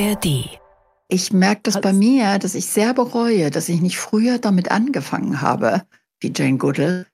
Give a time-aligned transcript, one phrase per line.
[0.00, 0.58] ARD.
[1.08, 5.42] Ich merke das bei mir, dass ich sehr bereue, dass ich nicht früher damit angefangen
[5.42, 5.82] habe,
[6.20, 7.06] wie Jane Goodall,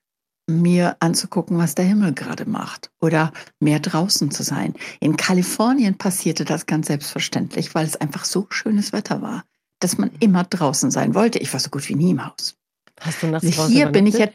[0.49, 4.73] mir anzugucken, was der Himmel gerade macht oder mehr draußen zu sein.
[5.01, 9.43] In Kalifornien passierte das ganz selbstverständlich, weil es einfach so schönes Wetter war,
[9.79, 11.39] dass man immer draußen sein wollte.
[11.39, 12.55] Ich war so gut wie nie im Haus.
[13.01, 14.27] Hast du nachts also Hier bin ich ja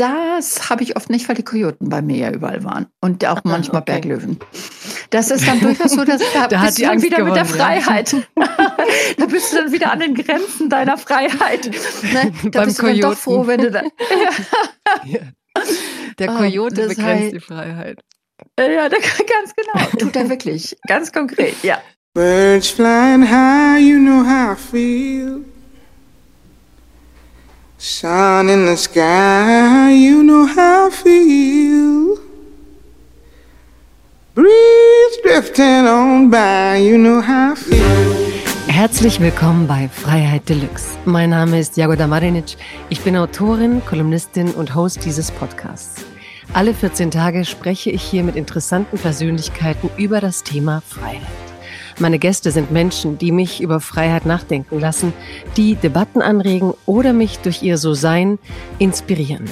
[0.00, 2.86] das habe ich oft nicht, weil die Kojoten bei mir ja überall waren.
[3.02, 3.92] Und auch manchmal okay.
[3.92, 4.38] Berglöwen.
[5.10, 7.44] Das ist dann durchaus so, dass da, da bist du dann wieder gewonnen, mit der
[7.44, 8.12] Freiheit.
[8.12, 8.20] Ja.
[9.18, 11.66] da bist du dann wieder an den Grenzen deiner Freiheit.
[11.66, 12.32] Ne?
[12.44, 12.96] Da Beim bist Kojoten.
[12.96, 13.82] du dann doch froh, wenn du da.
[15.04, 15.20] ja.
[16.18, 18.00] Der Kojote oh, begrenzt heißt, die Freiheit.
[18.58, 19.86] Ja, der, ganz genau.
[19.98, 20.78] Tut er wirklich.
[20.88, 21.78] Ganz konkret, ja.
[22.14, 25.49] Birds flying high, you know how I feel.
[27.82, 32.18] Sun in the sky, you know how I feel.
[34.34, 38.16] Breeze drifting on by, you know how I feel.
[38.68, 40.98] Herzlich willkommen bei Freiheit Deluxe.
[41.06, 42.58] Mein Name ist Jagoda Marinic.
[42.90, 46.04] Ich bin Autorin, Kolumnistin und Host dieses Podcasts.
[46.52, 51.49] Alle 14 Tage spreche ich hier mit interessanten Persönlichkeiten über das Thema Freiheit.
[52.00, 55.12] Meine Gäste sind Menschen, die mich über Freiheit nachdenken lassen,
[55.58, 58.38] die Debatten anregen oder mich durch ihr So-Sein
[58.78, 59.44] inspirieren.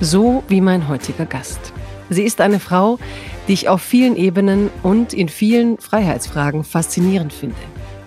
[0.00, 1.72] So wie mein heutiger Gast.
[2.10, 2.98] Sie ist eine Frau,
[3.48, 7.56] die ich auf vielen Ebenen und in vielen Freiheitsfragen faszinierend finde.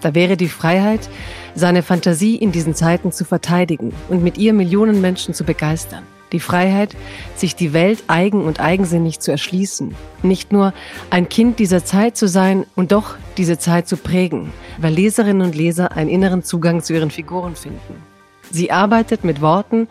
[0.02, 1.10] Da wäre die Freiheit,
[1.56, 6.04] seine Fantasie in diesen Zeiten zu verteidigen und mit ihr Millionen Menschen zu begeistern.
[6.34, 6.96] Die Freiheit,
[7.36, 9.96] sich die Welt eigen und eigensinnig zu erschließen.
[10.22, 10.76] Nicht nur
[11.10, 15.56] ein Kind dieser Zeit zu sein und doch diese Zeit zu prägen, weil Leserinnen und
[15.56, 18.02] Leser einen inneren Zugang zu ihren Figuren finden.
[18.50, 19.88] Sie arbeitet mit Worten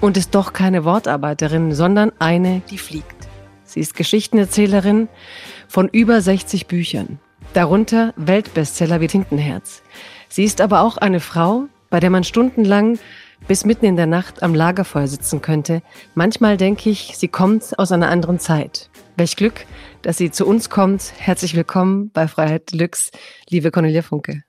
[0.00, 3.28] und ist doch keine Wortarbeiterin, sondern eine, die fliegt.
[3.64, 5.08] Sie ist Geschichtenerzählerin
[5.66, 7.18] von über 60 Büchern,
[7.52, 9.82] darunter Weltbestseller wie Tintenherz.
[10.28, 12.98] Sie ist aber auch eine Frau, bei der man stundenlang
[13.46, 15.82] bis mitten in der Nacht am Lagerfeuer sitzen könnte.
[16.14, 18.90] Manchmal denke ich, sie kommt aus einer anderen Zeit.
[19.16, 19.66] Welch Glück,
[20.02, 21.12] dass sie zu uns kommt.
[21.18, 23.10] Herzlich willkommen bei Freiheit Deluxe,
[23.48, 24.44] liebe Cornelia Funke.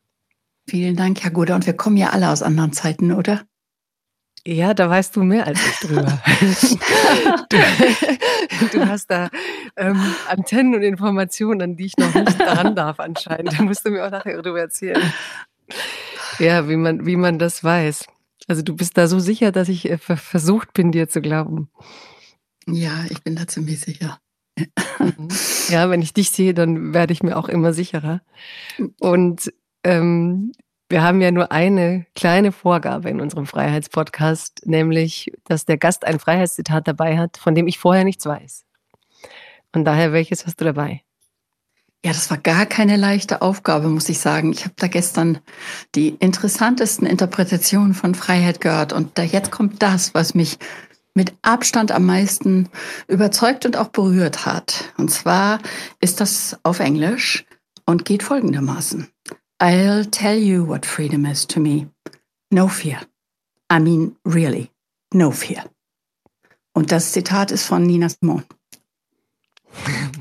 [0.67, 1.55] Vielen Dank, Herr Guder.
[1.55, 3.41] Und wir kommen ja alle aus anderen Zeiten, oder?
[4.45, 6.21] Ja, da weißt du mehr als ich drüber.
[7.49, 7.57] du,
[8.71, 9.29] du, hast da
[9.75, 13.59] ähm, Antennen und Informationen, an die ich noch nicht dran darf anscheinend.
[13.59, 15.01] Da musst du mir auch nachher darüber erzählen.
[16.39, 18.05] Ja, wie man, wie man das weiß.
[18.47, 21.69] Also du bist da so sicher, dass ich äh, versucht bin, dir zu glauben.
[22.65, 24.19] Ja, ich bin da ziemlich sicher.
[24.99, 25.27] Mhm.
[25.69, 28.21] ja, wenn ich dich sehe, dann werde ich mir auch immer sicherer.
[28.99, 29.51] Und
[29.83, 30.51] ähm,
[30.89, 36.19] wir haben ja nur eine kleine Vorgabe in unserem Freiheitspodcast, nämlich, dass der Gast ein
[36.19, 38.65] Freiheitszitat dabei hat, von dem ich vorher nichts weiß.
[39.73, 41.03] Und daher, welches hast du dabei?
[42.03, 44.53] Ja, das war gar keine leichte Aufgabe, muss ich sagen.
[44.53, 45.39] Ich habe da gestern
[45.95, 48.93] die interessantesten Interpretationen von Freiheit gehört.
[48.93, 50.57] Und da jetzt kommt das, was mich
[51.13, 52.69] mit Abstand am meisten
[53.07, 54.93] überzeugt und auch berührt hat.
[54.97, 55.59] Und zwar
[55.99, 57.45] ist das auf Englisch
[57.85, 59.07] und geht folgendermaßen.
[59.61, 61.87] I'll tell you what freedom is to me.
[62.51, 62.99] No fear.
[63.71, 64.69] I mean, really,
[65.13, 65.65] no fear.
[66.73, 68.45] Und das Zitat ist von Nina Simone.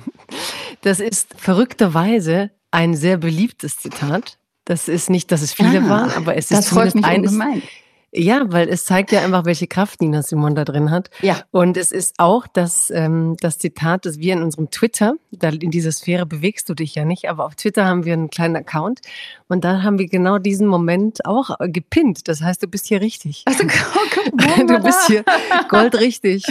[0.83, 4.39] Das ist verrückterweise ein sehr beliebtes Zitat.
[4.65, 7.33] Das ist nicht, dass es viele ah, waren, aber es ist das freut mich eines,
[7.33, 7.63] ungemein.
[8.11, 11.11] Ja, weil es zeigt ja einfach, welche Kraft Nina Simon da drin hat.
[11.21, 11.43] Ja.
[11.51, 15.71] Und es ist auch das, ähm, das Zitat, das wir in unserem Twitter, da in
[15.71, 19.01] dieser Sphäre bewegst du dich ja nicht, aber auf Twitter haben wir einen kleinen Account
[19.49, 22.29] und da haben wir genau diesen Moment auch äh, gepinnt.
[22.29, 23.43] Das heißt, du bist hier richtig.
[23.45, 23.65] Also,
[24.67, 25.25] du bist hier
[25.69, 26.47] goldrichtig.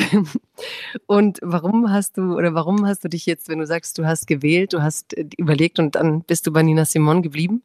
[1.07, 4.27] Und warum hast du oder warum hast du dich jetzt, wenn du sagst, du hast
[4.27, 7.63] gewählt, du hast äh, überlegt und dann bist du bei Nina Simon geblieben?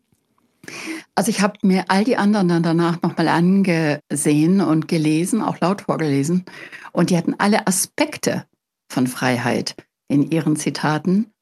[1.15, 5.83] Also ich habe mir all die anderen dann danach nochmal angesehen und gelesen, auch laut
[5.83, 6.45] vorgelesen.
[6.93, 8.47] Und die hatten alle Aspekte
[8.91, 9.75] von Freiheit
[10.09, 11.33] in ihren Zitaten.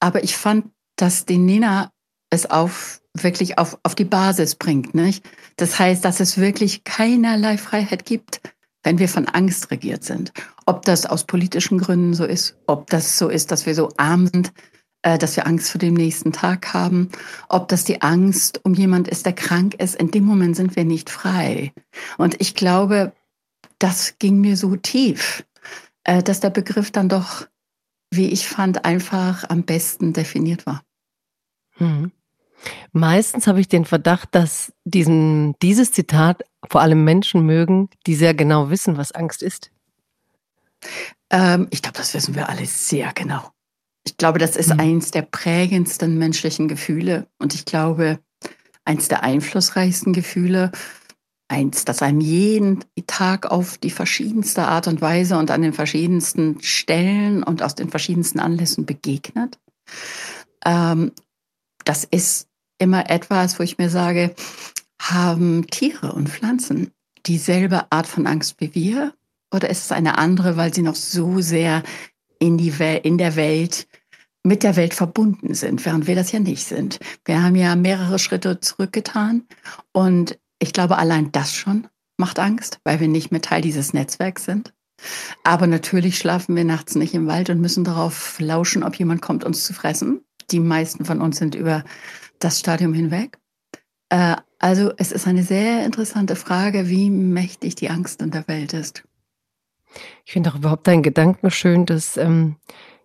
[0.00, 1.90] Aber ich fand, dass die Nina
[2.30, 4.94] es auf wirklich auf, auf die Basis bringt.
[4.94, 5.24] Nicht?
[5.56, 8.40] Das heißt, dass es wirklich keinerlei Freiheit gibt,
[8.82, 10.32] wenn wir von Angst regiert sind.
[10.64, 14.28] Ob das aus politischen Gründen so ist, ob das so ist, dass wir so arm
[14.28, 14.52] sind,
[15.02, 17.10] dass wir Angst vor dem nächsten Tag haben,
[17.48, 19.94] ob das die Angst um jemand ist, der krank ist.
[19.94, 21.72] In dem Moment sind wir nicht frei.
[22.18, 23.12] Und ich glaube,
[23.78, 25.44] das ging mir so tief,
[26.04, 27.46] äh, dass der Begriff dann doch,
[28.10, 30.82] wie ich fand, einfach am besten definiert war.
[31.76, 32.12] Hm.
[32.92, 38.34] Meistens habe ich den Verdacht, dass diesen, dieses Zitat vor allem Menschen mögen, die sehr
[38.34, 39.70] genau wissen, was Angst ist.
[41.30, 43.50] Ähm, ich glaube, das wissen wir alle sehr genau.
[44.04, 44.80] Ich glaube, das ist mhm.
[44.80, 47.26] eins der prägendsten menschlichen Gefühle.
[47.38, 48.18] Und ich glaube,
[48.84, 50.72] eins der einflussreichsten Gefühle,
[51.48, 56.62] eins, das einem jeden Tag auf die verschiedenste Art und Weise und an den verschiedensten
[56.62, 59.58] Stellen und aus den verschiedensten Anlässen begegnet.
[60.64, 61.12] Ähm,
[61.84, 62.48] das ist
[62.78, 64.34] immer etwas, wo ich mir sage,
[65.00, 66.92] haben Tiere und Pflanzen
[67.26, 69.14] dieselbe Art von Angst wie wir?
[69.52, 71.82] Oder ist es eine andere, weil sie noch so sehr
[72.40, 73.86] in, die Wel in der Welt
[74.42, 76.98] mit der Welt verbunden sind, während wir das ja nicht sind.
[77.24, 79.46] Wir haben ja mehrere Schritte zurückgetan
[79.92, 84.44] und ich glaube, allein das schon macht Angst, weil wir nicht mehr Teil dieses Netzwerks
[84.44, 84.72] sind.
[85.44, 89.44] Aber natürlich schlafen wir nachts nicht im Wald und müssen darauf lauschen, ob jemand kommt,
[89.44, 90.20] uns zu fressen.
[90.50, 91.84] Die meisten von uns sind über
[92.38, 93.38] das Stadium hinweg.
[94.10, 98.74] Äh, also es ist eine sehr interessante Frage, wie mächtig die Angst in der Welt
[98.74, 99.04] ist.
[100.24, 102.56] Ich finde auch überhaupt deinen Gedanken schön, dass ähm,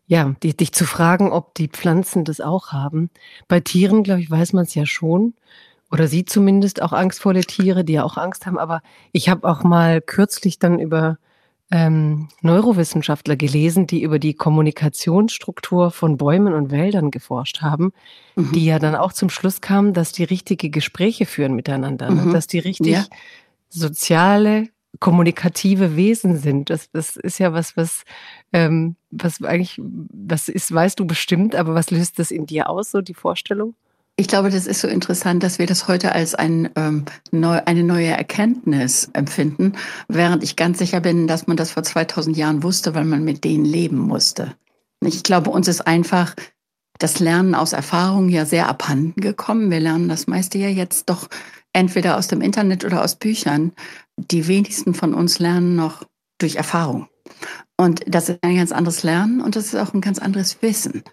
[0.07, 3.09] ja, die, dich zu fragen, ob die Pflanzen das auch haben.
[3.47, 5.33] Bei Tieren, glaube ich, weiß man es ja schon.
[5.91, 8.57] Oder sie zumindest auch angstvolle Tiere, die ja auch Angst haben.
[8.57, 11.17] Aber ich habe auch mal kürzlich dann über
[11.71, 17.91] ähm, Neurowissenschaftler gelesen, die über die Kommunikationsstruktur von Bäumen und Wäldern geforscht haben,
[18.35, 18.51] mhm.
[18.51, 22.23] die ja dann auch zum Schluss kamen, dass die richtige Gespräche führen miteinander, ne?
[22.23, 22.33] mhm.
[22.33, 23.05] dass die richtig ja.
[23.69, 24.67] soziale
[24.99, 26.69] kommunikative Wesen sind.
[26.69, 28.03] Das, das ist ja was, was,
[28.53, 32.91] ähm, was eigentlich, das ist, weißt du bestimmt, aber was löst das in dir aus,
[32.91, 33.75] so die Vorstellung?
[34.17, 37.83] Ich glaube, das ist so interessant, dass wir das heute als ein, ähm, neu, eine
[37.83, 39.73] neue Erkenntnis empfinden,
[40.07, 43.43] während ich ganz sicher bin, dass man das vor 2000 Jahren wusste, weil man mit
[43.43, 44.55] denen leben musste.
[45.03, 46.33] Ich glaube, uns ist einfach
[46.97, 49.69] das Lernen aus Erfahrung ja sehr abhanden gekommen.
[49.69, 51.27] Wir lernen das meiste ja jetzt doch
[51.73, 53.73] entweder aus dem Internet oder aus Büchern.
[54.17, 56.03] Die wenigsten von uns lernen noch
[56.37, 57.07] durch Erfahrung.
[57.77, 61.03] Und das ist ein ganz anderes Lernen und das ist auch ein ganz anderes Wissen.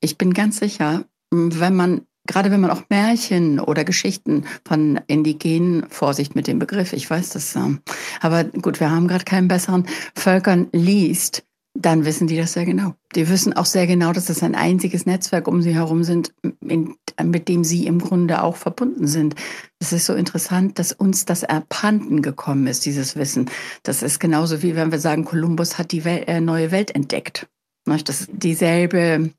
[0.00, 5.88] Ich bin ganz sicher, wenn man, gerade wenn man auch Märchen oder Geschichten von indigenen,
[5.88, 7.80] Vorsicht mit dem Begriff, ich weiß das, ähm,
[8.20, 9.86] aber gut, wir haben gerade keinen besseren
[10.16, 11.44] Völkern liest,
[11.74, 12.94] dann wissen die das sehr genau.
[13.14, 16.96] Die wissen auch sehr genau, dass es ein einziges Netzwerk um sie herum sind, in,
[17.22, 19.36] mit dem sie im Grunde auch verbunden sind.
[19.78, 23.48] Es ist so interessant, dass uns das abhanden gekommen ist, dieses Wissen.
[23.82, 27.48] Das ist genauso wie wenn wir sagen, Kolumbus hat die Welt, äh, neue Welt entdeckt.
[27.84, 29.30] Das ist dieselbe,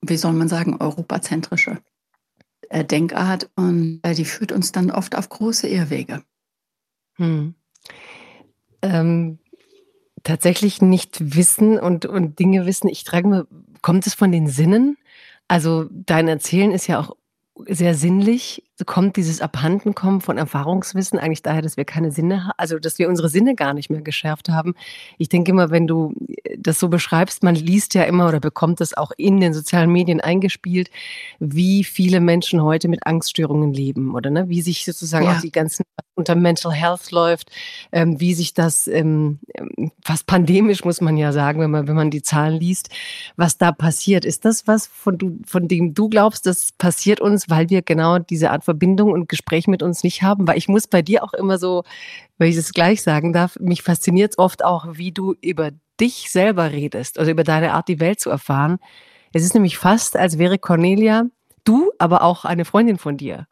[0.00, 1.78] wie soll man sagen, europazentrische
[2.70, 6.22] äh, Denkart und äh, die führt uns dann oft auf große Irrwege.
[7.16, 7.54] Hm.
[8.82, 9.38] Ähm
[10.28, 12.88] tatsächlich nicht wissen und, und Dinge wissen.
[12.88, 13.46] Ich trage mir,
[13.80, 14.98] kommt es von den Sinnen?
[15.48, 17.16] Also dein Erzählen ist ja auch
[17.66, 22.98] sehr sinnlich kommt dieses Abhandenkommen von Erfahrungswissen eigentlich daher, dass wir keine Sinne, also dass
[22.98, 24.74] wir unsere Sinne gar nicht mehr geschärft haben.
[25.18, 26.14] Ich denke immer, wenn du
[26.56, 30.20] das so beschreibst, man liest ja immer oder bekommt es auch in den sozialen Medien
[30.20, 30.90] eingespielt,
[31.38, 34.48] wie viele Menschen heute mit Angststörungen leben oder ne?
[34.48, 35.36] wie sich sozusagen ja.
[35.36, 35.84] auch die ganzen
[36.18, 37.50] unter Mental Health läuft,
[37.92, 39.38] ähm, wie sich das ähm,
[40.04, 42.90] fast pandemisch muss man ja sagen, wenn man wenn man die Zahlen liest,
[43.36, 44.24] was da passiert.
[44.24, 48.18] Ist das was von du von dem du glaubst, das passiert uns, weil wir genau
[48.18, 51.32] diese Art Verbindung und Gespräch mit uns nicht haben, weil ich muss bei dir auch
[51.32, 51.84] immer so,
[52.36, 56.30] wenn ich es gleich sagen darf, mich fasziniert es oft auch, wie du über dich
[56.30, 58.76] selber redest, also über deine Art, die Welt zu erfahren.
[59.32, 61.24] Es ist nämlich fast, als wäre Cornelia
[61.64, 63.46] du, aber auch eine Freundin von dir.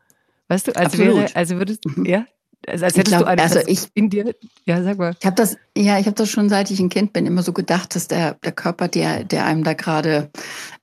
[0.48, 1.16] Weißt du, als Absolut.
[1.16, 2.04] wäre, also würdest, mhm.
[2.04, 2.26] ja,
[2.66, 4.34] also als hättest glaub, du eine also ich, in dir.
[4.64, 5.14] Ja, sag mal.
[5.18, 7.52] Ich habe das, ja, ich habe das schon seit ich ein Kind bin immer so
[7.52, 10.30] gedacht, dass der, der Körper, der, der einem da gerade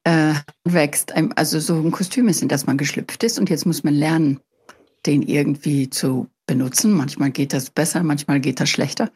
[0.03, 3.83] äh, wächst, also so ein Kostüm ist, in das man geschlüpft ist und jetzt muss
[3.83, 4.39] man lernen,
[5.05, 6.91] den irgendwie zu benutzen.
[6.93, 9.09] Manchmal geht das besser, manchmal geht das schlechter.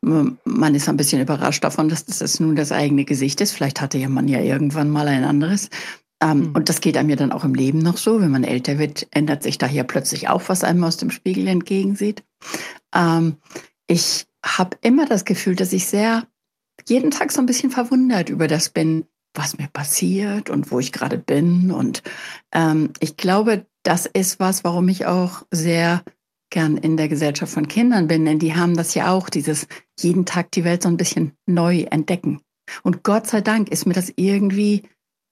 [0.00, 3.52] Man ist ein bisschen überrascht davon, dass das nun das eigene Gesicht ist.
[3.52, 5.70] Vielleicht hatte ja man ja irgendwann mal ein anderes.
[6.22, 6.52] Ähm, mhm.
[6.54, 8.20] Und das geht einem ja dann auch im Leben noch so.
[8.20, 11.46] Wenn man älter wird, ändert sich da hier plötzlich auch, was einem aus dem Spiegel
[11.48, 12.24] entgegensieht.
[12.94, 13.36] Ähm,
[13.86, 16.26] ich habe immer das Gefühl, dass ich sehr
[16.88, 19.04] jeden Tag so ein bisschen verwundert über das bin,
[19.34, 21.70] was mir passiert und wo ich gerade bin.
[21.70, 22.02] Und
[22.52, 26.02] ähm, ich glaube, das ist was, warum ich auch sehr
[26.50, 29.66] gern in der Gesellschaft von Kindern bin, denn die haben das ja auch, dieses
[29.98, 32.40] jeden Tag die Welt so ein bisschen neu entdecken.
[32.82, 34.82] Und Gott sei Dank ist mir das irgendwie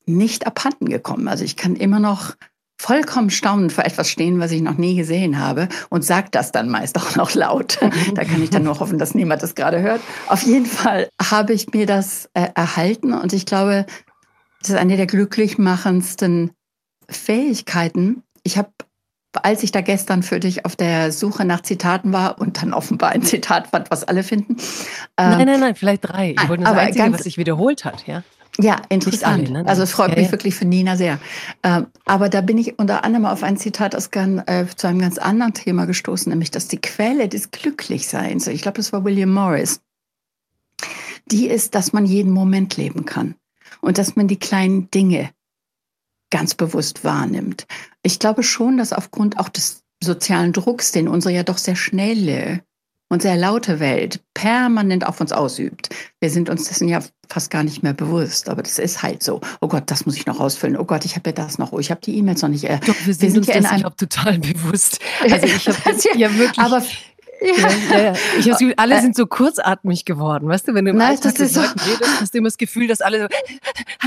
[0.06, 1.28] nicht abhanden gekommen.
[1.28, 2.34] Also ich kann immer noch
[2.80, 6.68] vollkommen staunend vor etwas stehen, was ich noch nie gesehen habe und sagt das dann
[6.68, 7.78] meist auch noch laut.
[8.14, 10.00] da kann ich dann nur hoffen, dass niemand das gerade hört.
[10.26, 13.86] Auf jeden Fall habe ich mir das äh, erhalten und ich glaube,
[14.60, 16.50] das ist eine der glücklich machendsten
[17.08, 18.22] Fähigkeiten.
[18.42, 18.70] Ich habe
[19.42, 23.10] als ich da gestern für dich auf der Suche nach Zitaten war und dann offenbar
[23.10, 24.56] ein Zitat fand, was alle finden.
[25.16, 26.36] Ähm, nein, nein, nein, vielleicht drei.
[26.40, 28.22] Ich wollte nur das Einzige, was sich wiederholt hat, ja.
[28.60, 29.48] Ja, interessant.
[29.48, 29.66] Alle, ne?
[29.66, 30.32] Also es freut ja, mich ja.
[30.32, 31.18] wirklich für Nina sehr.
[31.62, 35.18] Ähm, aber da bin ich unter anderem auf ein Zitat aus, äh, zu einem ganz
[35.18, 39.80] anderen Thema gestoßen, nämlich dass die Quelle des Glücklichseins, ich glaube, das war William Morris,
[41.26, 43.34] die ist, dass man jeden Moment leben kann
[43.80, 45.30] und dass man die kleinen Dinge
[46.30, 47.66] ganz bewusst wahrnimmt.
[48.02, 52.62] Ich glaube schon, dass aufgrund auch des sozialen Drucks, den unsere ja doch sehr schnelle
[53.08, 55.90] und sehr laute Welt permanent auf uns ausübt.
[56.20, 59.40] Wir sind uns dessen ja fast gar nicht mehr bewusst, aber das ist halt so.
[59.60, 60.76] Oh Gott, das muss ich noch ausfüllen.
[60.76, 61.72] Oh Gott, ich habe ja das noch.
[61.72, 62.64] Oh, ich habe die E-Mails noch nicht.
[62.64, 64.98] Äh, Doch, wir sind, wir sind uns ja in einem total bewusst.
[65.30, 66.58] Also ich habe ja wirklich.
[66.58, 66.82] Aber
[67.40, 68.14] ja, ja, ja.
[68.38, 71.50] Ich habe alle sind so kurzatmig geworden, weißt du, wenn du im Nein, Alltag mit
[71.50, 73.26] so redest, hast du immer das Gefühl, dass alle so,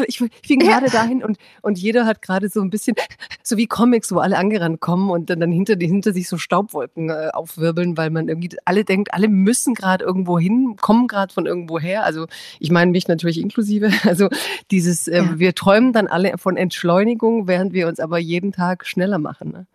[0.07, 2.95] ich, bin gerade dahin und, und jeder hat gerade so ein bisschen,
[3.43, 7.09] so wie Comics, wo alle angerannt kommen und dann, dann hinter, hinter sich so Staubwolken
[7.09, 11.45] äh, aufwirbeln, weil man irgendwie alle denkt, alle müssen gerade irgendwo hin, kommen gerade von
[11.45, 12.03] irgendwo her.
[12.03, 12.27] Also
[12.59, 13.91] ich meine mich natürlich inklusive.
[14.07, 14.29] Also
[14.71, 19.17] dieses, äh, wir träumen dann alle von Entschleunigung, während wir uns aber jeden Tag schneller
[19.17, 19.51] machen.
[19.51, 19.67] Ne?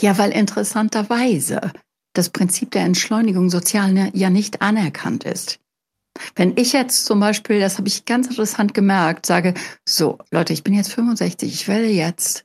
[0.00, 1.72] Ja, weil interessanterweise
[2.16, 5.60] das Prinzip der Entschleunigung sozial ne, ja nicht anerkannt ist.
[6.34, 9.54] Wenn ich jetzt zum Beispiel, das habe ich ganz interessant gemerkt, sage,
[9.86, 12.44] so Leute, ich bin jetzt 65, ich werde jetzt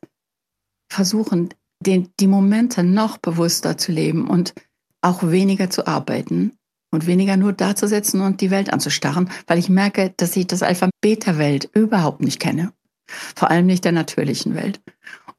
[0.91, 4.53] versuchen, den, die Momente noch bewusster zu leben und
[5.01, 6.57] auch weniger zu arbeiten
[6.91, 11.25] und weniger nur dazusetzen und die Welt anzustarren, weil ich merke, dass ich das Alphabet
[11.25, 12.73] der Welt überhaupt nicht kenne.
[13.07, 14.81] Vor allem nicht der natürlichen Welt.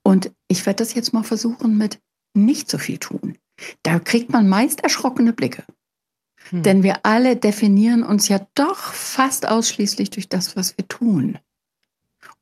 [0.03, 2.01] Und ich werde das jetzt mal versuchen mit
[2.35, 3.37] nicht so viel tun.
[3.83, 5.65] Da kriegt man meist erschrockene Blicke.
[6.51, 6.63] Hm.
[6.63, 11.39] Denn wir alle definieren uns ja doch fast ausschließlich durch das, was wir tun.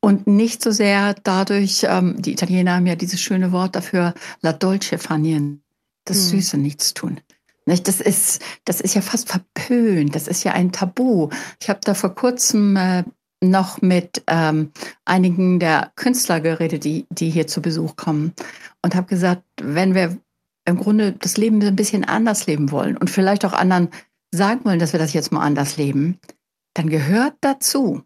[0.00, 4.53] Und nicht so sehr dadurch, ähm, die Italiener haben ja dieses schöne Wort dafür, la
[4.53, 5.62] dolce fanien,
[6.05, 6.41] das hm.
[6.41, 7.21] süße Nichtstun.
[7.67, 7.87] Nicht?
[7.87, 11.29] Das, ist, das ist ja fast verpönt, das ist ja ein Tabu.
[11.61, 13.05] Ich habe da vor kurzem äh,
[13.43, 14.73] noch mit ähm,
[15.05, 18.33] einigen der Künstler geredet, die, die hier zu Besuch kommen
[18.83, 20.19] und habe gesagt, wenn wir
[20.64, 23.90] im Grunde das Leben ein bisschen anders leben wollen und vielleicht auch anderen
[24.33, 26.19] sagen wollen, dass wir das jetzt mal anders leben,
[26.75, 28.02] dann gehört dazu,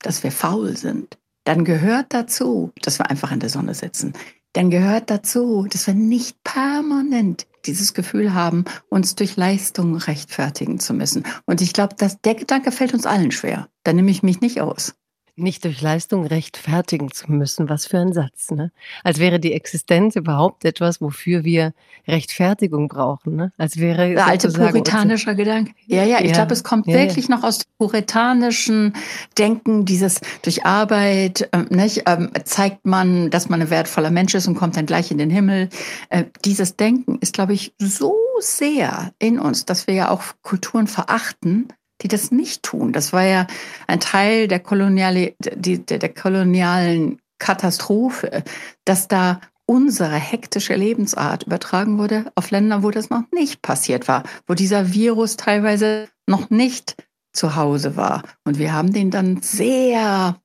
[0.00, 1.18] dass wir faul sind.
[1.44, 4.12] Dann gehört dazu, dass wir einfach in der Sonne sitzen.
[4.52, 10.94] Dann gehört dazu, dass wir nicht permanent dieses Gefühl haben, uns durch Leistung rechtfertigen zu
[10.94, 11.24] müssen.
[11.44, 13.68] Und ich glaube, dass der Gedanke fällt uns allen schwer.
[13.82, 14.94] Da nehme ich mich nicht aus
[15.36, 17.68] nicht durch Leistung rechtfertigen zu müssen.
[17.68, 18.70] Was für ein Satz, ne?
[19.02, 21.72] Als wäre die Existenz überhaupt etwas, wofür wir
[22.06, 23.52] Rechtfertigung brauchen, ne?
[23.58, 25.72] Als wäre der alte puritanischer Gedanke.
[25.86, 26.34] Ja, ja, ich ja.
[26.34, 27.36] glaube, es kommt ja, wirklich ja.
[27.36, 28.94] noch aus dem puritanischen
[29.36, 34.46] Denken, dieses durch Arbeit, ähm, nicht, ähm, zeigt man, dass man ein wertvoller Mensch ist
[34.46, 35.68] und kommt dann gleich in den Himmel.
[36.10, 40.86] Äh, dieses Denken ist, glaube ich, so sehr in uns, dass wir ja auch Kulturen
[40.86, 41.68] verachten,
[42.02, 42.92] die das nicht tun.
[42.92, 43.46] Das war ja
[43.86, 48.42] ein Teil der, Koloniale, die, der, der kolonialen Katastrophe,
[48.84, 54.24] dass da unsere hektische Lebensart übertragen wurde auf Länder, wo das noch nicht passiert war,
[54.46, 56.96] wo dieser Virus teilweise noch nicht
[57.32, 58.22] zu Hause war.
[58.44, 60.40] Und wir haben den dann sehr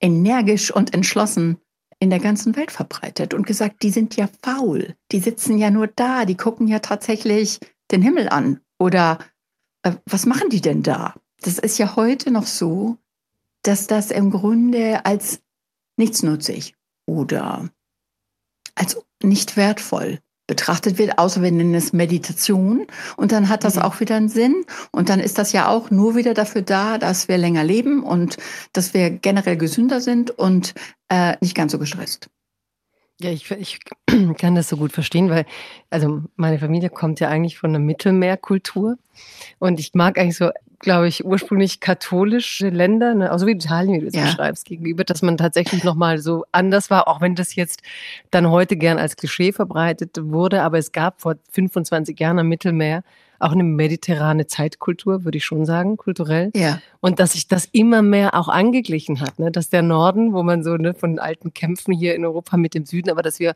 [0.00, 1.58] energisch und entschlossen
[2.00, 5.86] in der ganzen Welt verbreitet und gesagt, die sind ja faul, die sitzen ja nur
[5.86, 9.18] da, die gucken ja tatsächlich den Himmel an oder
[10.06, 11.14] was machen die denn da?
[11.42, 12.96] Das ist ja heute noch so,
[13.62, 15.40] dass das im Grunde als
[15.96, 16.74] nichtsnutzig
[17.06, 17.68] oder
[18.74, 22.86] als nicht wertvoll betrachtet wird, außer wir nennen es Meditation.
[23.16, 23.82] Und dann hat das mhm.
[23.82, 24.64] auch wieder einen Sinn.
[24.92, 28.36] Und dann ist das ja auch nur wieder dafür da, dass wir länger leben und
[28.72, 30.74] dass wir generell gesünder sind und
[31.08, 32.28] äh, nicht ganz so gestresst.
[33.20, 33.78] Ja, ich, ich
[34.38, 35.46] kann das so gut verstehen, weil
[35.90, 38.96] also meine Familie kommt ja eigentlich von einer Mittelmeerkultur
[39.60, 44.00] und ich mag eigentlich so, glaube ich, ursprünglich katholische Länder, ne, also wie Italien, wie
[44.00, 44.24] du es ja.
[44.24, 47.82] beschreibst, gegenüber, dass man tatsächlich nochmal so anders war, auch wenn das jetzt
[48.32, 53.04] dann heute gern als Klischee verbreitet wurde, aber es gab vor 25 Jahren am Mittelmeer
[53.44, 56.50] auch eine mediterrane Zeitkultur, würde ich schon sagen, kulturell.
[56.54, 56.80] Ja.
[57.00, 59.50] Und dass sich das immer mehr auch angeglichen hat, ne?
[59.50, 62.86] dass der Norden, wo man so ne, von alten Kämpfen hier in Europa mit dem
[62.86, 63.54] Süden, aber dass wir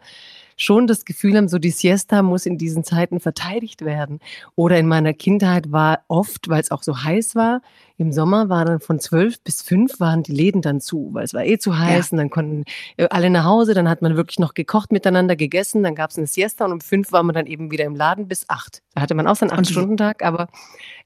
[0.59, 4.21] schon das Gefühl haben, so die Siesta muss in diesen Zeiten verteidigt werden.
[4.57, 7.63] Oder in meiner Kindheit war oft, weil es auch so heiß war,
[7.97, 11.35] im Sommer war dann von zwölf bis fünf waren die Läden dann zu, weil es
[11.35, 12.13] war eh zu heiß ja.
[12.13, 12.65] und dann konnten
[12.97, 16.17] äh, alle nach Hause, dann hat man wirklich noch gekocht miteinander, gegessen, dann gab es
[16.17, 18.83] eine Siesta und um fünf war man dann eben wieder im Laden bis acht.
[18.95, 20.47] Da hatte man auch seinen acht-Stunden-Tag, aber,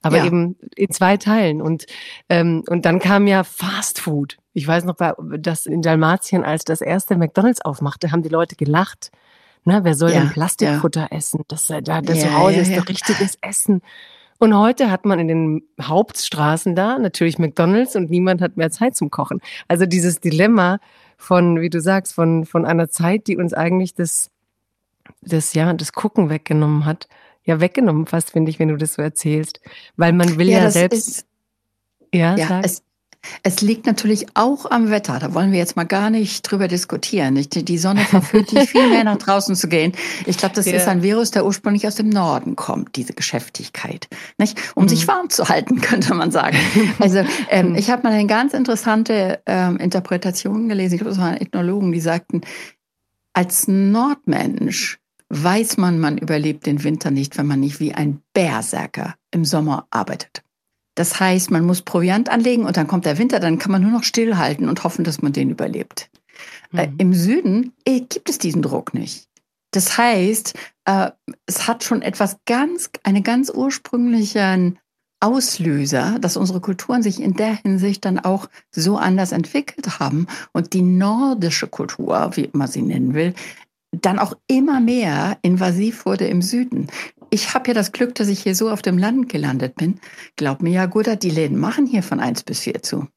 [0.03, 0.27] aber ja.
[0.27, 1.63] eben in zwei Teilen.
[1.63, 1.87] Und,
[2.29, 4.37] ähm, und dann kam ja Fast Food.
[4.53, 4.97] Ich weiß noch,
[5.39, 9.13] dass in Dalmatien, als das erste McDonalds aufmachte, haben die Leute gelacht.
[9.65, 11.17] Na, wer soll ja, denn Plastikfutter ja.
[11.17, 11.43] essen?
[11.49, 13.81] Das, das, das ja, zu Hause ist doch richtiges Essen.
[14.39, 18.97] Und heute hat man in den Hauptstraßen da natürlich McDonalds und niemand hat mehr Zeit
[18.97, 19.41] zum Kochen.
[19.69, 20.81] Also dieses Dilemma
[21.17, 24.31] von, wie du sagst, von, von einer Zeit, die uns eigentlich das,
[25.21, 27.09] das, ja, das Gucken weggenommen hat.
[27.45, 29.61] Ja, weggenommen fast, finde ich, wenn du das so erzählst.
[29.97, 31.09] Weil man will ja, ja selbst.
[31.09, 31.27] Ist,
[32.13, 32.83] ja, ja es,
[33.43, 35.19] es liegt natürlich auch am Wetter.
[35.19, 37.35] Da wollen wir jetzt mal gar nicht drüber diskutieren.
[37.35, 39.93] Die Sonne verführt dich viel mehr nach draußen zu gehen.
[40.27, 40.75] Ich glaube, das ja.
[40.75, 44.09] ist ein Virus, der ursprünglich aus dem Norden kommt, diese Geschäftigkeit.
[44.39, 44.59] Nicht?
[44.75, 44.89] Um mhm.
[44.89, 46.57] sich warm zu halten, könnte man sagen.
[46.99, 50.95] Also ähm, ich habe mal eine ganz interessante ähm, Interpretation gelesen.
[50.95, 52.43] Ich glaube, das waren Ethnologen, die sagten,
[53.33, 54.99] als Nordmensch
[55.29, 59.87] weiß man, man überlebt den Winter nicht, wenn man nicht wie ein Berserker im Sommer
[59.91, 60.43] arbeitet.
[60.95, 63.91] Das heißt, man muss Proviant anlegen und dann kommt der Winter, dann kann man nur
[63.91, 66.11] noch stillhalten und hoffen, dass man den überlebt.
[66.73, 66.93] Äh, mhm.
[66.99, 69.29] Äh, Im Süden äh, gibt es diesen Druck nicht.
[69.71, 71.11] Das heißt, äh,
[71.47, 74.79] es hat schon etwas ganz, einen ganz ursprünglichen
[75.21, 80.73] Auslöser, dass unsere Kulturen sich in der Hinsicht dann auch so anders entwickelt haben und
[80.73, 83.35] die nordische Kultur, wie man sie nennen will,
[83.93, 86.89] dann auch immer mehr invasiv wurde im Süden
[87.33, 90.01] ich habe ja das Glück, dass ich hier so auf dem Land gelandet bin.
[90.37, 93.09] Glaub mir ja, Guter, die Läden machen hier von eins bis vier zu.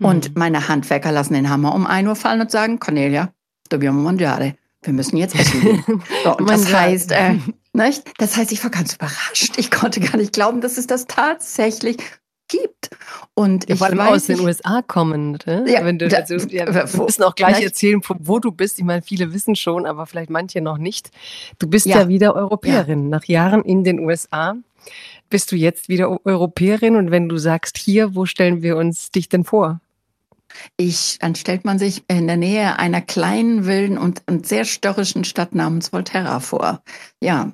[0.00, 0.34] Und mhm.
[0.38, 3.32] meine Handwerker lassen den Hammer um ein Uhr fallen und sagen, Cornelia,
[3.68, 4.56] dobbiamo mangiare.
[4.82, 5.84] Wir müssen jetzt essen gehen.
[6.24, 7.38] So, und das heißt, äh,
[7.74, 8.10] nicht?
[8.16, 9.58] das heißt, ich war ganz überrascht.
[9.58, 11.98] Ich konnte gar nicht glauben, dass es das tatsächlich
[12.52, 12.90] gibt.
[13.34, 15.38] Und ja, ich vor allem aus den USA kommen.
[15.46, 15.64] Ne?
[15.66, 18.78] Ja, Wenn du, also, ja, wir müssen auch gleich erzählen, wo du bist.
[18.78, 21.10] Ich meine, viele wissen schon, aber vielleicht manche noch nicht.
[21.58, 23.08] Du bist ja, ja wieder Europäerin.
[23.08, 24.54] Nach Jahren in den USA
[25.30, 26.96] bist du jetzt wieder Europäerin.
[26.96, 29.80] Und wenn du sagst hier, wo stellen wir uns dich denn vor?
[30.76, 35.24] Ich, dann stellt man sich in der Nähe einer kleinen, wilden und, und sehr störrischen
[35.24, 36.82] Stadt namens Volterra vor.
[37.22, 37.52] Ja,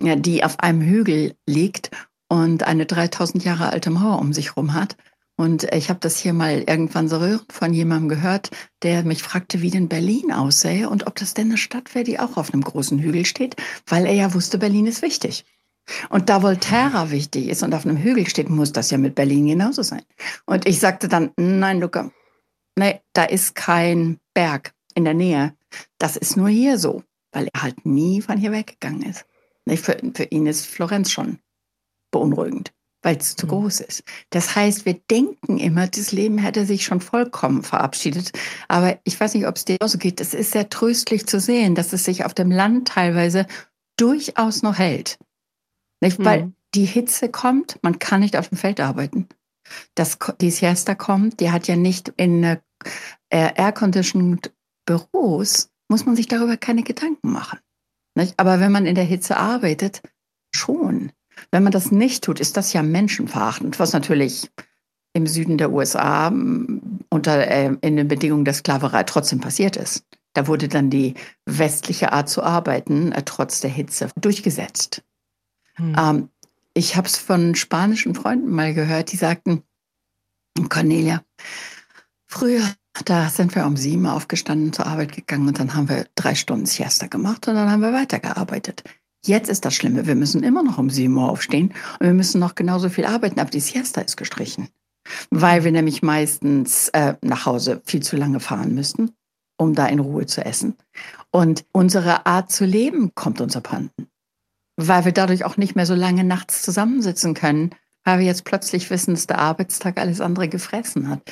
[0.00, 1.90] ja, die auf einem Hügel liegt
[2.28, 4.96] und eine 3000 Jahre alte Mauer um sich rum hat.
[5.38, 8.50] Und ich habe das hier mal irgendwann so von jemandem gehört,
[8.82, 12.18] der mich fragte, wie denn Berlin aussähe und ob das denn eine Stadt wäre, die
[12.18, 13.54] auch auf einem großen Hügel steht,
[13.86, 15.44] weil er ja wusste, Berlin ist wichtig.
[16.08, 19.46] Und da Volterra wichtig ist und auf einem Hügel steht, muss das ja mit Berlin
[19.46, 20.02] genauso sein.
[20.46, 22.10] Und ich sagte dann, nein, Luca,
[22.76, 25.54] nee, da ist kein Berg in der Nähe.
[25.98, 29.26] Das ist nur hier so, weil er halt nie von hier weggegangen ist.
[29.68, 31.38] Für, für ihn ist Florenz schon
[32.16, 33.50] beunruhigend, weil es zu mhm.
[33.50, 34.02] groß ist.
[34.30, 38.32] Das heißt, wir denken immer, das Leben hätte sich schon vollkommen verabschiedet.
[38.68, 40.20] Aber ich weiß nicht, ob es dir so geht.
[40.20, 43.46] Es ist sehr tröstlich zu sehen, dass es sich auf dem Land teilweise
[43.96, 45.18] durchaus noch hält.
[46.00, 46.18] Nicht?
[46.18, 46.24] Mhm.
[46.24, 49.28] Weil die Hitze kommt, man kann nicht auf dem Feld arbeiten.
[49.94, 52.58] Das, die Siesta kommt, die hat ja nicht in äh,
[53.30, 54.52] air-conditioned
[54.86, 57.58] Büros, muss man sich darüber keine Gedanken machen.
[58.14, 58.34] Nicht?
[58.38, 60.02] Aber wenn man in der Hitze arbeitet,
[60.54, 61.12] schon.
[61.56, 64.50] Wenn man das nicht tut, ist das ja menschenverachtend, was natürlich
[65.14, 70.04] im Süden der USA unter, äh, in den Bedingungen der Sklaverei trotzdem passiert ist.
[70.34, 71.14] Da wurde dann die
[71.46, 75.02] westliche Art zu arbeiten, äh, trotz der Hitze, durchgesetzt.
[75.76, 75.96] Hm.
[75.98, 76.28] Ähm,
[76.74, 79.62] ich habe es von spanischen Freunden mal gehört, die sagten,
[80.68, 81.22] Cornelia,
[82.26, 82.70] früher,
[83.06, 86.66] da sind wir um sieben aufgestanden, zur Arbeit gegangen und dann haben wir drei Stunden
[86.66, 88.84] Siesta gemacht und dann haben wir weitergearbeitet.
[89.26, 92.38] Jetzt ist das Schlimme, wir müssen immer noch um 7 Uhr aufstehen und wir müssen
[92.38, 94.68] noch genauso viel arbeiten, aber die Siesta ist gestrichen.
[95.30, 99.10] Weil wir nämlich meistens äh, nach Hause viel zu lange fahren müssten,
[99.56, 100.76] um da in Ruhe zu essen.
[101.30, 104.08] Und unsere Art zu leben kommt uns abhanden.
[104.76, 107.70] Weil wir dadurch auch nicht mehr so lange nachts zusammensitzen können,
[108.04, 111.22] weil wir jetzt plötzlich wissen, dass der Arbeitstag alles andere gefressen hat.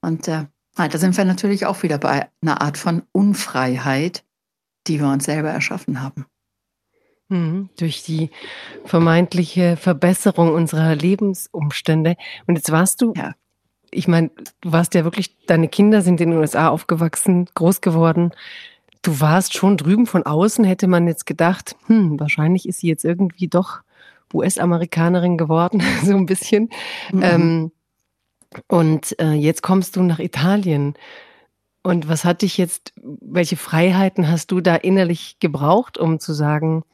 [0.00, 4.24] Und äh, da sind wir natürlich auch wieder bei einer Art von Unfreiheit,
[4.86, 6.24] die wir uns selber erschaffen haben.
[7.32, 8.28] Mhm, durch die
[8.84, 12.16] vermeintliche Verbesserung unserer Lebensumstände.
[12.46, 13.32] Und jetzt warst du, ja.
[13.90, 18.32] ich meine, du warst ja wirklich, deine Kinder sind in den USA aufgewachsen, groß geworden.
[19.00, 23.04] Du warst schon drüben von außen, hätte man jetzt gedacht, hm, wahrscheinlich ist sie jetzt
[23.04, 23.80] irgendwie doch
[24.34, 26.68] US-Amerikanerin geworden, so ein bisschen.
[27.12, 27.22] Mhm.
[27.22, 27.72] Ähm,
[28.68, 30.96] und äh, jetzt kommst du nach Italien.
[31.82, 36.84] Und was hat dich jetzt, welche Freiheiten hast du da innerlich gebraucht, um zu sagen,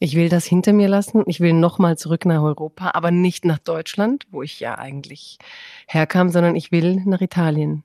[0.00, 1.22] ich will das hinter mir lassen.
[1.26, 5.38] Ich will nochmal zurück nach Europa, aber nicht nach Deutschland, wo ich ja eigentlich
[5.86, 7.84] herkam, sondern ich will nach Italien.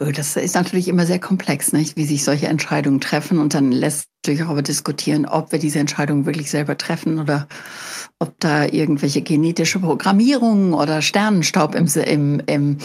[0.00, 1.96] Oh, das ist natürlich immer sehr komplex, nicht?
[1.96, 3.38] wie sich solche Entscheidungen treffen.
[3.38, 7.48] Und dann lässt sich aber diskutieren, ob wir diese Entscheidungen wirklich selber treffen oder
[8.18, 12.78] ob da irgendwelche genetische Programmierungen oder Sternenstaub im, im, im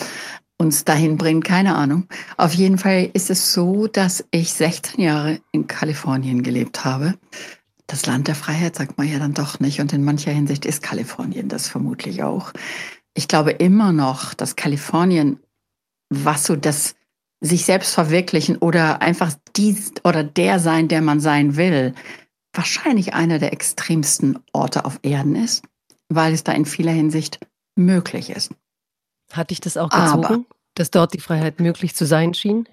[0.57, 2.07] uns dahin bringt, keine Ahnung.
[2.37, 7.13] Auf jeden Fall ist es so, dass ich 16 Jahre in Kalifornien gelebt habe
[7.87, 9.79] das Land der Freiheit sagt man ja dann doch nicht.
[9.79, 12.51] Und in mancher Hinsicht ist Kalifornien das vermutlich auch.
[13.13, 15.39] Ich glaube immer noch, dass Kalifornien,
[16.09, 16.95] was so das
[17.41, 21.93] sich selbst verwirklichen oder einfach dies oder der sein, der man sein will,
[22.53, 25.63] wahrscheinlich einer der extremsten Orte auf Erden ist,
[26.09, 27.39] weil es da in vieler Hinsicht
[27.75, 28.51] möglich ist.
[29.31, 30.45] Hatte ich das auch gezogen, Aber,
[30.75, 32.67] dass dort die Freiheit möglich zu sein schien?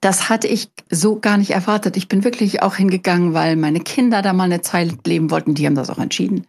[0.00, 1.96] Das hatte ich so gar nicht erwartet.
[1.96, 5.54] Ich bin wirklich auch hingegangen, weil meine Kinder da mal eine Zeit leben wollten.
[5.54, 6.46] Die haben das auch entschieden.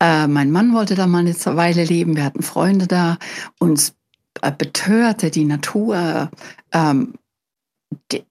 [0.00, 2.16] Äh, mein Mann wollte da mal eine Weile leben.
[2.16, 3.18] Wir hatten Freunde da.
[3.58, 3.94] Uns
[4.42, 6.30] äh, betörte die Natur.
[6.72, 7.14] Ähm,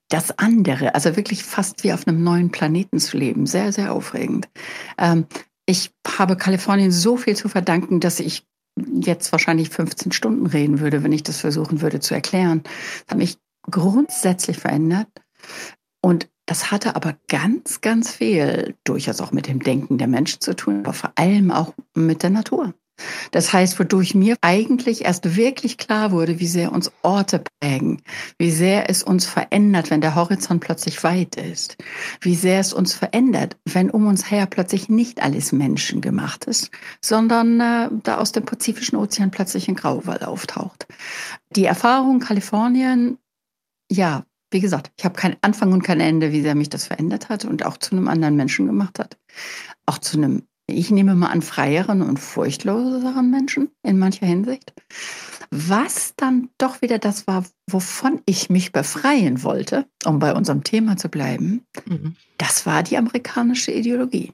[0.08, 3.46] das andere, also wirklich fast wie auf einem neuen Planeten zu leben.
[3.46, 4.48] Sehr, sehr aufregend.
[4.98, 5.26] Ähm,
[5.66, 8.46] ich habe Kalifornien so viel zu verdanken, dass ich
[9.02, 12.64] jetzt wahrscheinlich 15 Stunden reden würde, wenn ich das versuchen würde zu erklären.
[12.64, 13.38] Das hat mich
[13.72, 15.08] grundsätzlich verändert.
[16.02, 20.56] Und das hatte aber ganz, ganz viel durchaus auch mit dem Denken der Menschen zu
[20.56, 22.74] tun, aber vor allem auch mit der Natur.
[23.32, 28.02] Das heißt, wodurch mir eigentlich erst wirklich klar wurde, wie sehr uns Orte prägen,
[28.38, 31.78] wie sehr es uns verändert, wenn der Horizont plötzlich weit ist,
[32.22, 37.60] wie sehr es uns verändert, wenn um uns her plötzlich nicht alles menschengemacht ist, sondern
[37.60, 40.88] äh, da aus dem Pazifischen Ozean plötzlich ein Grauwall auftaucht.
[41.56, 43.18] Die Erfahrung Kalifornien,
[43.92, 47.30] ja, wie gesagt, ich habe keinen Anfang und kein Ende, wie sehr mich das verändert
[47.30, 49.18] hat und auch zu einem anderen Menschen gemacht hat.
[49.86, 54.74] Auch zu einem ich nehme mal an, freieren und furchtloseren Menschen in mancher Hinsicht.
[55.52, 60.98] Was dann doch wieder das war, wovon ich mich befreien wollte, um bei unserem Thema
[60.98, 62.16] zu bleiben, mhm.
[62.38, 64.34] das war die amerikanische Ideologie.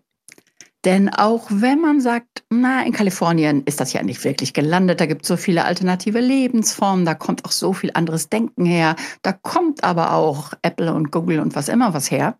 [0.85, 5.07] Denn auch wenn man sagt, na, in Kalifornien ist das ja nicht wirklich gelandet, da
[5.07, 9.33] gibt es so viele alternative Lebensformen, da kommt auch so viel anderes Denken her, da
[9.33, 12.37] kommt aber auch Apple und Google und was immer was her.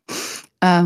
[0.60, 0.84] Äh,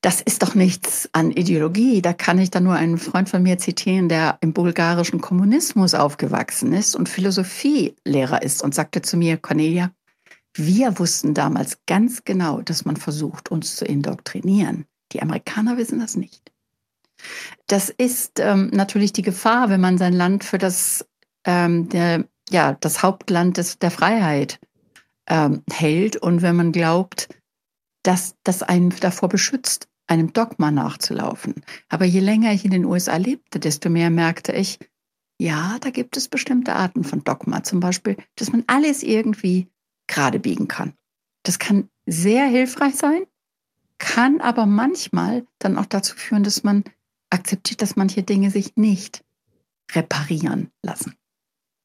[0.00, 2.00] das ist doch nichts an Ideologie.
[2.00, 6.72] Da kann ich dann nur einen Freund von mir zitieren, der im bulgarischen Kommunismus aufgewachsen
[6.72, 9.90] ist und Philosophielehrer ist und sagte zu mir, Cornelia,
[10.54, 14.86] wir wussten damals ganz genau, dass man versucht, uns zu indoktrinieren.
[15.12, 16.52] Die Amerikaner wissen das nicht.
[17.66, 21.06] Das ist ähm, natürlich die Gefahr, wenn man sein Land für das,
[21.44, 24.60] ähm, der, ja, das Hauptland des, der Freiheit
[25.28, 27.28] ähm, hält und wenn man glaubt,
[28.02, 31.62] dass das einen davor beschützt, einem Dogma nachzulaufen.
[31.88, 34.78] Aber je länger ich in den USA lebte, desto mehr merkte ich,
[35.40, 37.62] ja, da gibt es bestimmte Arten von Dogma.
[37.62, 39.68] Zum Beispiel, dass man alles irgendwie
[40.08, 40.94] gerade biegen kann.
[41.44, 43.24] Das kann sehr hilfreich sein,
[43.98, 46.84] kann aber manchmal dann auch dazu führen, dass man
[47.30, 49.24] akzeptiert, dass manche Dinge sich nicht
[49.92, 51.14] reparieren lassen.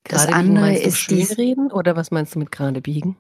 [0.03, 3.15] Das gerade andere ist Schönreden oder was meinst du mit gerade biegen?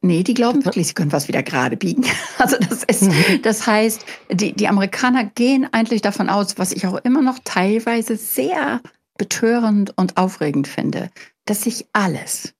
[0.00, 2.04] Nee, die glauben wirklich, sie können was wieder gerade biegen.
[2.38, 3.40] Also das ist, mhm.
[3.42, 8.16] das heißt, die, die Amerikaner gehen eigentlich davon aus, was ich auch immer noch teilweise
[8.16, 8.82] sehr
[9.16, 11.10] betörend und aufregend finde,
[11.46, 12.52] dass sich alles,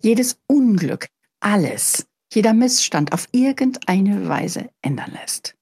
[0.00, 1.08] jedes Unglück,
[1.40, 5.54] alles, jeder Missstand auf irgendeine Weise ändern lässt.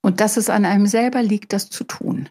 [0.00, 2.28] Und dass es an einem selber liegt, das zu tun.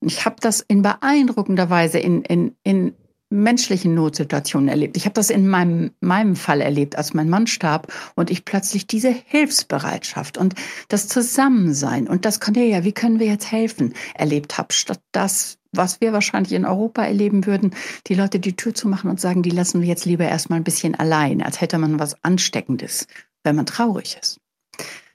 [0.00, 2.94] Ich habe das in beeindruckender Weise in, in, in
[3.30, 4.96] menschlichen Notsituationen erlebt.
[4.96, 8.86] Ich habe das in meinem, meinem Fall erlebt, als mein Mann starb und ich plötzlich
[8.86, 10.54] diese Hilfsbereitschaft und
[10.88, 16.00] das Zusammensein und das ja, wie können wir jetzt helfen, erlebt habe, statt das, was
[16.00, 17.74] wir wahrscheinlich in Europa erleben würden,
[18.06, 20.64] die Leute die Tür zu machen und sagen, die lassen wir jetzt lieber erstmal ein
[20.64, 23.06] bisschen allein, als hätte man was Ansteckendes,
[23.42, 24.40] wenn man traurig ist.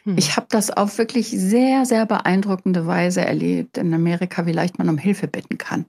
[0.03, 0.17] Hm.
[0.17, 4.89] Ich habe das auf wirklich sehr, sehr beeindruckende Weise erlebt in Amerika, wie leicht man
[4.89, 5.85] um Hilfe bitten kann.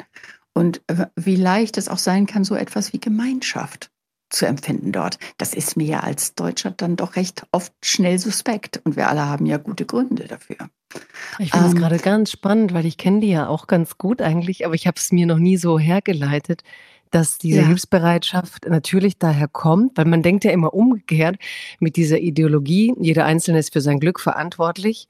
[0.53, 0.83] Und
[1.17, 3.90] wie leicht es auch sein kann, so etwas wie Gemeinschaft
[4.31, 5.19] zu empfinden dort.
[5.39, 8.81] Das ist mir ja als Deutscher dann doch recht oft schnell suspekt.
[8.85, 10.57] Und wir alle haben ja gute Gründe dafür.
[11.39, 14.23] Ich finde es ähm, gerade ganz spannend, weil ich kenne die ja auch ganz gut
[14.23, 16.63] eigentlich, aber ich habe es mir noch nie so hergeleitet,
[17.11, 17.67] dass diese ja.
[17.67, 21.37] Hilfsbereitschaft natürlich daher kommt, weil man denkt ja immer umgekehrt
[21.81, 25.09] mit dieser Ideologie, jeder Einzelne ist für sein Glück verantwortlich.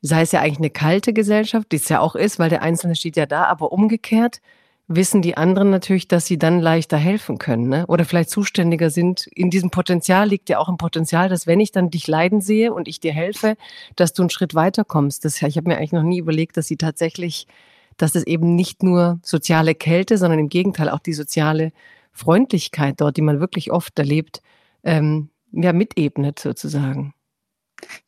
[0.00, 2.96] Sei es ja eigentlich eine kalte Gesellschaft, die es ja auch ist, weil der Einzelne
[2.96, 4.40] steht ja da, aber umgekehrt
[4.92, 7.86] wissen die anderen natürlich, dass sie dann leichter helfen können ne?
[7.86, 9.28] oder vielleicht zuständiger sind.
[9.28, 12.74] In diesem Potenzial liegt ja auch ein Potenzial, dass wenn ich dann dich leiden sehe
[12.74, 13.56] und ich dir helfe,
[13.94, 15.24] dass du einen Schritt weiter kommst.
[15.24, 17.46] Das, ich habe mir eigentlich noch nie überlegt, dass sie tatsächlich,
[17.98, 21.70] dass es eben nicht nur soziale Kälte, sondern im Gegenteil auch die soziale
[22.10, 24.42] Freundlichkeit dort, die man wirklich oft erlebt,
[24.82, 27.14] ähm, ja, mitebnet sozusagen.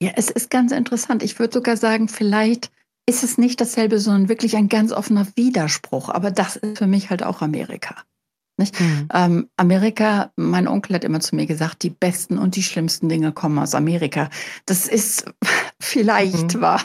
[0.00, 1.22] Ja, es ist ganz interessant.
[1.22, 2.72] Ich würde sogar sagen, vielleicht
[3.06, 6.08] ist es nicht dasselbe, sondern wirklich ein ganz offener Widerspruch.
[6.08, 7.96] Aber das ist für mich halt auch Amerika.
[8.58, 9.08] Mhm.
[9.12, 13.32] Ähm, Amerika, mein Onkel hat immer zu mir gesagt, die besten und die schlimmsten Dinge
[13.32, 14.28] kommen aus Amerika.
[14.66, 15.24] Das ist
[15.80, 16.60] vielleicht mhm.
[16.60, 16.80] wahr.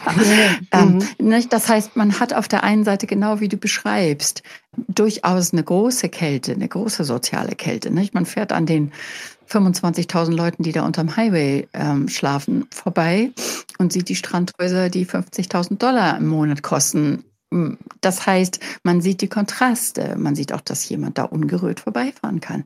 [0.71, 1.27] ähm, mhm.
[1.27, 1.53] nicht?
[1.53, 4.43] Das heißt, man hat auf der einen Seite, genau wie du beschreibst,
[4.87, 7.91] durchaus eine große Kälte, eine große soziale Kälte.
[7.91, 8.13] Nicht?
[8.13, 8.91] Man fährt an den
[9.49, 13.31] 25.000 Leuten, die da unterm Highway ähm, schlafen, vorbei
[13.77, 19.21] und sieht die Strandhäuser, die 50.000 Dollar im Monat kosten, hm, das heißt, man sieht
[19.21, 20.15] die Kontraste.
[20.17, 22.63] Man sieht auch, dass jemand da ungerührt vorbeifahren kann.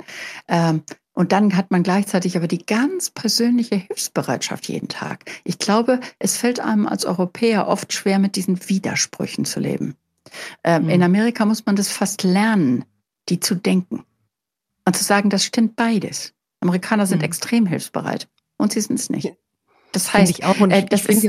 [0.47, 5.25] Ähm, und dann hat man gleichzeitig aber die ganz persönliche Hilfsbereitschaft jeden Tag.
[5.43, 9.95] Ich glaube, es fällt einem als Europäer oft schwer, mit diesen Widersprüchen zu leben.
[10.63, 10.89] Ähm, mhm.
[10.89, 12.85] In Amerika muss man das fast lernen,
[13.29, 14.03] die zu denken.
[14.85, 16.33] Und zu sagen, das stimmt beides.
[16.62, 17.26] Amerikaner sind mhm.
[17.26, 19.34] extrem hilfsbereit und sie sind es nicht.
[19.91, 21.24] Das heißt, ich auch, und äh, das ist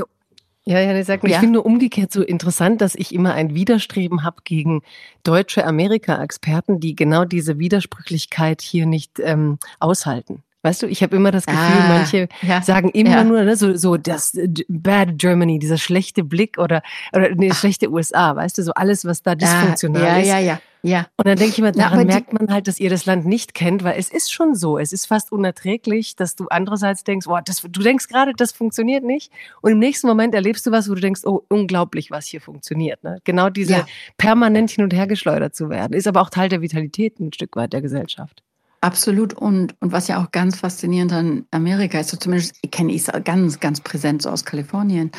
[0.65, 1.35] ja, ja, ich sag mal, ja.
[1.35, 4.81] ich finde nur umgekehrt so interessant, dass ich immer ein Widerstreben habe gegen
[5.23, 10.43] deutsche Amerika-Experten, die genau diese Widersprüchlichkeit hier nicht ähm, aushalten.
[10.63, 13.23] Weißt du, ich habe immer das Gefühl, ah, manche ja, sagen immer ja.
[13.25, 17.91] nur ne, so, so das äh, Bad Germany, dieser schlechte Blick oder oder nee, schlechte
[17.91, 20.27] USA, weißt du, so alles, was da ah, dysfunktional ja, ist.
[20.29, 21.07] Ja, ja, ja.
[21.17, 23.53] Und dann denke ich immer, daran Na, merkt man halt, dass ihr das Land nicht
[23.53, 24.77] kennt, weil es ist schon so.
[24.77, 29.03] Es ist fast unerträglich, dass du andererseits denkst, boah, das, du denkst gerade, das funktioniert
[29.03, 29.33] nicht.
[29.61, 33.03] Und im nächsten Moment erlebst du was, wo du denkst, oh, unglaublich, was hier funktioniert.
[33.03, 33.19] Ne?
[33.25, 33.85] Genau diese
[34.17, 37.57] permanent hin und her geschleudert zu werden, ist aber auch Teil der Vitalität ein Stück
[37.57, 38.43] weit der Gesellschaft.
[38.83, 39.33] Absolut.
[39.33, 43.23] Und, und was ja auch ganz faszinierend an Amerika ist, so zumindest kenne ich es
[43.23, 45.09] ganz, ganz präsent so aus Kalifornien,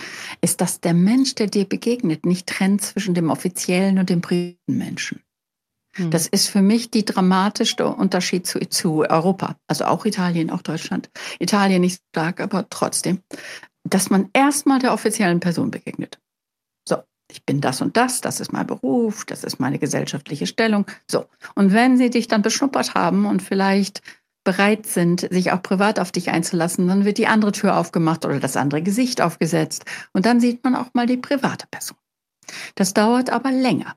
[0.42, 4.76] ist, dass der Mensch, der dir begegnet, nicht trennt zwischen dem offiziellen und dem privaten
[4.76, 5.22] Menschen.
[5.96, 6.10] Hm.
[6.10, 9.56] Das ist für mich die dramatischste Unterschied zu, zu Europa.
[9.66, 11.08] Also auch Italien, auch Deutschland.
[11.38, 13.20] Italien nicht stark, aber trotzdem.
[13.82, 16.18] Dass man erstmal der offiziellen Person begegnet
[17.34, 20.86] ich bin das und das, das ist mein Beruf, das ist meine gesellschaftliche Stellung.
[21.10, 21.26] So.
[21.56, 24.02] Und wenn sie dich dann beschnuppert haben und vielleicht
[24.44, 28.38] bereit sind, sich auch privat auf dich einzulassen, dann wird die andere Tür aufgemacht oder
[28.38, 29.84] das andere Gesicht aufgesetzt.
[30.12, 31.98] Und dann sieht man auch mal die private Person.
[32.76, 33.96] Das dauert aber länger.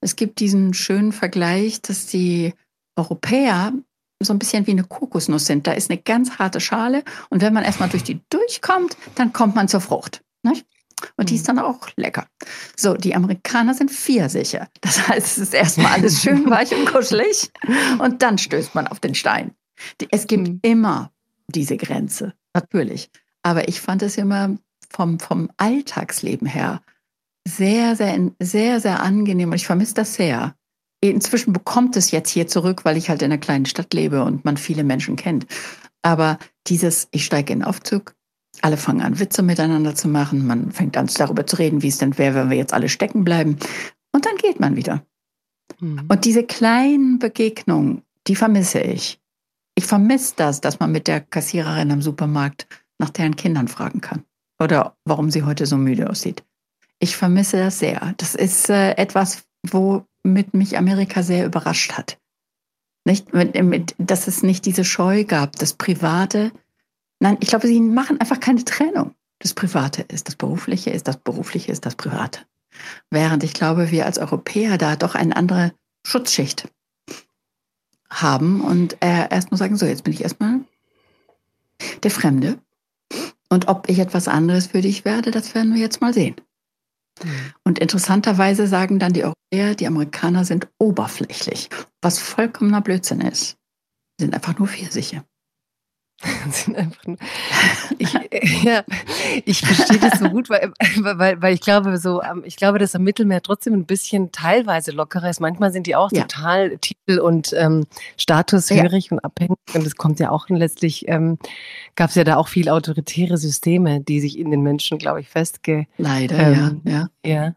[0.00, 2.54] Es gibt diesen schönen Vergleich, dass die
[2.96, 3.72] Europäer
[4.20, 5.66] so ein bisschen wie eine Kokosnuss sind.
[5.66, 9.54] Da ist eine ganz harte Schale und wenn man erstmal durch die durchkommt, dann kommt
[9.54, 10.24] man zur Frucht.
[10.42, 10.66] Nicht?
[11.16, 11.56] Und die ist mhm.
[11.56, 12.26] dann auch lecker.
[12.76, 14.68] So, die Amerikaner sind Pfirsiche.
[14.80, 17.50] Das heißt, es ist erstmal alles schön weich und kuschelig
[17.98, 19.52] und dann stößt man auf den Stein.
[20.10, 20.60] Es gibt mhm.
[20.62, 21.12] immer
[21.48, 23.10] diese Grenze, natürlich.
[23.42, 24.56] Aber ich fand es immer
[24.90, 26.80] vom, vom Alltagsleben her
[27.46, 30.54] sehr, sehr, sehr, sehr angenehm und ich vermisse das sehr.
[31.02, 34.44] Inzwischen bekommt es jetzt hier zurück, weil ich halt in einer kleinen Stadt lebe und
[34.46, 35.46] man viele Menschen kennt.
[36.00, 38.14] Aber dieses, ich steige in den Aufzug,
[38.62, 40.46] alle fangen an, Witze miteinander zu machen.
[40.46, 43.24] Man fängt an, darüber zu reden, wie es denn wäre, wenn wir jetzt alle stecken
[43.24, 43.58] bleiben.
[44.12, 45.04] Und dann geht man wieder.
[45.80, 46.04] Mhm.
[46.08, 49.20] Und diese kleinen Begegnungen, die vermisse ich.
[49.74, 54.24] Ich vermisse das, dass man mit der Kassiererin am Supermarkt nach deren Kindern fragen kann.
[54.60, 56.44] Oder warum sie heute so müde aussieht.
[57.00, 58.14] Ich vermisse das sehr.
[58.18, 62.18] Das ist äh, etwas, womit mich Amerika sehr überrascht hat.
[63.04, 66.52] Nicht, mit, mit, dass es nicht diese Scheu gab, das Private
[67.20, 69.14] Nein, ich glaube, sie machen einfach keine Trennung.
[69.38, 72.40] Das Private ist das Berufliche, ist das Berufliche, ist das Private.
[73.10, 75.72] Während ich glaube, wir als Europäer da doch eine andere
[76.06, 76.68] Schutzschicht
[78.10, 80.60] haben und äh, erst mal sagen, so, jetzt bin ich erstmal
[82.02, 82.58] der Fremde.
[83.48, 86.36] Und ob ich etwas anderes für dich werde, das werden wir jetzt mal sehen.
[87.22, 87.52] Mhm.
[87.64, 91.68] Und interessanterweise sagen dann die Europäer, die Amerikaner sind oberflächlich,
[92.00, 93.56] was vollkommener Blödsinn ist.
[94.18, 95.24] Sie sind einfach nur Pfirsiche.
[97.98, 98.12] ich,
[98.64, 98.84] ja,
[99.44, 103.02] ich verstehe das so gut, weil, weil, weil ich glaube, so, ich glaube, dass am
[103.02, 105.40] Mittelmeer trotzdem ein bisschen teilweise lockerer ist.
[105.40, 106.22] Manchmal sind die auch ja.
[106.22, 109.12] total titel- und ähm, statushörig ja.
[109.12, 109.58] und abhängig.
[109.74, 111.38] Und es kommt ja auch letztlich, ähm,
[111.96, 115.28] gab es ja da auch viel autoritäre Systeme, die sich in den Menschen, glaube ich,
[115.28, 115.86] festge.
[115.98, 117.34] Leider, ähm, ja, ja.
[117.34, 117.54] Ja.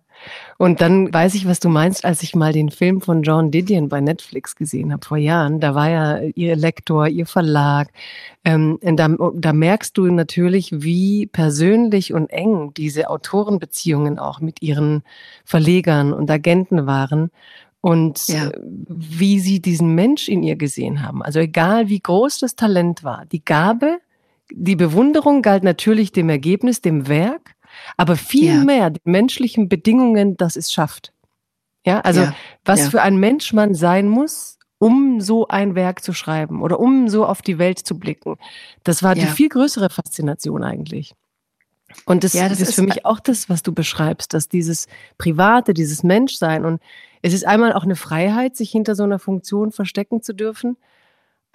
[0.58, 3.90] Und dann weiß ich, was du meinst, als ich mal den Film von John Didion
[3.90, 5.60] bei Netflix gesehen habe vor Jahren.
[5.60, 7.90] Da war ja ihr Lektor, ihr Verlag.
[8.44, 15.04] Ähm, da, da merkst du natürlich, wie persönlich und eng diese Autorenbeziehungen auch mit ihren
[15.46, 17.30] Verlegern und Agenten waren
[17.82, 18.52] und ja.
[18.60, 21.22] wie sie diesen Mensch in ihr gesehen haben.
[21.22, 24.00] Also egal, wie groß das Talent war, die Gabe,
[24.52, 27.56] die Bewunderung galt natürlich dem Ergebnis, dem Werk
[27.96, 28.90] aber vielmehr ja.
[28.90, 31.14] den menschlichen Bedingungen, dass es schafft.
[31.86, 32.36] Ja, also ja.
[32.66, 32.90] was ja.
[32.90, 37.26] für ein Mensch man sein muss, um so ein Werk zu schreiben oder um so
[37.26, 38.36] auf die Welt zu blicken.
[38.84, 41.14] Das war die viel größere Faszination eigentlich.
[42.06, 45.74] Und das, ja, das ist für mich auch das, was du beschreibst, dass dieses Private,
[45.74, 46.82] dieses Menschsein und
[47.22, 50.78] es ist einmal auch eine Freiheit, sich hinter so einer Funktion verstecken zu dürfen.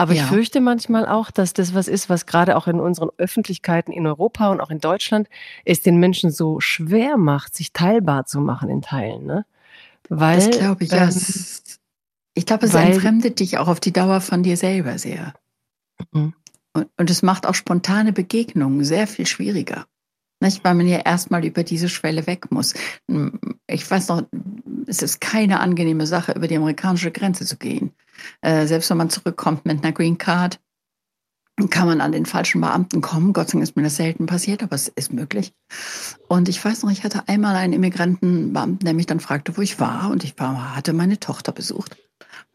[0.02, 0.24] Aber ja.
[0.24, 4.04] ich fürchte manchmal auch, dass das was ist, was gerade auch in unseren Öffentlichkeiten in
[4.04, 5.28] Europa und auch in Deutschland
[5.64, 9.24] es den Menschen so schwer macht, sich teilbar zu machen in Teilen.
[9.24, 9.46] Ne?
[10.08, 11.04] Weil, das glaube ich, ja.
[11.04, 11.22] Ähm,
[12.34, 15.34] ich glaube, es weil, entfremdet dich auch auf die Dauer von dir selber sehr.
[16.10, 16.34] Mhm.
[16.72, 19.86] Und, und es macht auch spontane Begegnungen sehr viel schwieriger.
[20.42, 20.64] Nicht?
[20.64, 22.74] Weil man ja erstmal über diese Schwelle weg muss.
[23.68, 24.24] Ich weiß noch,
[24.86, 27.92] es ist keine angenehme Sache, über die amerikanische Grenze zu gehen.
[28.40, 30.60] Äh, selbst wenn man zurückkommt mit einer Green Card,
[31.70, 33.32] kann man an den falschen Beamten kommen.
[33.32, 35.52] Gott sei Dank ist mir das selten passiert, aber es ist möglich.
[36.26, 39.78] Und ich weiß noch, ich hatte einmal einen Immigrantenbeamten, der mich dann fragte, wo ich
[39.78, 40.10] war.
[40.10, 41.96] Und ich war, hatte meine Tochter besucht.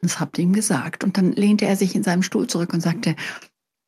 [0.02, 1.06] Und das habt ihr ihm gesagt.
[1.06, 3.16] Und dann lehnte er sich in seinem Stuhl zurück und sagte,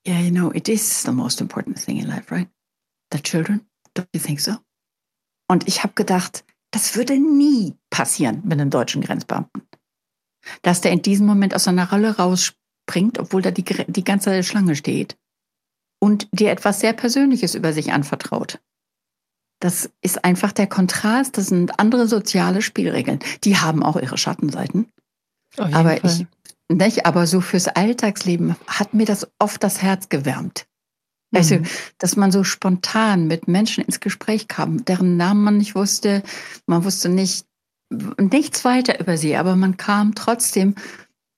[0.07, 2.47] Yeah, you know, it is the most important thing in life, right?
[3.11, 3.68] The children.
[4.01, 4.55] Think so?
[5.47, 9.63] Und ich habe gedacht, das würde nie passieren mit einem deutschen Grenzbeamten.
[10.61, 14.75] Dass der in diesem Moment aus seiner Rolle rausspringt, obwohl da die, die ganze Schlange
[14.75, 15.17] steht
[15.99, 18.59] und dir etwas sehr Persönliches über sich anvertraut.
[19.59, 23.19] Das ist einfach der Kontrast, das sind andere soziale Spielregeln.
[23.43, 24.89] Die haben auch ihre Schattenseiten.
[25.57, 25.99] Aber Fall.
[26.03, 26.25] ich,
[26.71, 30.68] nicht, aber so fürs Alltagsleben hat mir das oft das Herz gewärmt.
[31.31, 31.59] Also,
[31.99, 36.23] dass man so spontan mit Menschen ins Gespräch kam, deren Namen man nicht wusste,
[36.65, 37.45] man wusste nicht,
[38.19, 40.75] nichts weiter über sie, aber man kam trotzdem,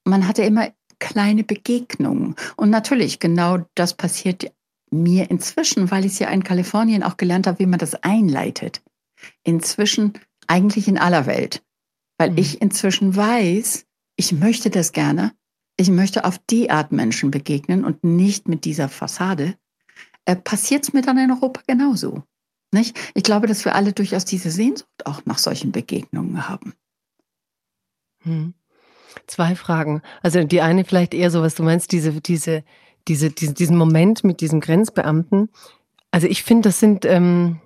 [0.05, 2.35] man hatte immer kleine Begegnungen.
[2.55, 4.51] Und natürlich, genau das passiert
[4.91, 8.81] mir inzwischen, weil ich es ja in Kalifornien auch gelernt habe, wie man das einleitet.
[9.43, 10.13] Inzwischen
[10.47, 11.63] eigentlich in aller Welt.
[12.17, 12.37] Weil mhm.
[12.37, 15.33] ich inzwischen weiß, ich möchte das gerne.
[15.77, 19.55] Ich möchte auf die Art Menschen begegnen und nicht mit dieser Fassade.
[20.25, 22.23] Äh, Passiert es mir dann in Europa genauso?
[22.73, 22.97] Nicht?
[23.15, 26.73] Ich glaube, dass wir alle durchaus diese Sehnsucht auch nach solchen Begegnungen haben.
[28.23, 28.53] Hm.
[29.27, 30.01] Zwei Fragen.
[30.21, 32.63] Also die eine vielleicht eher so, was du meinst, diese, diese,
[33.07, 35.49] diese, diesen, Moment mit diesem Grenzbeamten.
[36.11, 37.59] Also ich finde, das sind, ähm,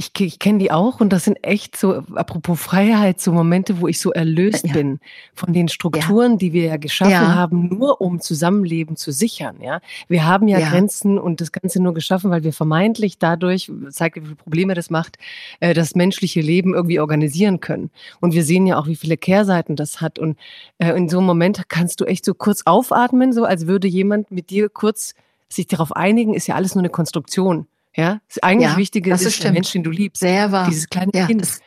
[0.00, 3.88] ich, ich kenne die auch und das sind echt so, apropos Freiheit, so Momente, wo
[3.88, 4.72] ich so erlöst ja.
[4.72, 5.00] bin
[5.34, 6.38] von den Strukturen, ja.
[6.38, 7.34] die wir ja geschaffen ja.
[7.34, 9.56] haben, nur um Zusammenleben zu sichern.
[9.60, 14.14] Ja, wir haben ja, Grenzen und das Ganze nur geschaffen, weil wir vermeintlich dadurch, zeigt,
[14.14, 15.18] wie viele Probleme das macht,
[15.58, 17.90] äh, das menschliche Leben irgendwie organisieren können.
[18.20, 20.20] Und wir sehen ja auch, wie viele Kehrseiten das hat.
[20.20, 20.38] Und
[20.78, 24.30] äh, in so einem Moment kannst du echt so kurz aufatmen, so als würde jemand
[24.30, 25.16] mit dir kurz
[25.48, 27.66] sich darauf einigen, ist ja alles nur eine Konstruktion.
[27.98, 30.20] Ja, das eigentlich ja, Wichtige das ist, ist der Mensch, den du liebst.
[30.20, 30.68] Sehr wahr.
[30.68, 31.42] Dieses kleine ja, Kind.
[31.42, 31.60] Das,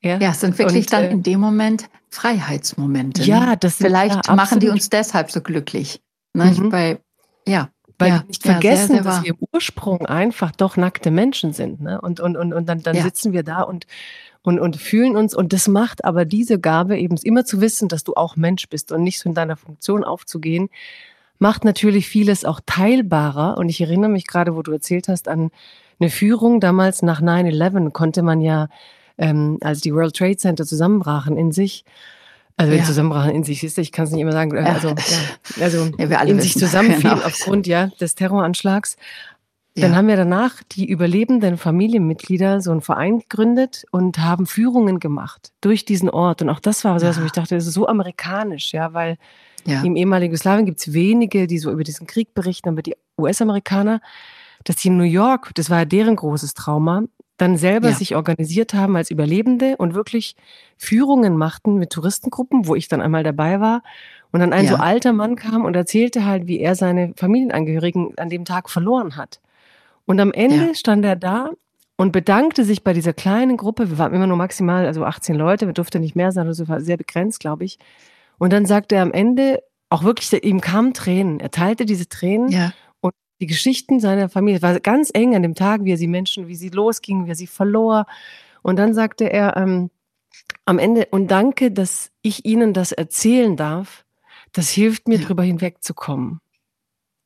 [0.00, 0.16] ja.
[0.18, 3.24] ja, es sind wirklich und, dann äh, in dem Moment Freiheitsmomente.
[3.24, 3.56] Ja, ne?
[3.58, 6.00] das sind, Vielleicht ja, machen die uns deshalb so glücklich.
[6.34, 6.44] Ne?
[6.56, 6.70] Mhm.
[6.70, 7.00] Bei,
[7.48, 7.70] ja.
[7.98, 11.52] Weil ja, wir nicht vergessen, sehr, sehr dass wir im Ursprung einfach doch nackte Menschen
[11.52, 11.80] sind.
[11.80, 12.00] Ne?
[12.00, 13.86] Und, und, und, und dann, dann sitzen wir da und,
[14.42, 15.34] und, und fühlen uns.
[15.34, 18.92] Und das macht aber diese Gabe eben immer zu wissen, dass du auch Mensch bist
[18.92, 20.68] und nicht so in deiner Funktion aufzugehen,
[21.38, 23.58] macht natürlich vieles auch teilbarer.
[23.58, 25.50] Und ich erinnere mich gerade, wo du erzählt hast, an
[25.98, 28.68] eine Führung damals nach 9-11 konnte man ja,
[29.18, 31.84] ähm, als die World Trade Center zusammenbrachen in sich,
[32.56, 32.84] also ja.
[32.84, 35.90] zusammenbrachen in sich, siehst du, ich kann es nicht immer sagen, äh, also, ja, also
[35.98, 37.26] ja, in sich zusammenfielen genau.
[37.26, 38.96] aufgrund ja, des Terroranschlags.
[39.82, 45.52] Dann haben wir danach die überlebenden Familienmitglieder so einen Verein gegründet und haben Führungen gemacht
[45.60, 46.40] durch diesen Ort.
[46.40, 49.18] Und auch das war so, wo ich dachte, das ist so amerikanisch, ja, weil
[49.66, 49.82] ja.
[49.82, 54.00] Im ehemaligen Jugoslawien gibt es wenige, die so über diesen Krieg berichten, aber die US-Amerikaner,
[54.64, 57.02] dass die in New York, das war ja deren großes Trauma,
[57.36, 57.94] dann selber ja.
[57.94, 60.36] sich organisiert haben als Überlebende und wirklich
[60.78, 63.82] Führungen machten mit Touristengruppen, wo ich dann einmal dabei war.
[64.32, 64.72] Und dann ein ja.
[64.72, 69.16] so alter Mann kam und erzählte halt, wie er seine Familienangehörigen an dem Tag verloren
[69.16, 69.40] hat.
[70.06, 70.74] Und am Ende ja.
[70.74, 71.50] stand er da
[71.96, 73.90] und bedankte sich bei dieser kleinen Gruppe.
[73.90, 76.80] Wir waren immer nur maximal, also 18 Leute, wir durften nicht mehr sein, also war
[76.80, 77.78] sehr begrenzt, glaube ich.
[78.38, 81.40] Und dann sagte er am Ende auch wirklich, ihm kamen Tränen.
[81.40, 82.72] Er teilte diese Tränen ja.
[83.00, 84.56] und die Geschichten seiner Familie.
[84.56, 87.30] Es war ganz eng an dem Tag, wie er sie Menschen, wie sie losgingen, wie
[87.30, 88.06] er sie verlor.
[88.62, 89.90] Und dann sagte er ähm,
[90.64, 94.04] am Ende, und danke, dass ich Ihnen das erzählen darf.
[94.52, 95.26] Das hilft mir, ja.
[95.26, 96.40] drüber hinwegzukommen.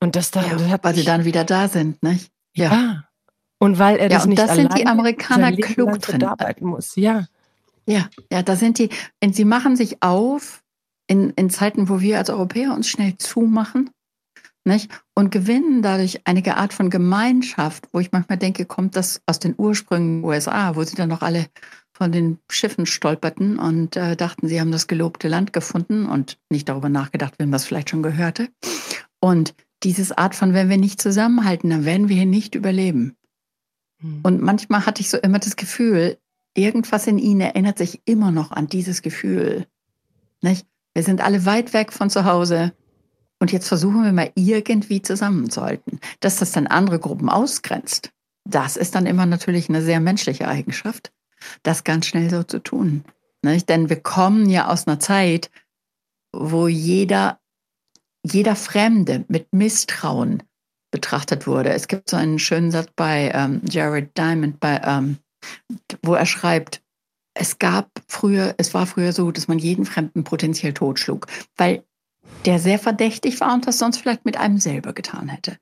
[0.01, 2.19] Und das da, ja, das weil sie dann wieder da sind, ne?
[2.55, 2.73] Ja.
[2.73, 3.05] ja.
[3.59, 6.25] Und weil er ja, das nicht das sind die Amerikaner klug drin.
[6.25, 6.97] arbeiten muss.
[6.97, 7.27] Ja.
[7.87, 8.91] Ja, ja, da sind die,
[9.23, 10.63] und sie machen sich auf
[11.07, 13.91] in, in Zeiten, wo wir als Europäer uns schnell zumachen
[14.65, 14.91] nicht?
[15.15, 19.55] und gewinnen dadurch einige Art von Gemeinschaft, wo ich manchmal denke, kommt das aus den
[19.57, 21.47] Ursprüngen USA, wo sie dann noch alle
[21.93, 26.69] von den Schiffen stolperten und äh, dachten, sie haben das gelobte Land gefunden und nicht
[26.69, 28.49] darüber nachgedacht, wem das vielleicht schon gehörte.
[29.21, 33.17] Und dieses Art von, wenn wir nicht zusammenhalten, dann werden wir hier nicht überleben.
[34.01, 34.21] Hm.
[34.23, 36.19] Und manchmal hatte ich so immer das Gefühl,
[36.55, 39.67] irgendwas in ihnen erinnert sich immer noch an dieses Gefühl.
[40.43, 40.67] Nicht?
[40.95, 42.73] Wir sind alle weit weg von zu Hause.
[43.39, 46.01] Und jetzt versuchen wir mal irgendwie zusammenzuhalten.
[46.21, 48.13] Dass das dann andere Gruppen ausgrenzt,
[48.45, 51.13] das ist dann immer natürlich eine sehr menschliche Eigenschaft,
[51.63, 53.05] das ganz schnell so zu tun.
[53.43, 53.69] Nicht?
[53.69, 55.51] Denn wir kommen ja aus einer Zeit,
[56.33, 57.40] wo jeder,
[58.25, 60.43] jeder Fremde mit Misstrauen
[60.91, 61.71] betrachtet wurde.
[61.71, 65.19] Es gibt so einen schönen Satz bei ähm, Jared Diamond, bei, ähm,
[66.03, 66.83] wo er schreibt,
[67.35, 71.85] es gab früher, es war früher so, dass man jeden Fremden potenziell totschlug, weil
[72.45, 75.59] der sehr verdächtig war und das sonst vielleicht mit einem selber getan hätte.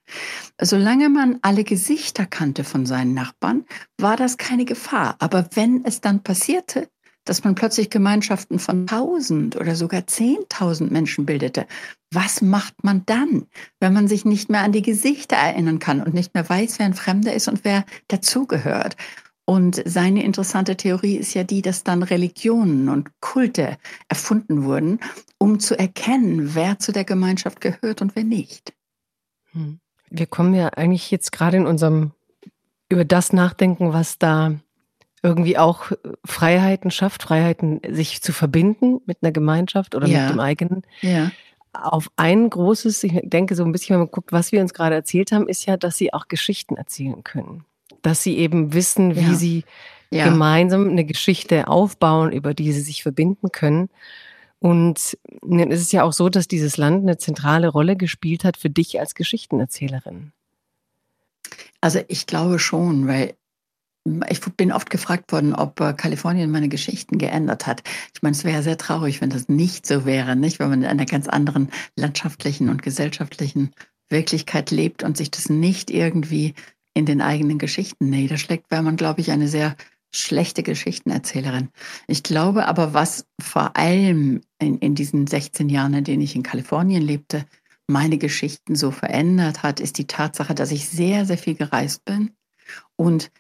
[0.61, 3.65] Solange man alle Gesichter kannte von seinen Nachbarn,
[3.99, 5.17] war das keine Gefahr.
[5.19, 6.89] Aber wenn es dann passierte,
[7.29, 11.67] dass man plötzlich Gemeinschaften von tausend oder sogar zehntausend Menschen bildete.
[12.11, 13.47] Was macht man dann,
[13.81, 16.87] wenn man sich nicht mehr an die Gesichter erinnern kann und nicht mehr weiß, wer
[16.87, 18.97] ein Fremder ist und wer dazugehört?
[19.45, 25.01] Und seine interessante Theorie ist ja die, dass dann Religionen und Kulte erfunden wurden,
[25.39, 28.75] um zu erkennen, wer zu der Gemeinschaft gehört und wer nicht.
[29.53, 29.81] Hm.
[30.11, 32.13] Wir kommen ja eigentlich jetzt gerade in unserem
[32.91, 34.55] über das nachdenken, was da
[35.23, 35.93] irgendwie auch
[36.25, 40.23] Freiheiten schafft, Freiheiten, sich zu verbinden mit einer Gemeinschaft oder ja.
[40.23, 40.83] mit dem eigenen.
[41.01, 41.31] Ja.
[41.73, 44.95] Auf ein großes, ich denke so ein bisschen, wenn man guckt, was wir uns gerade
[44.95, 47.65] erzählt haben, ist ja, dass sie auch Geschichten erzählen können.
[48.03, 49.35] Dass sie eben wissen, wie ja.
[49.35, 49.65] sie
[50.11, 53.91] gemeinsam eine Geschichte aufbauen, über die sie sich verbinden können.
[54.61, 58.71] Und es ist ja auch so, dass dieses Land eine zentrale Rolle gespielt hat für
[58.71, 60.33] dich als Geschichtenerzählerin.
[61.81, 63.35] Also ich glaube schon, weil
[64.29, 67.83] ich bin oft gefragt worden, ob äh, Kalifornien meine Geschichten geändert hat.
[68.15, 70.59] Ich meine, es wäre sehr traurig, wenn das nicht so wäre, nicht?
[70.59, 73.71] Wenn man in einer ganz anderen landschaftlichen und gesellschaftlichen
[74.09, 76.55] Wirklichkeit lebt und sich das nicht irgendwie
[76.95, 79.77] in den eigenen Geschichten niederschlägt, wäre man, glaube ich, eine sehr
[80.15, 81.69] schlechte Geschichtenerzählerin.
[82.07, 86.43] Ich glaube aber, was vor allem in, in diesen 16 Jahren, in denen ich in
[86.43, 87.45] Kalifornien lebte,
[87.87, 92.33] meine Geschichten so verändert hat, ist die Tatsache, dass ich sehr, sehr viel gereist bin
[92.97, 93.31] und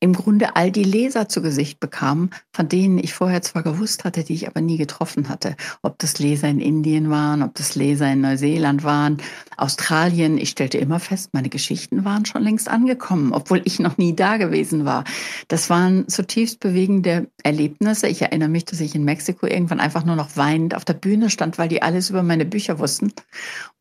[0.00, 4.24] im Grunde all die Leser zu Gesicht bekam, von denen ich vorher zwar gewusst hatte,
[4.24, 5.56] die ich aber nie getroffen hatte.
[5.82, 9.18] Ob das Leser in Indien waren, ob das Leser in Neuseeland waren,
[9.58, 10.38] Australien.
[10.38, 14.38] Ich stellte immer fest, meine Geschichten waren schon längst angekommen, obwohl ich noch nie da
[14.38, 15.04] gewesen war.
[15.48, 18.08] Das waren zutiefst bewegende Erlebnisse.
[18.08, 21.28] Ich erinnere mich, dass ich in Mexiko irgendwann einfach nur noch weinend auf der Bühne
[21.28, 23.12] stand, weil die alles über meine Bücher wussten.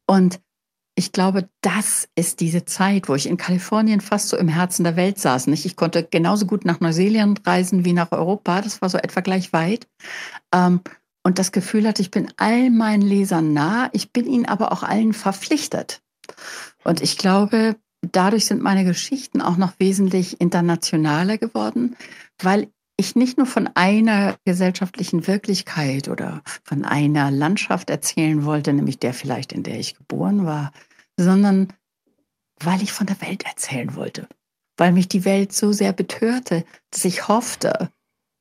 [0.05, 0.41] Und
[0.99, 4.97] ich glaube, das ist diese Zeit, wo ich in Kalifornien fast so im Herzen der
[4.97, 5.47] Welt saß.
[5.47, 5.65] Nicht?
[5.65, 8.59] Ich konnte genauso gut nach Neuseeland reisen wie nach Europa.
[8.59, 9.87] Das war so etwa gleich weit.
[10.53, 10.81] Ähm,
[11.23, 13.89] und das Gefühl hatte, ich bin all meinen Lesern nah.
[13.93, 16.01] Ich bin ihnen aber auch allen verpflichtet.
[16.83, 21.95] Und ich glaube, dadurch sind meine Geschichten auch noch wesentlich internationaler geworden,
[22.41, 28.99] weil ich nicht nur von einer gesellschaftlichen Wirklichkeit oder von einer Landschaft erzählen wollte, nämlich
[28.99, 30.73] der vielleicht, in der ich geboren war,
[31.23, 31.73] sondern
[32.61, 34.27] weil ich von der Welt erzählen wollte,
[34.77, 37.89] weil mich die Welt so sehr betörte, dass ich hoffte,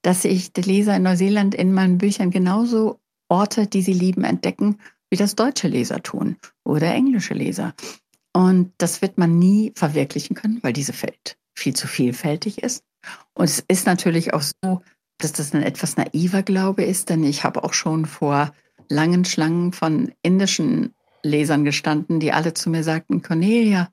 [0.03, 4.79] dass ich die Leser in Neuseeland in meinen Büchern genauso Orte, die sie lieben, entdecken,
[5.11, 7.75] wie das deutsche Leser tun oder englische Leser.
[8.33, 12.85] Und das wird man nie verwirklichen können, weil diese Welt viel zu vielfältig ist.
[13.35, 14.83] Und es ist natürlich auch so,
[15.19, 18.53] dass das ein etwas naiver Glaube ist, denn ich habe auch schon vor
[18.89, 23.91] langen Schlangen von indischen Lesern gestanden, die alle zu mir sagten, Cornelia,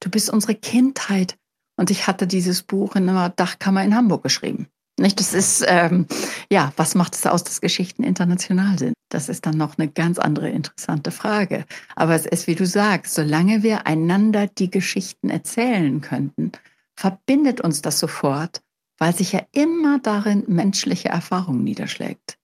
[0.00, 1.36] du bist unsere Kindheit.
[1.76, 4.68] Und ich hatte dieses Buch in einer Dachkammer in Hamburg geschrieben.
[4.98, 5.20] Nicht?
[5.20, 6.06] Das ist, ähm,
[6.50, 8.94] ja, was macht es aus, dass Geschichten international sind?
[9.08, 11.64] Das ist dann noch eine ganz andere interessante Frage.
[11.96, 16.52] Aber es ist, wie du sagst, solange wir einander die Geschichten erzählen könnten,
[16.94, 18.62] verbindet uns das sofort,
[18.98, 22.38] weil sich ja immer darin menschliche Erfahrung niederschlägt.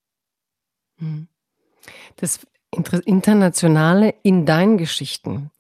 [0.99, 1.29] Hm.
[2.17, 2.41] Das
[3.05, 5.51] Internationale in deinen Geschichten.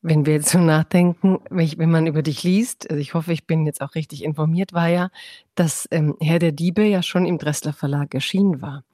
[0.00, 3.66] Wenn wir jetzt so nachdenken, wenn man über dich liest, also ich hoffe, ich bin
[3.66, 5.10] jetzt auch richtig informiert, war ja,
[5.56, 8.84] dass ähm, Herr der Diebe ja schon im Dressler Verlag erschienen war.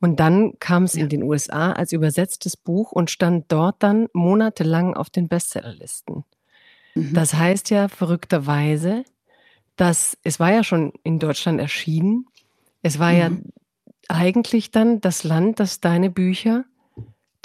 [0.00, 1.02] Und dann kam es ja.
[1.02, 6.24] in den USA als übersetztes Buch und stand dort dann monatelang auf den Bestsellerlisten.
[6.94, 7.12] Mhm.
[7.12, 9.04] Das heißt ja verrückterweise,
[9.76, 12.26] dass es war ja schon in Deutschland erschienen.
[12.82, 13.18] Es war mhm.
[13.18, 13.30] ja
[14.08, 16.64] eigentlich dann das Land, das deine Bücher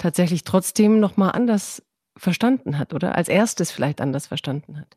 [0.00, 1.82] tatsächlich trotzdem nochmal anders
[2.16, 4.96] verstanden hat oder als erstes vielleicht anders verstanden hat.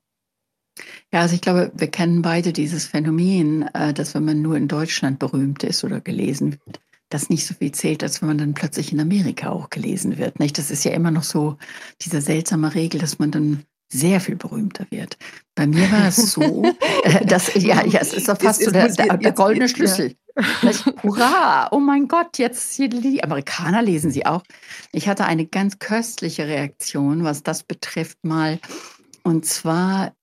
[1.11, 4.67] Ja, also ich glaube, wir kennen beide dieses Phänomen, äh, dass wenn man nur in
[4.67, 6.79] Deutschland berühmt ist oder gelesen wird,
[7.09, 10.39] das nicht so viel zählt, als wenn man dann plötzlich in Amerika auch gelesen wird.
[10.39, 10.57] Nicht?
[10.57, 11.57] Das ist ja immer noch so
[12.01, 15.17] diese seltsame Regel, dass man dann sehr viel berühmter wird.
[15.53, 16.63] Bei mir war es so,
[17.03, 20.15] äh, dass, ja, ja, es ist doch fast jetzt, so der, der, der goldene Schlüssel.
[21.03, 21.69] Hurra!
[21.71, 24.43] Oh mein Gott, jetzt die Amerikaner lesen sie auch.
[24.91, 28.59] Ich hatte eine ganz köstliche Reaktion, was das betrifft, mal.
[29.23, 30.13] Und zwar,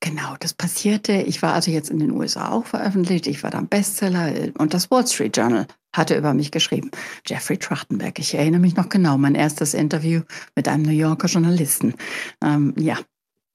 [0.00, 1.12] genau, das passierte.
[1.12, 3.26] Ich war also jetzt in den USA auch veröffentlicht.
[3.26, 6.90] Ich war dann Bestseller und das Wall Street Journal hatte über mich geschrieben.
[7.26, 8.18] Jeffrey Trachtenberg.
[8.18, 10.22] Ich erinnere mich noch genau, mein erstes Interview
[10.54, 11.94] mit einem New Yorker Journalisten.
[12.42, 12.98] Ähm, ja,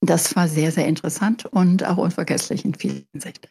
[0.01, 3.47] das war sehr, sehr interessant und auch unvergesslich in vielen Hinsicht.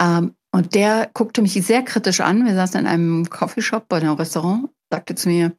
[0.00, 2.44] Ähm, und der guckte mich sehr kritisch an.
[2.44, 5.52] Wir saßen in einem Coffeeshop bei einem Restaurant, sagte zu mir,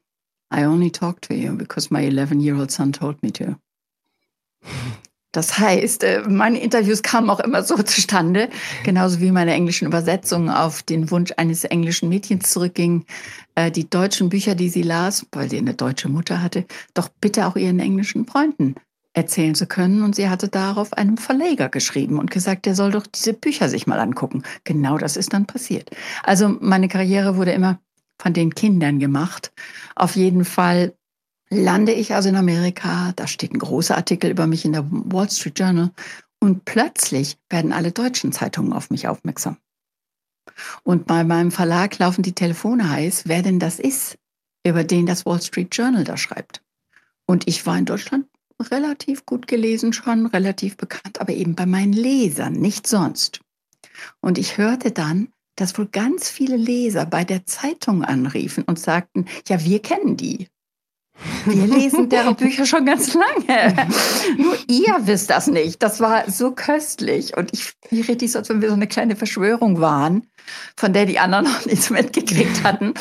[0.53, 3.55] I only talk to you because my 11-year-old son told me to.
[5.31, 8.49] Das heißt, äh, meine Interviews kamen auch immer so zustande,
[8.83, 13.05] genauso wie meine englischen Übersetzungen auf den Wunsch eines englischen Mädchens zurückgingen,
[13.55, 17.47] äh, die deutschen Bücher, die sie las, weil sie eine deutsche Mutter hatte, doch bitte
[17.47, 18.75] auch ihren englischen Freunden
[19.13, 20.03] erzählen zu können.
[20.03, 23.87] Und sie hatte darauf einem Verleger geschrieben und gesagt, der soll doch diese Bücher sich
[23.87, 24.43] mal angucken.
[24.63, 25.89] Genau das ist dann passiert.
[26.23, 27.79] Also meine Karriere wurde immer
[28.21, 29.51] von den Kindern gemacht.
[29.95, 30.93] Auf jeden Fall
[31.49, 35.29] lande ich also in Amerika, da steht ein großer Artikel über mich in der Wall
[35.29, 35.91] Street Journal
[36.39, 39.57] und plötzlich werden alle deutschen Zeitungen auf mich aufmerksam.
[40.83, 44.17] Und bei meinem Verlag laufen die Telefone heiß, wer denn das ist,
[44.65, 46.61] über den das Wall Street Journal da schreibt.
[47.25, 48.25] Und ich war in Deutschland
[48.59, 53.41] relativ gut gelesen schon, relativ bekannt, aber eben bei meinen Lesern, nicht sonst.
[54.21, 59.25] Und ich hörte dann, dass wohl ganz viele Leser bei der Zeitung anriefen und sagten,
[59.47, 60.47] ja, wir kennen die.
[61.45, 63.75] Wir lesen deren Bücher schon ganz lange.
[64.37, 65.83] Nur ihr wisst das nicht.
[65.83, 67.35] Das war so köstlich.
[67.35, 70.27] Und ich mir richtig so, als wenn wir so eine kleine Verschwörung waren,
[70.77, 72.93] von der die anderen noch nichts mitgekriegt hatten.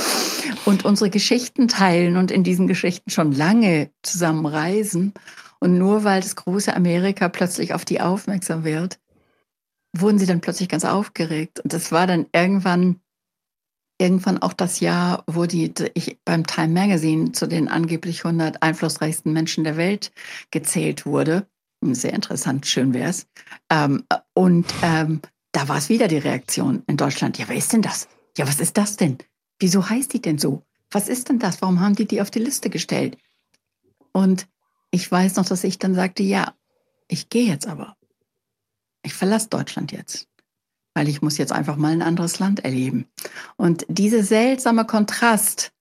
[0.64, 5.14] Und unsere Geschichten teilen und in diesen Geschichten schon lange zusammen reisen.
[5.60, 8.98] Und nur weil das große Amerika plötzlich auf die aufmerksam wird,
[9.96, 11.60] wurden sie dann plötzlich ganz aufgeregt.
[11.60, 13.00] Und das war dann irgendwann,
[14.00, 19.32] irgendwann auch das Jahr, wo die, ich beim Time Magazine zu den angeblich 100 einflussreichsten
[19.32, 20.12] Menschen der Welt
[20.50, 21.46] gezählt wurde.
[21.80, 23.26] Sehr interessant, schön wäre es.
[23.70, 24.04] Ähm,
[24.34, 25.20] und ähm,
[25.52, 27.38] da war es wieder die Reaktion in Deutschland.
[27.38, 28.08] Ja, wer ist denn das?
[28.36, 29.18] Ja, was ist das denn?
[29.58, 30.62] Wieso heißt die denn so?
[30.90, 31.60] Was ist denn das?
[31.62, 33.16] Warum haben die die auf die Liste gestellt?
[34.12, 34.46] Und
[34.90, 36.54] ich weiß noch, dass ich dann sagte, ja,
[37.08, 37.96] ich gehe jetzt aber.
[39.02, 40.28] Ich verlasse Deutschland jetzt,
[40.94, 43.06] weil ich muss jetzt einfach mal ein anderes Land erleben.
[43.56, 45.72] Und dieser seltsame Kontrast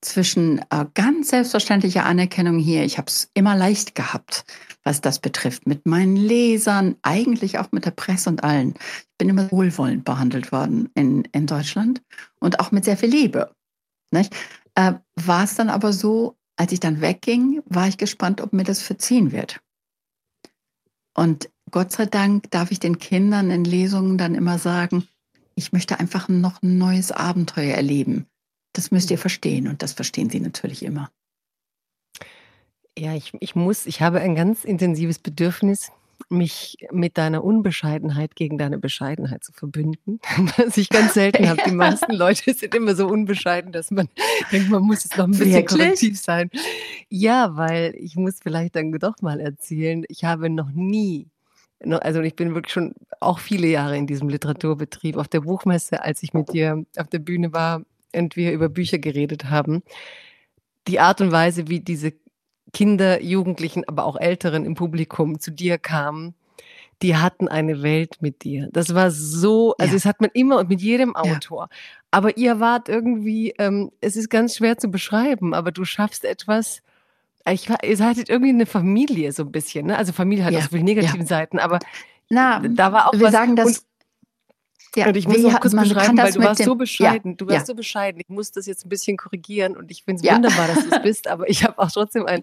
[0.00, 4.44] zwischen äh, ganz selbstverständlicher Anerkennung hier, ich habe es immer leicht gehabt,
[4.84, 8.74] was das betrifft, mit meinen Lesern, eigentlich auch mit der Presse und allen.
[8.78, 12.02] Ich bin immer wohlwollend behandelt worden in, in Deutschland
[12.40, 13.50] und auch mit sehr viel Liebe.
[14.76, 18.64] Äh, war es dann aber so, als ich dann wegging, war ich gespannt, ob mir
[18.64, 19.60] das verziehen wird.
[21.14, 25.08] Und Gott sei Dank darf ich den Kindern in Lesungen dann immer sagen,
[25.54, 28.26] ich möchte einfach noch ein neues Abenteuer erleben.
[28.72, 31.10] Das müsst ihr verstehen und das verstehen sie natürlich immer.
[32.98, 35.90] Ja, ich, ich muss, ich habe ein ganz intensives Bedürfnis,
[36.28, 40.20] mich mit deiner Unbescheidenheit gegen deine Bescheidenheit zu verbünden,
[40.56, 41.60] was ich ganz selten habe.
[41.66, 44.08] Die meisten Leute sind immer so unbescheiden, dass man
[44.52, 45.80] denkt, man muss jetzt noch ein bisschen Wirklich?
[45.80, 46.50] korrektiv sein.
[47.08, 51.28] Ja, weil ich muss vielleicht dann doch mal erzählen, ich habe noch nie
[51.84, 55.16] also ich bin wirklich schon auch viele Jahre in diesem Literaturbetrieb.
[55.16, 57.82] Auf der Buchmesse, als ich mit dir auf der Bühne war
[58.14, 59.82] und wir über Bücher geredet haben,
[60.88, 62.12] die Art und Weise, wie diese
[62.76, 66.34] Kinder, Jugendlichen, aber auch Älteren im Publikum zu dir kamen,
[67.00, 68.68] die hatten eine Welt mit dir.
[68.70, 69.96] Das war so, also ja.
[69.96, 71.68] das hat man immer und mit jedem Autor.
[71.70, 71.76] Ja.
[72.10, 76.82] Aber ihr wart irgendwie, ähm, es ist ganz schwer zu beschreiben, aber du schaffst etwas.
[77.48, 79.96] Ich, ihr seid irgendwie eine Familie so ein bisschen, ne?
[79.96, 80.58] Also Familie hat ja.
[80.58, 81.78] auch so viele negative Seiten, aber
[82.28, 83.32] Na, da war auch wir was.
[83.32, 83.86] sagen das
[84.96, 87.32] ja, und ich muss auch kurz beschreiben, weil du warst so bescheiden.
[87.32, 87.66] Ja, du warst ja.
[87.66, 88.20] so bescheiden.
[88.20, 91.02] Ich muss das jetzt ein bisschen korrigieren und ich finde es wunderbar, dass du es
[91.02, 92.42] bist, aber ich habe auch trotzdem ein,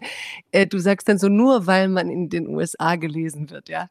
[0.51, 3.89] äh, du sagst dann so nur, weil man in den USA gelesen wird, ja.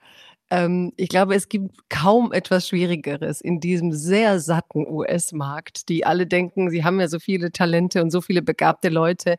[0.52, 6.26] Ähm, ich glaube, es gibt kaum etwas Schwierigeres in diesem sehr satten US-Markt, die alle
[6.26, 9.38] denken, sie haben ja so viele Talente und so viele begabte Leute.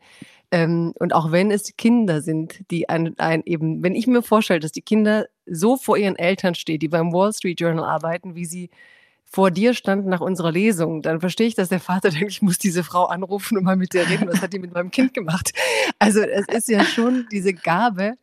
[0.49, 4.59] Ähm, und auch wenn es Kinder sind, die ein, ein eben, wenn ich mir vorstelle,
[4.59, 8.45] dass die Kinder so vor ihren Eltern stehen, die beim Wall Street Journal arbeiten, wie
[8.45, 8.71] sie
[9.33, 12.59] vor dir standen nach unserer Lesung, dann verstehe ich, dass der Vater denkt, ich muss
[12.59, 15.53] diese Frau anrufen und mal mit der reden, was hat die mit meinem Kind gemacht?
[15.97, 18.13] Also es ist ja schon diese Gabe,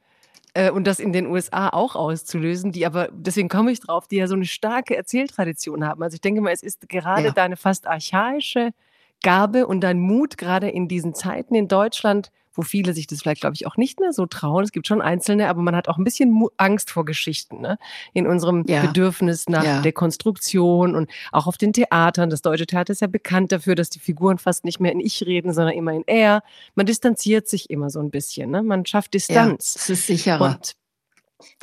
[0.55, 4.17] äh, und das in den USA auch auszulösen, die aber, deswegen komme ich drauf, die
[4.17, 6.03] ja so eine starke Erzähltradition haben.
[6.03, 7.33] Also ich denke mal, es ist gerade ja.
[7.33, 8.71] deine fast archaische
[9.23, 12.31] Gabe und dein Mut, gerade in diesen Zeiten in Deutschland,
[12.61, 14.63] wo viele sich das vielleicht, glaube ich, auch nicht mehr so trauen.
[14.63, 17.79] Es gibt schon Einzelne, aber man hat auch ein bisschen Angst vor Geschichten, ne?
[18.13, 18.83] In unserem ja.
[18.83, 19.81] Bedürfnis nach ja.
[19.81, 22.29] Dekonstruktion und auch auf den Theatern.
[22.29, 25.25] Das deutsche Theater ist ja bekannt dafür, dass die Figuren fast nicht mehr in Ich
[25.25, 26.43] reden, sondern immer in Er.
[26.75, 28.63] Man distanziert sich immer so ein bisschen, ne?
[28.63, 29.75] Man schafft Distanz.
[29.75, 30.45] Ja, es ist sicherer.
[30.45, 30.77] Und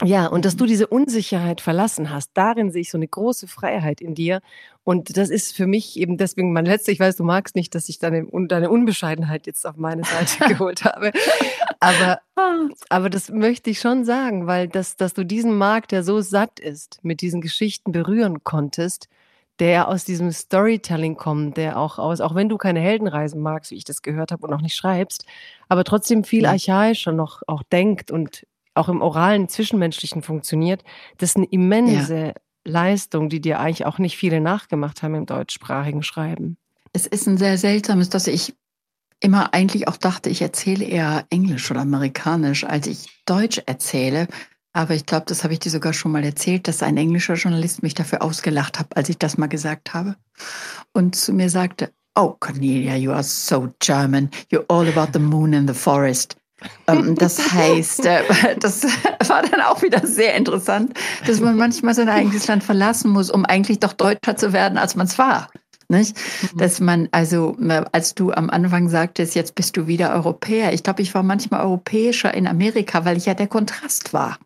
[0.04, 4.02] ja, und dass du diese Unsicherheit verlassen hast, darin sehe ich so eine große Freiheit
[4.02, 4.42] in dir.
[4.84, 7.90] Und das ist für mich eben deswegen mein letzter, ich weiß, du magst nicht, dass
[7.90, 11.12] ich deine, deine Unbescheidenheit jetzt auf meine Seite geholt habe.
[11.80, 12.20] Aber,
[12.90, 16.60] aber das möchte ich schon sagen, weil das, dass du diesen Markt, der so satt
[16.60, 19.10] ist, mit diesen Geschichten berühren konntest,
[19.60, 23.76] der aus diesem Storytelling kommt, der auch aus, auch wenn du keine Heldenreisen magst, wie
[23.76, 25.26] ich das gehört habe und auch nicht schreibst,
[25.68, 28.46] aber trotzdem viel archaischer noch auch denkt und
[28.78, 30.84] auch im oralen, zwischenmenschlichen funktioniert,
[31.18, 32.34] das ist eine immense ja.
[32.66, 36.58] Leistung, die dir eigentlich auch nicht viele nachgemacht haben im deutschsprachigen Schreiben.
[36.94, 38.56] Es ist ein sehr seltsames, dass ich
[39.20, 44.28] immer eigentlich auch dachte, ich erzähle eher Englisch oder Amerikanisch, als ich Deutsch erzähle.
[44.74, 47.82] Aber ich glaube, das habe ich dir sogar schon mal erzählt, dass ein englischer Journalist
[47.82, 50.16] mich dafür ausgelacht hat, als ich das mal gesagt habe.
[50.94, 54.32] Und zu mir sagte, Oh, Cornelia, you are so German.
[54.52, 56.36] You're all about the moon and the forest.
[56.88, 58.24] Ähm, das heißt, äh,
[58.60, 58.84] das
[59.28, 60.94] war dann auch wieder sehr interessant,
[61.26, 64.96] dass man manchmal sein eigenes Land verlassen muss, um eigentlich doch deutscher zu werden, als
[64.96, 65.50] man es war.
[65.90, 66.18] Nicht?
[66.18, 66.58] Mhm.
[66.58, 67.56] Dass man, also,
[67.94, 70.74] als du am Anfang sagtest, jetzt bist du wieder Europäer.
[70.74, 74.38] Ich glaube, ich war manchmal europäischer in Amerika, weil ich ja der Kontrast war.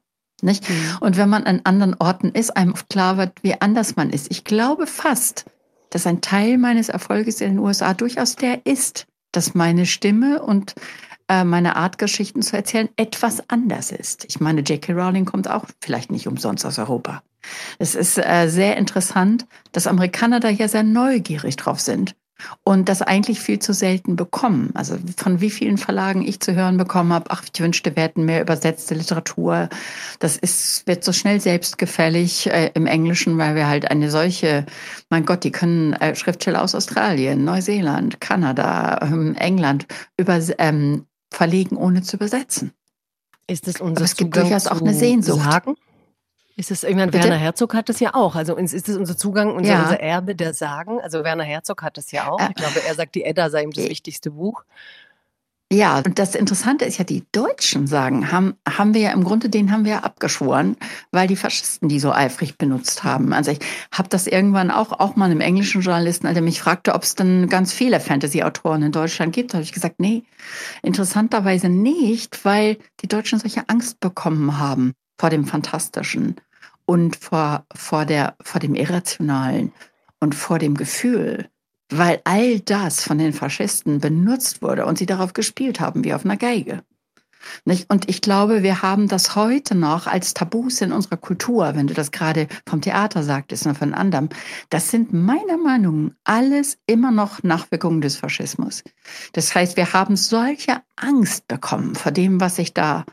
[0.44, 0.70] Nicht?
[0.70, 0.98] Mhm.
[1.00, 4.28] Und wenn man an anderen Orten ist, einem klar wird, wie anders man ist.
[4.30, 5.46] Ich glaube fast,
[5.90, 10.76] dass ein Teil meines Erfolges in den USA durchaus der ist, dass meine Stimme und
[11.32, 14.26] äh, meine Art, Geschichten zu erzählen, etwas anders ist.
[14.26, 14.92] Ich meine, J.K.
[14.92, 17.24] Rowling kommt auch vielleicht nicht umsonst aus Europa.
[17.80, 22.16] Es ist äh, sehr interessant, dass Amerikaner da ja sehr neugierig drauf sind
[22.64, 24.72] und das eigentlich viel zu selten bekommen.
[24.74, 28.26] Also von wie vielen Verlagen ich zu hören bekommen habe, ach, ich wünschte, wir hätten
[28.26, 29.70] mehr übersetzte Literatur.
[30.20, 34.66] Das ist, wird so schnell selbstgefällig äh, im Englischen, weil wir halt eine solche,
[35.10, 39.86] mein Gott, die können äh, Schriftsteller aus Australien, Neuseeland, Kanada, ähm, England
[40.18, 42.74] über ähm, verlegen, ohne zu übersetzen.
[43.48, 45.44] Ist es unser Aber es gibt durchaus auch eine Sehnsucht.
[45.44, 45.76] Sagen?
[46.58, 48.36] Ist es, meine, Werner Herzog hat das ja auch.
[48.36, 49.82] Also ist es unser Zugang, unser, ja.
[49.84, 51.00] unser Erbe der Sagen?
[51.02, 52.40] Also Werner Herzog hat das ja auch.
[52.50, 54.64] Ich glaube, er sagt, die Edda sei ihm das wichtigste Buch.
[55.74, 59.48] Ja, und das Interessante ist ja, die Deutschen sagen, haben, haben wir ja im Grunde,
[59.48, 60.76] den haben wir ja abgeschworen,
[61.12, 63.32] weil die Faschisten die so eifrig benutzt haben.
[63.32, 63.60] Also ich
[63.90, 67.48] habe das irgendwann auch, auch mal einem englischen Journalisten, der mich fragte, ob es dann
[67.48, 70.24] ganz viele Fantasy-Autoren in Deutschland gibt, habe ich gesagt, nee,
[70.82, 76.36] interessanterweise nicht, weil die Deutschen solche Angst bekommen haben vor dem Fantastischen
[76.86, 79.72] und vor, vor, der, vor dem Irrationalen
[80.20, 81.48] und vor dem Gefühl
[81.92, 86.26] weil all das von den Faschisten benutzt wurde und sie darauf gespielt haben wie auf
[86.26, 86.84] einer Geige.
[87.88, 91.94] Und ich glaube, wir haben das heute noch als Tabus in unserer Kultur, wenn du
[91.94, 94.30] das gerade vom Theater sagtest und von anderem.
[94.70, 98.84] Das sind meiner Meinung nach alles immer noch Nachwirkungen des Faschismus.
[99.34, 103.06] Das heißt, wir haben solche Angst bekommen vor dem, was sich da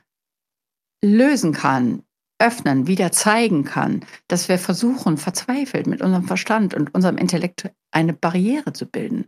[1.02, 2.02] lösen kann,
[2.38, 8.12] öffnen, wieder zeigen kann, dass wir versuchen, verzweifelt mit unserem Verstand und unserem Intellekt eine
[8.12, 9.26] Barriere zu bilden.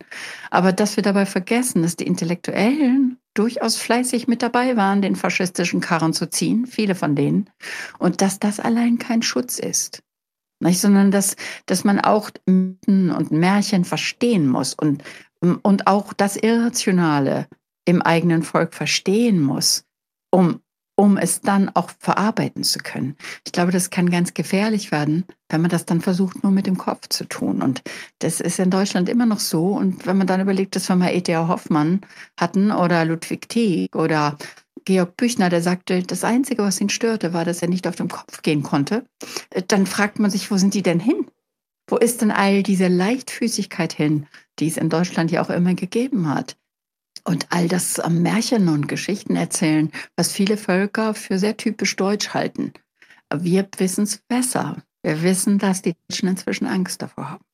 [0.50, 5.80] Aber dass wir dabei vergessen, dass die Intellektuellen durchaus fleißig mit dabei waren, den faschistischen
[5.80, 7.50] Karren zu ziehen, viele von denen,
[7.98, 10.02] und dass das allein kein Schutz ist.
[10.62, 11.36] Nicht, sondern dass,
[11.66, 15.02] dass man auch Mythen und Märchen verstehen muss und,
[15.40, 17.48] und auch das Irrationale
[17.86, 19.84] im eigenen Volk verstehen muss,
[20.30, 20.60] um
[21.00, 23.16] um es dann auch verarbeiten zu können.
[23.46, 26.76] Ich glaube, das kann ganz gefährlich werden, wenn man das dann versucht, nur mit dem
[26.76, 27.62] Kopf zu tun.
[27.62, 27.80] Und
[28.18, 29.68] das ist in Deutschland immer noch so.
[29.68, 31.48] Und wenn man dann überlegt, dass wir mal E.T.A.
[31.48, 32.02] Hoffmann
[32.38, 34.36] hatten oder Ludwig Tieck oder
[34.84, 38.08] Georg Büchner, der sagte, das Einzige, was ihn störte, war, dass er nicht auf dem
[38.08, 39.06] Kopf gehen konnte,
[39.68, 41.30] dann fragt man sich, wo sind die denn hin?
[41.86, 44.26] Wo ist denn all diese Leichtfüßigkeit hin,
[44.58, 46.58] die es in Deutschland ja auch immer gegeben hat?
[47.24, 52.72] Und all das Märchen und Geschichten erzählen, was viele Völker für sehr typisch deutsch halten.
[53.34, 54.82] Wir wissen es besser.
[55.02, 57.44] Wir wissen, dass die Deutschen inzwischen Angst davor haben.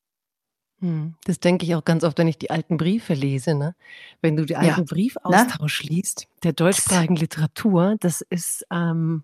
[0.79, 3.55] Hm, das denke ich auch ganz oft, wenn ich die alten Briefe lese.
[3.55, 3.75] Ne?
[4.21, 4.85] Wenn du die alten ja.
[4.85, 9.23] Briefaustausch liest, der deutschsprachigen Literatur, das ist, ähm,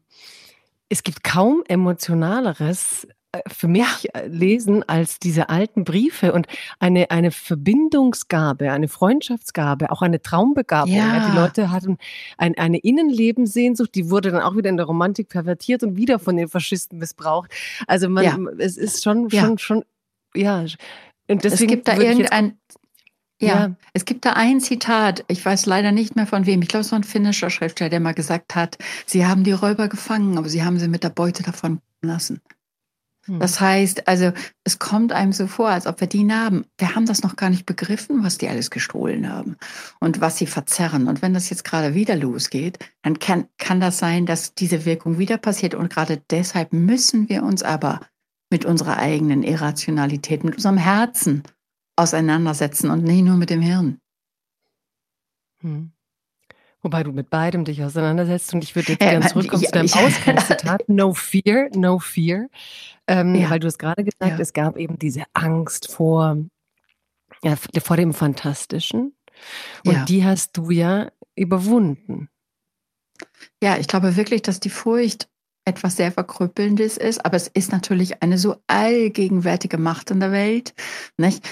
[0.89, 3.07] es gibt kaum emotionaleres
[3.47, 4.21] für mich ja.
[4.21, 6.47] Äh, lesen als diese alten Briefe und
[6.79, 10.93] eine, eine Verbindungsgabe, eine Freundschaftsgabe, auch eine Traumbegabung.
[10.93, 11.17] Ja.
[11.17, 11.97] Ja, die Leute hatten
[12.37, 16.37] ein, eine Innenlebenssehnsucht, die wurde dann auch wieder in der Romantik pervertiert und wieder von
[16.37, 17.51] den Faschisten missbraucht.
[17.87, 19.83] Also man, es ist schon, schon, schon,
[20.35, 20.65] ja.
[21.27, 22.57] Und deswegen es gibt da irgendein,
[23.41, 26.67] Ja, ja, es gibt da ein Zitat, ich weiß leider nicht mehr von wem, ich
[26.67, 30.37] glaube, es war ein finnischer Schriftsteller, der mal gesagt hat, sie haben die Räuber gefangen,
[30.37, 32.41] aber sie haben sie mit der Beute davon lassen.
[33.25, 33.39] Hm.
[33.39, 34.31] Das heißt, also
[34.63, 37.49] es kommt einem so vor, als ob wir die Narben, wir haben das noch gar
[37.49, 39.57] nicht begriffen, was die alles gestohlen haben
[39.99, 41.07] und was sie verzerren.
[41.07, 45.17] Und wenn das jetzt gerade wieder losgeht, dann kann, kann das sein, dass diese Wirkung
[45.17, 45.73] wieder passiert.
[45.73, 48.01] Und gerade deshalb müssen wir uns aber
[48.49, 51.43] mit unserer eigenen Irrationalität, mit unserem Herzen
[51.95, 53.99] auseinandersetzen und nicht nur mit dem Hirn.
[55.61, 55.92] Hm.
[56.83, 59.93] Wobei du mit beidem dich auseinandersetzt und ich würde jetzt gerne zurückkommen ja, zu deinem
[60.05, 62.47] Ausgangszitat, no fear, no fear,
[63.07, 63.49] ähm, ja.
[63.49, 64.39] weil du es gerade gesagt, ja.
[64.39, 66.37] es gab eben diese Angst vor,
[67.41, 69.15] ja, vor dem Fantastischen
[69.85, 72.29] und die hast du ja überwunden.
[73.61, 75.29] Ja, ich glaube wirklich, dass die Furcht
[75.65, 80.73] etwas sehr Verkrüppelndes ist, aber es ist natürlich eine so allgegenwärtige Macht in der Welt,
[81.17, 81.43] nicht?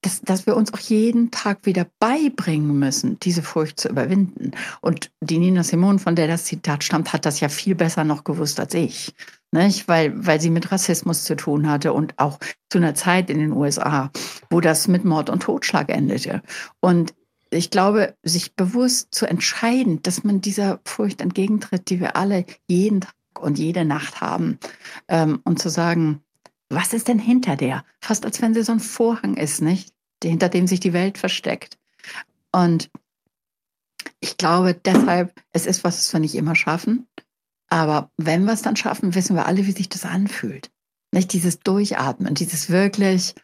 [0.00, 4.52] Dass, dass wir uns auch jeden Tag wieder beibringen müssen, diese Furcht zu überwinden.
[4.80, 8.24] Und die Nina Simone, von der das Zitat stammt, hat das ja viel besser noch
[8.24, 9.14] gewusst als ich,
[9.52, 9.86] nicht?
[9.86, 12.38] Weil, weil sie mit Rassismus zu tun hatte und auch
[12.70, 14.10] zu einer Zeit in den USA,
[14.50, 16.42] wo das mit Mord und Totschlag endete.
[16.80, 17.14] Und
[17.50, 23.00] ich glaube, sich bewusst zu entscheiden, dass man dieser Furcht entgegentritt, die wir alle jeden
[23.00, 24.58] Tag und jede Nacht haben.
[25.08, 26.22] Ähm, und zu sagen,
[26.68, 27.84] was ist denn hinter der?
[28.00, 29.92] Fast als wenn sie so ein Vorhang ist, nicht?
[30.22, 31.78] Hinter dem sich die Welt versteckt.
[32.52, 32.90] Und
[34.20, 37.08] ich glaube deshalb, es ist was, was wir nicht immer schaffen.
[37.68, 40.70] Aber wenn wir es dann schaffen, wissen wir alle, wie sich das anfühlt.
[41.12, 43.34] Nicht dieses Durchatmen, dieses wirklich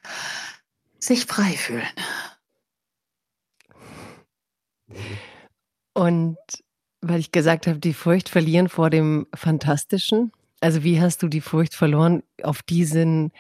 [0.98, 1.86] sich frei fühlen.
[5.94, 6.36] Und
[7.08, 10.32] weil ich gesagt habe, die Furcht verlieren vor dem Fantastischen.
[10.60, 13.32] Also wie hast du die Furcht verloren auf diesen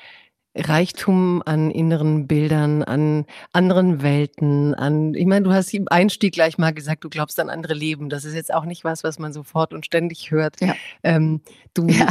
[0.56, 6.56] Reichtum an inneren Bildern, an anderen Welten, an, ich meine, du hast im Einstieg gleich
[6.56, 8.08] mal gesagt, du glaubst an andere Leben.
[8.08, 10.60] Das ist jetzt auch nicht was, was man sofort und ständig hört.
[10.60, 10.74] Ja.
[11.02, 11.40] Ähm,
[11.74, 12.08] du, ja.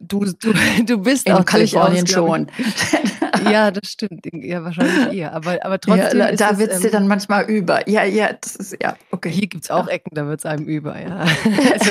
[0.00, 0.52] du, du, du,
[0.84, 2.48] du bist In auch Kalifornien schon.
[3.44, 4.26] ja, das stimmt.
[4.32, 5.32] Ja, wahrscheinlich eher.
[5.32, 6.18] Aber, aber trotzdem.
[6.18, 7.88] Ja, da wird es dir ähm, dann manchmal über.
[7.88, 9.30] Ja, ja, das ist, ja, okay.
[9.30, 11.24] Hier gibt es auch Ecken, da wird es einem über, ja.
[11.72, 11.90] Also,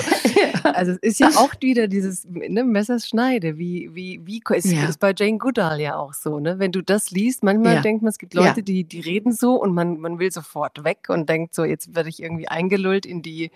[0.73, 5.13] also, es ist ja auch wieder dieses ne, Messerschneide, wie, wie, wie ist, ist bei
[5.15, 6.59] Jane Goodall ja auch so, ne?
[6.59, 9.73] Wenn du das liest, manchmal denkt man, es gibt Leute, die, die reden so und
[9.73, 13.51] man, man will sofort weg und denkt so, jetzt werde ich irgendwie eingelullt in die,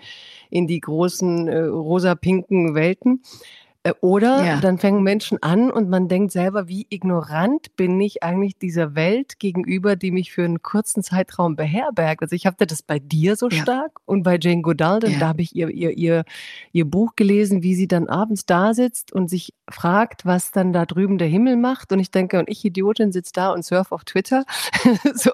[0.50, 3.22] in die großen äh, rosa-pinken Welten.
[3.84, 4.60] Äh, oder ja.
[4.60, 9.40] dann fangen Menschen an und man denkt selber, wie ignorant bin ich eigentlich dieser Welt
[9.40, 12.22] gegenüber, die mich für einen kurzen Zeitraum beherbergt.
[12.22, 13.62] Also ich habe das bei dir so ja.
[13.62, 15.20] stark und bei Jane Goodall, ja.
[15.20, 16.26] da habe ich ihr, ihr, ihr,
[16.72, 20.86] ihr Buch gelesen, wie sie dann abends da sitzt und sich fragt, was dann da
[20.86, 21.92] drüben der Himmel macht.
[21.92, 24.46] Und ich denke, und ich Idiotin sitze da und surf auf Twitter.
[25.16, 25.32] so,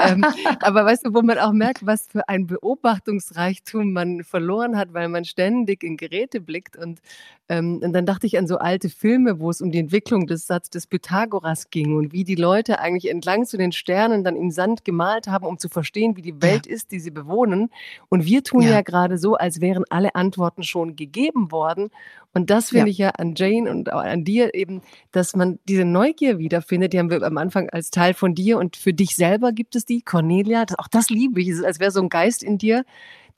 [0.00, 0.24] ähm,
[0.60, 5.08] aber weißt du, wo man auch merkt, was für ein Beobachtungsreichtum man verloren hat, weil
[5.08, 7.00] man ständig in Geräte blickt und
[7.48, 10.46] ähm, und dann dachte ich an so alte Filme, wo es um die Entwicklung des
[10.46, 14.50] Satzes des Pythagoras ging und wie die Leute eigentlich entlang zu den Sternen dann im
[14.50, 16.72] Sand gemalt haben, um zu verstehen, wie die Welt ja.
[16.72, 17.70] ist, die sie bewohnen.
[18.08, 21.90] Und wir tun ja, ja gerade so, als wären alle Antworten schon gegeben worden.
[22.34, 22.90] Und das finde ja.
[22.90, 26.92] ich ja an Jane und auch an dir eben, dass man diese Neugier wiederfindet.
[26.92, 29.84] Die haben wir am Anfang als Teil von dir und für dich selber gibt es
[29.84, 30.64] die, Cornelia.
[30.64, 31.48] Das, auch das liebe ich.
[31.48, 32.84] Es ist, als wäre so ein Geist in dir,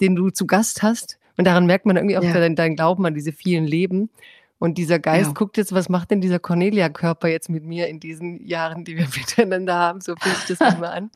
[0.00, 2.32] den du zu Gast hast und daran merkt man irgendwie auch ja.
[2.32, 4.10] deinen, deinen Glauben an diese vielen Leben.
[4.58, 5.32] Und dieser Geist ja.
[5.32, 9.06] guckt jetzt, was macht denn dieser Cornelia-Körper jetzt mit mir in diesen Jahren, die wir
[9.16, 10.00] miteinander haben?
[10.00, 11.10] So fühlt sich das immer an.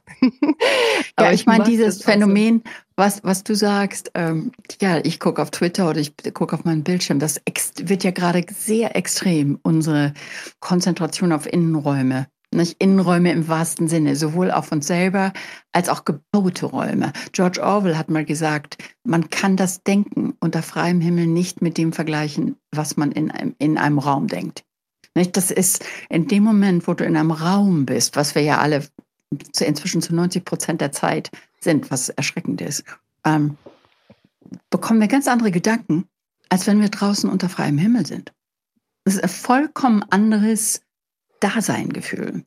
[1.19, 2.71] ja, ich, ich meine, dieses Phänomen, so.
[2.97, 4.53] was, was du sagst, ähm,
[4.83, 7.41] ja, ich gucke auf Twitter oder ich gucke auf meinen Bildschirm, das
[7.77, 10.13] wird ja gerade sehr extrem, unsere
[10.61, 15.33] Konzentration auf Innenräume nicht Innenräume im wahrsten Sinne, sowohl auf uns selber
[15.73, 17.13] als auch gebaute Räume.
[17.33, 21.93] George Orwell hat mal gesagt, man kann das Denken unter freiem Himmel nicht mit dem
[21.93, 24.65] vergleichen, was man in einem, in einem Raum denkt.
[25.15, 25.37] Nicht?
[25.37, 28.87] Das ist in dem Moment, wo du in einem Raum bist, was wir ja alle
[29.61, 31.31] inzwischen zu 90 Prozent der Zeit
[31.61, 32.85] sind, was erschreckend ist,
[33.25, 33.59] ähm,
[34.71, 36.07] bekommen wir ganz andere Gedanken,
[36.49, 38.33] als wenn wir draußen unter freiem Himmel sind.
[39.05, 40.81] Das ist ein vollkommen anderes
[41.41, 42.45] Daseingefühl.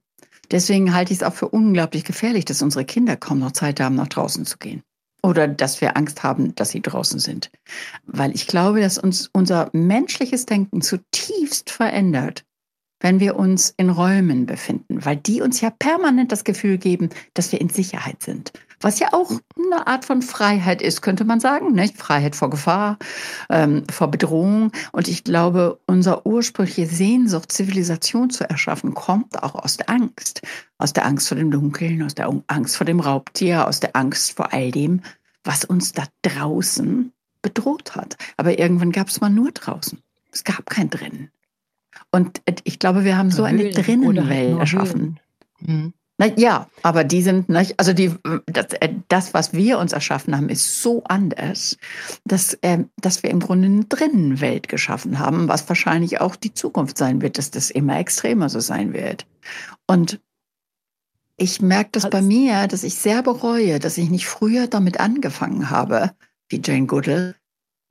[0.52, 3.96] Deswegen halte ich es auch für unglaublich gefährlich, dass unsere Kinder kaum noch Zeit haben,
[3.96, 4.84] nach draußen zu gehen.
[5.24, 7.52] Oder dass wir Angst haben, dass sie draußen sind.
[8.06, 12.44] Weil ich glaube, dass uns unser menschliches Denken zutiefst verändert,
[13.00, 17.52] wenn wir uns in Räumen befinden, weil die uns ja permanent das Gefühl geben, dass
[17.52, 18.52] wir in Sicherheit sind.
[18.82, 21.74] Was ja auch eine Art von Freiheit ist, könnte man sagen.
[21.74, 21.98] Nicht?
[21.98, 22.98] Freiheit vor Gefahr,
[23.50, 24.72] ähm, vor Bedrohung.
[24.92, 30.42] Und ich glaube, unser ursprüngliche Sehnsucht, Zivilisation zu erschaffen, kommt auch aus der Angst.
[30.78, 34.32] Aus der Angst vor dem Dunkeln, aus der Angst vor dem Raubtier, aus der Angst
[34.36, 35.02] vor all dem,
[35.44, 38.18] was uns da draußen bedroht hat.
[38.38, 40.00] Aber irgendwann gab es mal nur draußen.
[40.32, 41.30] Es gab kein drinnen.
[42.12, 45.20] Und ich glaube, wir haben so eine Drinnenwelt erschaffen.
[45.60, 45.94] Mhm.
[46.18, 48.14] Na, ja, aber die sind, nicht, also die,
[48.46, 51.78] das, äh, das, was wir uns erschaffen haben, ist so anders,
[52.26, 56.98] dass, äh, dass wir im Grunde eine Drinnenwelt geschaffen haben, was wahrscheinlich auch die Zukunft
[56.98, 59.26] sein wird, dass das immer extremer so sein wird.
[59.88, 60.20] Und
[61.38, 65.72] ich merke das bei mir, dass ich sehr bereue, dass ich nicht früher damit angefangen
[65.72, 66.12] habe,
[66.50, 67.36] wie Jane Goodall,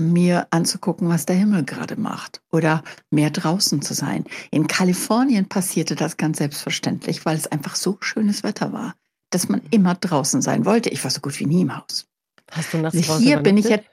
[0.00, 4.24] mir anzugucken, was der Himmel gerade macht oder mehr draußen zu sein.
[4.50, 8.94] In Kalifornien passierte das ganz selbstverständlich, weil es einfach so schönes Wetter war,
[9.30, 10.90] dass man immer draußen sein wollte.
[10.90, 12.06] Ich war so gut wie nie im Haus.
[12.50, 13.86] Hast du nachts also Hier bin ich jetzt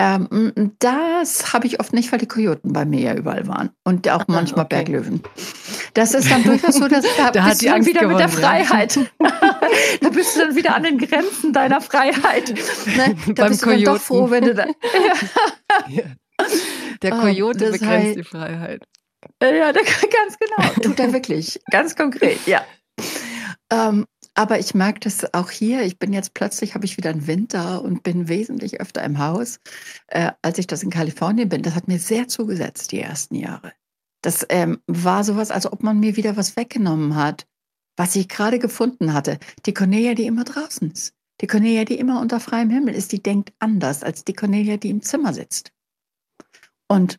[0.00, 4.08] ähm, das habe ich oft nicht, weil die Kojoten bei mir ja überall waren und
[4.08, 4.76] auch ah, manchmal okay.
[4.76, 5.22] Berglöwen.
[5.92, 8.28] Das ist dann durchaus so, dass da, da bist du dann wieder gewonnen, mit der
[8.30, 8.98] Freiheit.
[10.00, 12.54] da bist du dann wieder an den Grenzen deiner Freiheit.
[12.96, 13.14] Ne?
[13.34, 13.80] Da Beim bist Kojoten.
[13.80, 14.66] du dann doch froh, wenn du da.
[15.88, 16.02] ja.
[17.02, 18.86] Der ah, Kojote oh, begrenzt heißt, die Freiheit.
[19.42, 20.70] Ja, ganz genau.
[20.82, 21.60] Tut er wirklich.
[21.70, 22.64] Ganz konkret, ja.
[23.70, 25.82] Ähm, aber ich merke das auch hier.
[25.82, 29.60] Ich bin jetzt plötzlich, habe ich wieder einen Winter und bin wesentlich öfter im Haus,
[30.08, 31.62] äh, als ich das in Kalifornien bin.
[31.62, 33.72] Das hat mir sehr zugesetzt, die ersten Jahre.
[34.22, 37.46] Das ähm, war sowas, als ob man mir wieder was weggenommen hat,
[37.96, 39.38] was ich gerade gefunden hatte.
[39.66, 41.14] Die Cornelia, die immer draußen ist.
[41.40, 44.90] Die Cornelia, die immer unter freiem Himmel ist, die denkt anders als die Cornelia, die
[44.90, 45.72] im Zimmer sitzt.
[46.86, 47.18] Und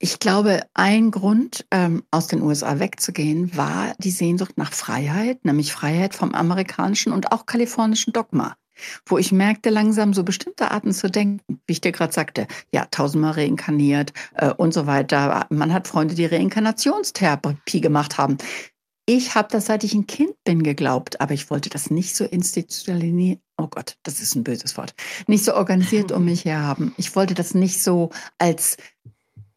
[0.00, 5.72] ich glaube, ein Grund, ähm, aus den USA wegzugehen, war die Sehnsucht nach Freiheit, nämlich
[5.72, 8.54] Freiheit vom amerikanischen und auch kalifornischen Dogma,
[9.06, 12.86] wo ich merkte langsam so bestimmte Arten zu denken, wie ich dir gerade sagte, ja,
[12.90, 15.46] tausendmal reinkarniert äh, und so weiter.
[15.50, 18.38] Man hat Freunde, die Reinkarnationstherapie gemacht haben.
[19.04, 22.24] Ich habe das, seit ich ein Kind bin, geglaubt, aber ich wollte das nicht so
[22.24, 24.94] institutionalisiert, oh Gott, das ist ein böses Wort,
[25.26, 26.94] nicht so organisiert um mich her haben.
[26.98, 28.76] Ich wollte das nicht so als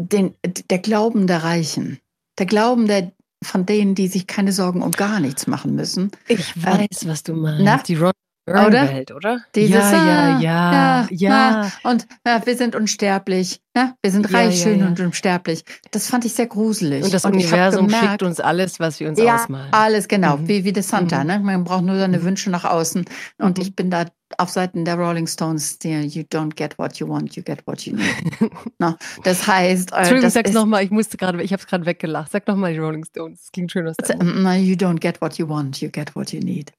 [0.08, 0.36] den,
[0.70, 1.99] der Glauben der Reichen,
[2.39, 3.12] der Glauben der,
[3.43, 6.12] von denen, die sich keine Sorgen um gar nichts machen müssen.
[6.28, 7.64] Ich ähm, weiß, äh, was du meinst.
[7.64, 7.78] Na?
[7.78, 8.12] Die Ron
[8.47, 9.41] Welt, oder?
[9.56, 11.72] Dieses, ja, ja, ja, ja, ja.
[11.84, 13.62] Und ja, wir sind unsterblich.
[13.76, 13.93] Ja?
[14.02, 15.64] Wir sind reich, ja, schön ja, und unsterblich.
[15.91, 17.04] Das fand ich sehr gruselig.
[17.04, 19.72] Und das und Universum gemerkt, schickt uns alles, was wir uns ja, ausmalen.
[19.72, 20.38] alles, genau.
[20.38, 20.47] Mhm.
[20.47, 21.22] Wie, wie das Santa.
[21.22, 21.28] Mhm.
[21.28, 21.39] Ne?
[21.39, 22.24] Man braucht nur seine mhm.
[22.24, 23.06] Wünsche nach außen.
[23.38, 23.64] Und mhm.
[23.64, 24.06] ich bin da
[24.40, 27.82] auf Seiten der Rolling Stones, der You don't get what you want, you get what
[27.86, 28.52] you need.
[28.80, 29.92] no, das heißt...
[29.92, 32.32] Äh, Entschuldigung, das sag's nochmal, ich musste gerade, ich habe es gerade weggelacht.
[32.32, 35.48] Sag nochmal die Rolling Stones, das klingt schön aus also, You don't get what you
[35.48, 36.72] want, you get what you need.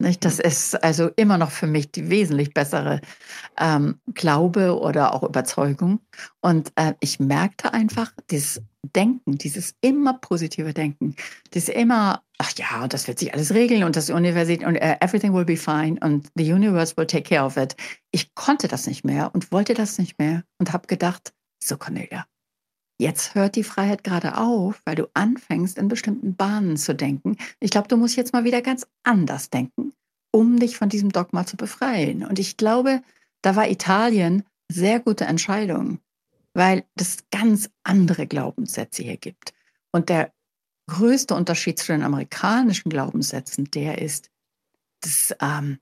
[0.00, 0.24] Nicht?
[0.24, 3.02] Das ist also immer noch für mich die wesentlich bessere
[3.58, 6.00] ähm, Glaube oder auch Überzeugung.
[6.40, 8.62] Und äh, ich merkte einfach, dieses
[8.96, 11.16] Denken, dieses immer positive Denken,
[11.50, 15.34] das immer, ach ja, das wird sich alles regeln und das Universität und uh, everything
[15.34, 17.76] will be fine und the universe will take care of it.
[18.10, 22.24] Ich konnte das nicht mehr und wollte das nicht mehr und habe gedacht, so Cornelia,
[23.00, 27.38] Jetzt hört die Freiheit gerade auf, weil du anfängst, in bestimmten Bahnen zu denken.
[27.58, 29.94] Ich glaube, du musst jetzt mal wieder ganz anders denken,
[30.32, 32.26] um dich von diesem Dogma zu befreien.
[32.26, 33.00] Und ich glaube,
[33.40, 36.00] da war Italien sehr gute Entscheidung,
[36.52, 39.54] weil es ganz andere Glaubenssätze hier gibt.
[39.92, 40.30] Und der
[40.86, 44.28] größte Unterschied zu den amerikanischen Glaubenssätzen, der ist,
[45.00, 45.78] dass ähm,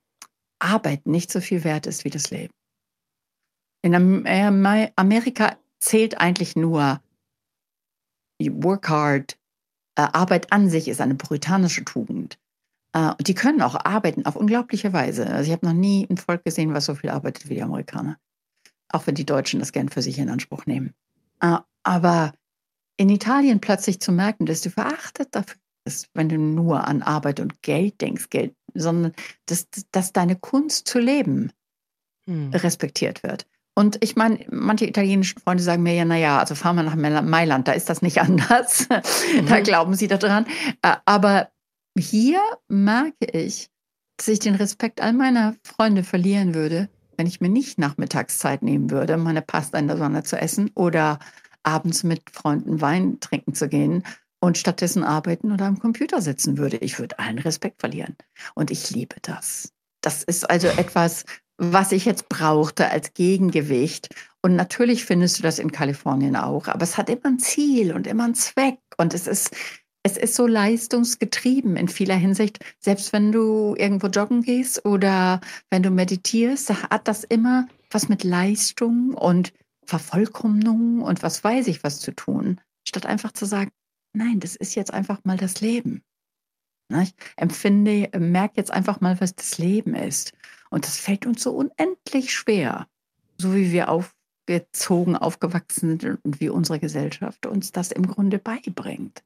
[0.61, 2.55] Arbeit nicht so viel wert ist wie das Leben.
[3.83, 7.01] In Amerika zählt eigentlich nur
[8.41, 9.39] Work hard.
[9.97, 12.39] Äh, Arbeit an sich ist eine puritanische Tugend.
[12.93, 15.27] Äh, und die können auch arbeiten auf unglaubliche Weise.
[15.27, 18.19] Also ich habe noch nie ein Volk gesehen, was so viel arbeitet wie die Amerikaner.
[18.89, 20.95] Auch wenn die Deutschen das gern für sich in Anspruch nehmen.
[21.41, 22.33] Äh, aber
[22.97, 27.41] in Italien plötzlich zu merken, dass du verachtet dafür bist, wenn du nur an Arbeit
[27.41, 29.13] und Geld denkst, Geld, sondern
[29.47, 31.53] dass, dass deine Kunst zu leben
[32.27, 32.51] hm.
[32.53, 33.47] respektiert wird.
[33.79, 37.69] Und ich meine, manche italienischen Freunde sagen mir ja, naja, also fahren wir nach Mailand,
[37.69, 38.89] da ist das nicht anders.
[38.89, 39.47] Mhm.
[39.47, 40.47] da glauben sie daran.
[40.83, 41.51] Äh, aber
[41.97, 43.71] hier merke ich,
[44.17, 48.91] dass ich den Respekt all meiner Freunde verlieren würde, wenn ich mir nicht Nachmittagszeit nehmen
[48.91, 51.21] würde, meine Pasta in der Sonne zu essen oder
[51.63, 54.03] abends mit Freunden Wein trinken zu gehen
[54.41, 56.79] und stattdessen arbeiten oder am Computer sitzen würde.
[56.79, 58.17] Ich würde allen Respekt verlieren.
[58.57, 59.73] Und ich liebe das.
[60.01, 61.25] Das ist also etwas,
[61.59, 64.15] was ich jetzt brauchte als Gegengewicht.
[64.43, 68.07] Und natürlich findest du das in Kalifornien auch, aber es hat immer ein Ziel und
[68.07, 68.79] immer einen Zweck.
[68.97, 69.55] Und es ist,
[70.05, 72.61] es ist so leistungsgetrieben in vieler Hinsicht.
[72.79, 75.41] Selbst wenn du irgendwo joggen gehst oder
[75.71, 79.53] wenn du meditierst, hat das immer was mit Leistung und
[79.85, 83.71] Vervollkommnung und was weiß ich was zu tun, statt einfach zu sagen,
[84.13, 86.03] nein, das ist jetzt einfach mal das Leben.
[86.91, 90.33] Ich empfinde, merke jetzt einfach mal, was das Leben ist.
[90.71, 92.87] Und das fällt uns so unendlich schwer,
[93.39, 99.23] so wie wir aufgezogen, aufgewachsen sind und wie unsere Gesellschaft uns das im Grunde beibringt.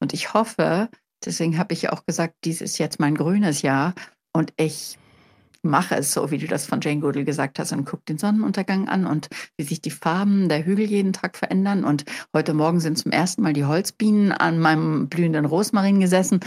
[0.00, 0.88] Und ich hoffe,
[1.24, 3.94] deswegen habe ich auch gesagt, dies ist jetzt mein grünes Jahr
[4.32, 4.98] und ich
[5.64, 8.88] mache es so, wie du das von Jane Goodall gesagt hast und guck den Sonnenuntergang
[8.88, 11.84] an und wie sich die Farben der Hügel jeden Tag verändern.
[11.84, 12.04] Und
[12.34, 16.40] heute Morgen sind zum ersten Mal die Holzbienen an meinem blühenden Rosmarin gesessen.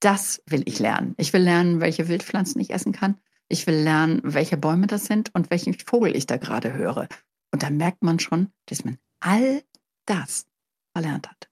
[0.00, 1.14] Das will ich lernen.
[1.16, 3.18] Ich will lernen, welche Wildpflanzen ich essen kann.
[3.48, 7.08] Ich will lernen, welche Bäume das sind und welchen Vogel ich da gerade höre.
[7.50, 9.62] Und da merkt man schon, dass man all
[10.06, 10.46] das
[10.92, 11.48] verlernt hat.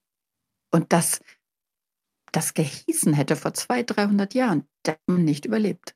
[0.71, 1.21] Und das
[2.37, 5.95] das gehießen hätte vor 200, 300 Jahren, der man nicht überlebt.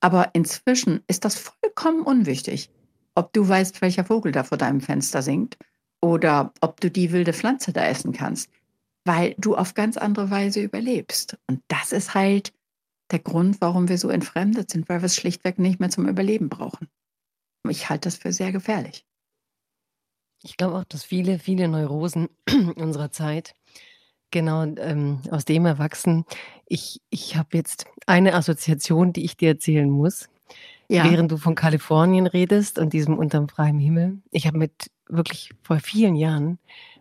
[0.00, 2.70] Aber inzwischen ist das vollkommen unwichtig,
[3.16, 5.58] ob du weißt, welcher Vogel da vor deinem Fenster singt
[6.00, 8.48] oder ob du die wilde Pflanze da essen kannst,
[9.04, 11.38] weil du auf ganz andere Weise überlebst.
[11.46, 12.52] Und das ist halt
[13.10, 16.48] der Grund, warum wir so entfremdet sind, weil wir es schlichtweg nicht mehr zum Überleben
[16.48, 16.88] brauchen.
[17.68, 19.04] Ich halte das für sehr gefährlich.
[20.42, 22.28] Ich glaube auch, dass viele, viele Neurosen
[22.76, 23.54] unserer Zeit
[24.30, 26.24] Genau, ähm, aus dem erwachsen.
[26.66, 30.28] Ich, ich habe jetzt eine Assoziation, die ich dir erzählen muss.
[30.88, 31.04] Ja.
[31.10, 34.22] Während du von Kalifornien redest und diesem unterm freien Himmel.
[34.30, 36.58] Ich habe mit wirklich vor vielen Jahren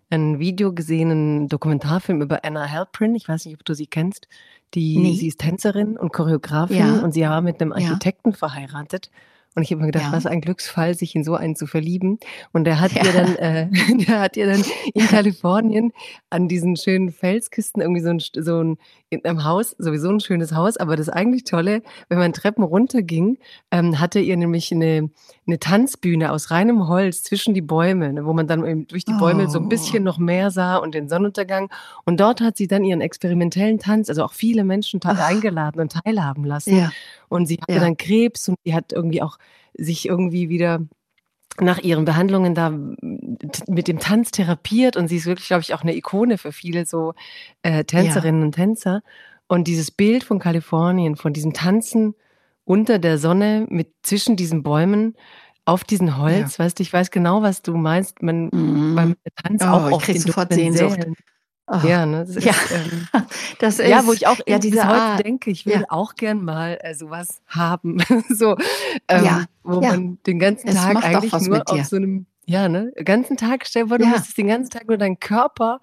[0.09, 3.15] ein Video gesehen, einen Dokumentarfilm über Anna Halprin.
[3.15, 4.27] Ich weiß nicht, ob du sie kennst.
[4.73, 5.15] Die, nee.
[5.15, 6.99] Sie ist Tänzerin und Choreografin ja.
[7.01, 8.35] und sie war mit einem Architekten ja.
[8.35, 9.09] verheiratet.
[9.55, 10.11] Und ich habe mir gedacht, ja.
[10.11, 12.19] was ein Glücksfall, sich in so einen zu verlieben.
[12.53, 13.03] Und der hat ja.
[13.03, 13.69] ihr dann, äh,
[14.07, 15.91] der hat ihr dann in Kalifornien
[16.29, 18.77] an diesen schönen Felsküsten irgendwie so ein, so ein
[19.11, 23.39] in einem Haus, sowieso ein schönes Haus, aber das eigentlich Tolle, wenn man Treppen runterging,
[23.71, 25.09] ähm, hatte ihr nämlich eine,
[25.47, 29.13] eine Tanzbühne aus reinem Holz zwischen die Bäume, ne, wo man dann eben durch die
[29.13, 29.49] Bäume oh.
[29.49, 29.69] so ein oh.
[29.69, 31.71] bisschen noch mehr sah und den Sonnenuntergang.
[32.05, 36.45] Und dort hat sie dann ihren experimentellen Tanz, also auch viele Menschen eingeladen und teilhaben
[36.45, 36.77] lassen.
[36.77, 36.91] Ja.
[37.29, 37.79] Und sie hatte ja.
[37.79, 39.37] dann Krebs und sie hat irgendwie auch
[39.73, 40.81] sich irgendwie wieder
[41.61, 45.81] nach ihren Behandlungen da mit dem Tanz therapiert und sie ist wirklich, glaube ich, auch
[45.81, 47.13] eine Ikone für viele so
[47.63, 48.45] äh, Tänzerinnen ja.
[48.45, 49.01] und Tänzer.
[49.47, 52.15] Und dieses Bild von Kalifornien, von diesem Tanzen
[52.65, 55.15] unter der Sonne mit zwischen diesen Bäumen
[55.65, 56.65] auf diesen Holz, ja.
[56.65, 58.21] weißt du, ich weiß genau, was du meinst.
[58.21, 58.95] Man, mhm.
[58.95, 61.01] beim Tanz oh, auch auf den sofort Sehnsucht.
[61.01, 61.15] Sälen.
[61.71, 61.87] Oh.
[61.87, 62.25] Ja, ne?
[62.25, 62.53] Das ist, ja.
[62.71, 63.07] Ähm,
[63.59, 65.25] das ist, ja, wo ich auch ja, diese heute Art.
[65.25, 65.85] denke, ich will ja.
[65.89, 68.03] auch gern mal äh, sowas haben.
[68.29, 68.57] so,
[69.07, 69.45] ähm, ja.
[69.63, 69.89] wo ja.
[69.89, 73.83] man den ganzen es Tag eigentlich nur auf so einem, ja, ne, ganzen Tag, stell
[73.83, 74.11] dir vor, du ja.
[74.11, 75.79] müsstest den ganzen Tag nur deinen Körper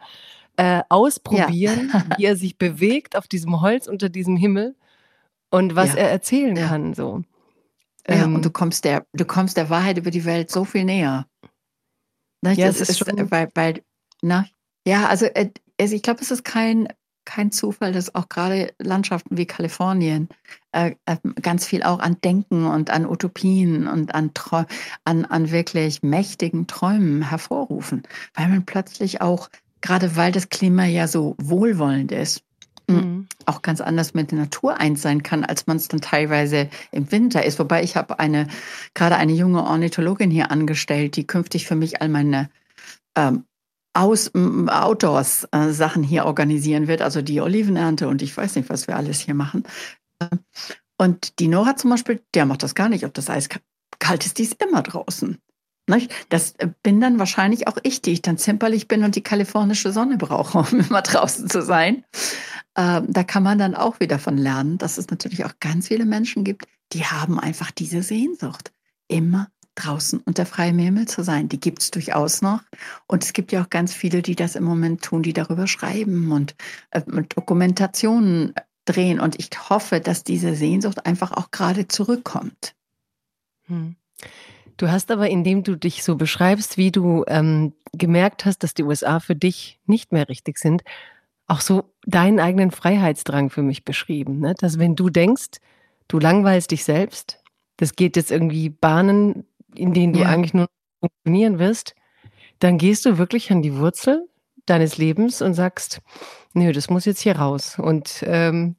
[0.57, 4.75] äh, ausprobieren, wie er sich bewegt auf diesem Holz unter diesem Himmel
[5.51, 7.23] und was er erzählen kann, so.
[8.09, 10.85] Ja, ähm, und du kommst der, du kommst der Wahrheit über die Welt so viel
[10.85, 11.27] näher.
[12.43, 12.55] Ne?
[12.55, 13.83] Ja, das, das ist, schon, weil, weil,
[14.23, 14.47] na,
[14.87, 15.51] ja, also äh,
[15.81, 16.89] also ich glaube, es ist kein,
[17.25, 20.29] kein Zufall, dass auch gerade Landschaften wie Kalifornien
[20.73, 24.31] äh, äh, ganz viel auch an Denken und an Utopien und an,
[25.05, 28.05] an, an wirklich mächtigen Träumen hervorrufen,
[28.35, 29.51] weil man plötzlich auch,
[29.81, 32.43] gerade weil das Klima ja so wohlwollend ist,
[32.89, 33.27] mhm.
[33.45, 37.11] auch ganz anders mit der Natur eins sein kann, als man es dann teilweise im
[37.11, 37.59] Winter ist.
[37.59, 38.47] Wobei ich habe eine,
[38.95, 42.49] gerade eine junge Ornithologin hier angestellt, die künftig für mich all meine
[43.17, 43.45] ähm,
[43.97, 48.87] aus, Outdoors äh, Sachen hier organisieren wird, also die Olivenernte und ich weiß nicht, was
[48.87, 49.65] wir alles hier machen.
[50.99, 53.05] Und die Nora zum Beispiel, der macht das gar nicht.
[53.05, 53.49] Ob das Eis
[53.99, 55.39] kalt ist, die ist immer draußen.
[55.89, 56.13] Nicht?
[56.31, 59.93] Das äh, bin dann wahrscheinlich auch ich, die ich dann zimperlich bin und die kalifornische
[59.93, 62.05] Sonne brauche, um immer draußen zu sein.
[62.77, 66.05] Ähm, da kann man dann auch wieder von lernen, dass es natürlich auch ganz viele
[66.05, 68.73] Menschen gibt, die haben einfach diese Sehnsucht,
[69.09, 71.49] immer draußen unter freiem Himmel zu sein.
[71.49, 72.61] Die gibt es durchaus noch.
[73.07, 76.33] Und es gibt ja auch ganz viele, die das im Moment tun, die darüber schreiben
[76.33, 76.57] und
[76.91, 77.03] äh,
[77.35, 78.55] Dokumentationen
[78.85, 79.21] drehen.
[79.21, 82.75] Und ich hoffe, dass diese Sehnsucht einfach auch gerade zurückkommt.
[83.67, 83.97] Hm.
[84.77, 88.83] Du hast aber, indem du dich so beschreibst, wie du ähm, gemerkt hast, dass die
[88.83, 90.83] USA für dich nicht mehr richtig sind,
[91.47, 94.41] auch so deinen eigenen Freiheitsdrang für mich beschrieben.
[94.41, 94.55] Ne?
[94.59, 95.61] Dass wenn du denkst,
[96.09, 97.43] du langweilst dich selbst,
[97.79, 99.47] das geht jetzt irgendwie Bahnen,
[99.79, 100.29] in denen du ja.
[100.29, 100.69] eigentlich nur
[101.01, 101.95] funktionieren wirst,
[102.59, 104.29] dann gehst du wirklich an die Wurzel
[104.65, 106.01] deines Lebens und sagst,
[106.55, 108.77] nö, das muss jetzt hier raus und ähm,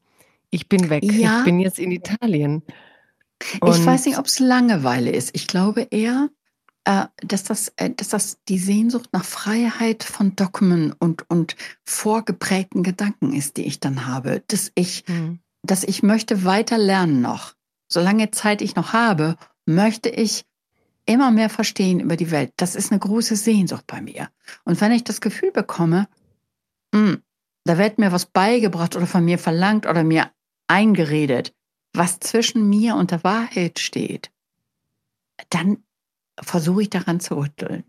[0.49, 1.03] ich bin weg.
[1.03, 1.39] Ja.
[1.39, 2.63] Ich bin jetzt in Italien.
[3.59, 5.35] Und ich weiß nicht, ob es Langeweile ist.
[5.35, 6.29] Ich glaube eher,
[6.85, 12.81] äh, dass, das, äh, dass das die Sehnsucht nach Freiheit von Dogmen und, und vorgeprägten
[12.81, 14.41] Gedanken ist, die ich dann habe.
[14.47, 15.39] Dass ich, mhm.
[15.61, 17.53] dass ich möchte weiter lernen noch.
[17.89, 19.35] Solange Zeit ich noch habe,
[19.65, 20.45] möchte ich
[21.07, 22.53] immer mehr verstehen über die Welt.
[22.57, 24.29] Das ist eine große Sehnsucht bei mir.
[24.63, 26.07] Und wenn ich das Gefühl bekomme,
[26.93, 27.23] mh, hm,
[27.63, 30.31] da wird mir was beigebracht oder von mir verlangt oder mir
[30.67, 31.53] eingeredet,
[31.93, 34.31] was zwischen mir und der Wahrheit steht,
[35.49, 35.83] dann
[36.39, 37.83] versuche ich daran zu rütteln.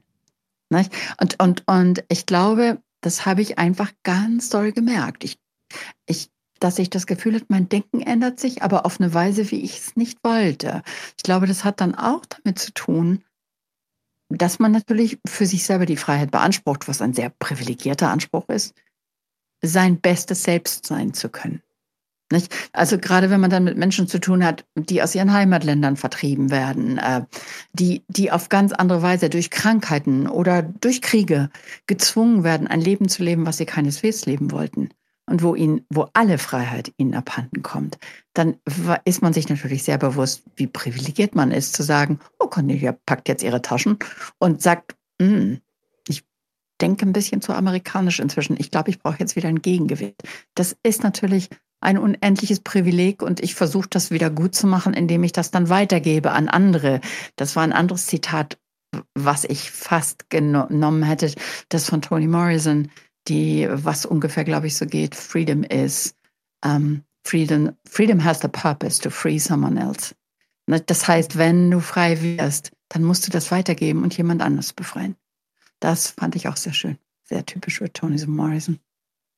[0.70, 5.24] Und, und, und ich glaube, das habe ich einfach ganz doll gemerkt.
[5.24, 5.38] Ich,
[6.06, 6.30] ich,
[6.60, 9.78] dass ich das Gefühl habe, mein Denken ändert sich, aber auf eine Weise, wie ich
[9.78, 10.82] es nicht wollte.
[11.16, 13.24] Ich glaube, das hat dann auch damit zu tun,
[14.28, 18.74] dass man natürlich für sich selber die Freiheit beansprucht, was ein sehr privilegierter Anspruch ist,
[19.62, 21.62] sein bestes Selbst sein zu können.
[22.30, 22.54] Nicht?
[22.72, 26.50] Also gerade wenn man dann mit Menschen zu tun hat, die aus ihren Heimatländern vertrieben
[26.50, 27.24] werden, äh,
[27.72, 31.48] die, die auf ganz andere Weise durch Krankheiten oder durch Kriege
[31.86, 34.90] gezwungen werden, ein Leben zu leben, was sie keineswegs leben wollten
[35.28, 37.98] und wo ihnen, wo alle Freiheit ihnen abhanden kommt,
[38.34, 38.56] dann
[39.04, 43.28] ist man sich natürlich sehr bewusst, wie privilegiert man ist, zu sagen, oh, Cornelia packt
[43.28, 43.98] jetzt ihre Taschen
[44.38, 45.54] und sagt, mm,
[46.08, 46.24] ich
[46.80, 48.56] denke ein bisschen zu amerikanisch inzwischen.
[48.58, 50.22] Ich glaube, ich brauche jetzt wieder ein Gegengewicht.
[50.54, 51.50] Das ist natürlich
[51.80, 55.68] ein unendliches Privileg und ich versuche das wieder gut zu machen, indem ich das dann
[55.68, 57.00] weitergebe an andere.
[57.36, 58.58] Das war ein anderes Zitat,
[59.14, 61.32] was ich fast genommen hätte,
[61.68, 62.90] das von Toni Morrison,
[63.28, 66.14] die, was ungefähr, glaube ich, so geht, Freedom is,
[66.64, 70.14] um, ähm, freedom, freedom has the purpose to free someone else.
[70.66, 74.72] Ne, das heißt, wenn du frei wirst, dann musst du das weitergeben und jemand anderes
[74.72, 75.16] befreien.
[75.80, 76.98] Das fand ich auch sehr schön.
[77.24, 78.78] Sehr typisch für Toni Morrison.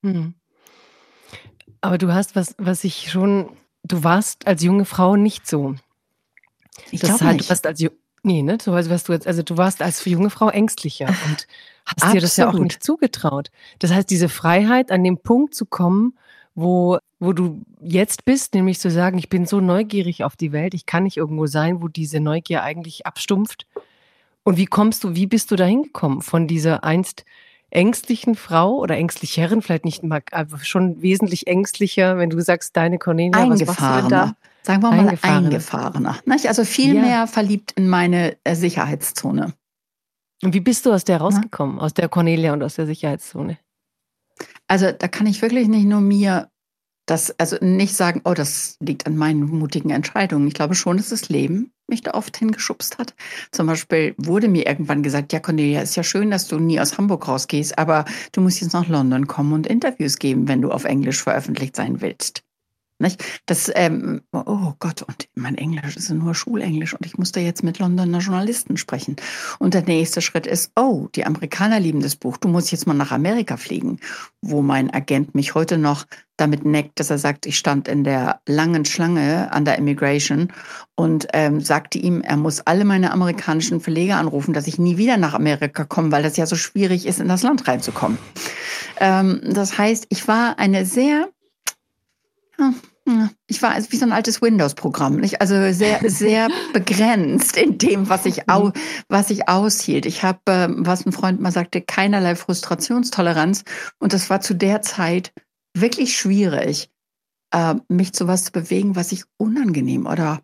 [0.02, 0.34] Hm.
[1.80, 5.74] Aber du hast was, was ich schon, du warst als junge Frau nicht so.
[6.90, 7.84] Ich glaube halt, Du warst als,
[8.22, 11.46] nee, ne, so was du jetzt, also du warst als junge Frau ängstlicher und
[11.96, 12.16] hast Absolut.
[12.16, 13.50] dir das ja auch nicht zugetraut.
[13.78, 16.14] Das heißt, diese Freiheit, an den Punkt zu kommen,
[16.54, 20.74] wo, wo du jetzt bist, nämlich zu sagen, ich bin so neugierig auf die Welt,
[20.74, 23.66] ich kann nicht irgendwo sein, wo diese Neugier eigentlich abstumpft.
[24.42, 27.24] Und wie kommst du, wie bist du da hingekommen von dieser einst
[27.70, 32.98] ängstlichen Frau oder ängstlicheren, vielleicht nicht mal, aber schon wesentlich ängstlicher, wenn du sagst, deine
[32.98, 33.38] Cornelia,
[34.08, 34.34] da?
[34.62, 35.46] Sagen wir mal eingefahrener.
[35.46, 36.16] eingefahrener?
[36.46, 37.00] Also viel ja.
[37.02, 39.54] mehr verliebt in meine äh, Sicherheitszone.
[40.42, 41.82] Und wie bist du aus der rausgekommen, ja.
[41.82, 43.58] aus der Cornelia und aus der Sicherheitszone?
[44.68, 46.48] Also da kann ich wirklich nicht nur mir
[47.06, 50.46] das, also nicht sagen, oh, das liegt an meinen mutigen Entscheidungen.
[50.46, 53.14] Ich glaube schon, dass das Leben mich da oft hingeschubst hat.
[53.50, 56.96] Zum Beispiel wurde mir irgendwann gesagt, ja Cornelia, ist ja schön, dass du nie aus
[56.96, 60.84] Hamburg rausgehst, aber du musst jetzt nach London kommen und Interviews geben, wenn du auf
[60.84, 62.44] Englisch veröffentlicht sein willst.
[63.00, 63.24] Nicht?
[63.46, 67.78] Das, ähm, oh Gott, und mein Englisch ist nur Schulenglisch und ich musste jetzt mit
[67.78, 69.16] Londoner Journalisten sprechen.
[69.58, 72.92] Und der nächste Schritt ist, oh, die Amerikaner lieben das Buch, du musst jetzt mal
[72.92, 74.00] nach Amerika fliegen,
[74.42, 76.04] wo mein Agent mich heute noch
[76.36, 80.52] damit neckt, dass er sagt, ich stand in der langen Schlange an der Immigration
[80.94, 85.16] und ähm, sagte ihm, er muss alle meine amerikanischen Verleger anrufen, dass ich nie wieder
[85.16, 88.18] nach Amerika komme, weil das ja so schwierig ist, in das Land reinzukommen.
[88.98, 91.30] Ähm, das heißt, ich war eine sehr
[93.46, 98.48] ich war wie so ein altes Windows-Programm, also sehr, sehr begrenzt in dem, was ich,
[98.48, 98.72] au, mhm.
[99.08, 100.06] was ich aushielt.
[100.06, 103.64] Ich habe, ähm, was ein Freund mal sagte, keinerlei Frustrationstoleranz.
[103.98, 105.32] Und das war zu der Zeit
[105.74, 106.90] wirklich schwierig,
[107.52, 110.40] äh, mich zu was zu bewegen, was ich unangenehm oder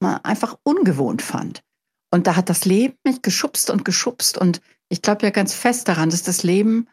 [0.00, 1.62] einfach ungewohnt fand.
[2.10, 4.38] Und da hat das Leben mich geschubst und geschubst.
[4.38, 6.88] Und ich glaube ja ganz fest daran, dass das Leben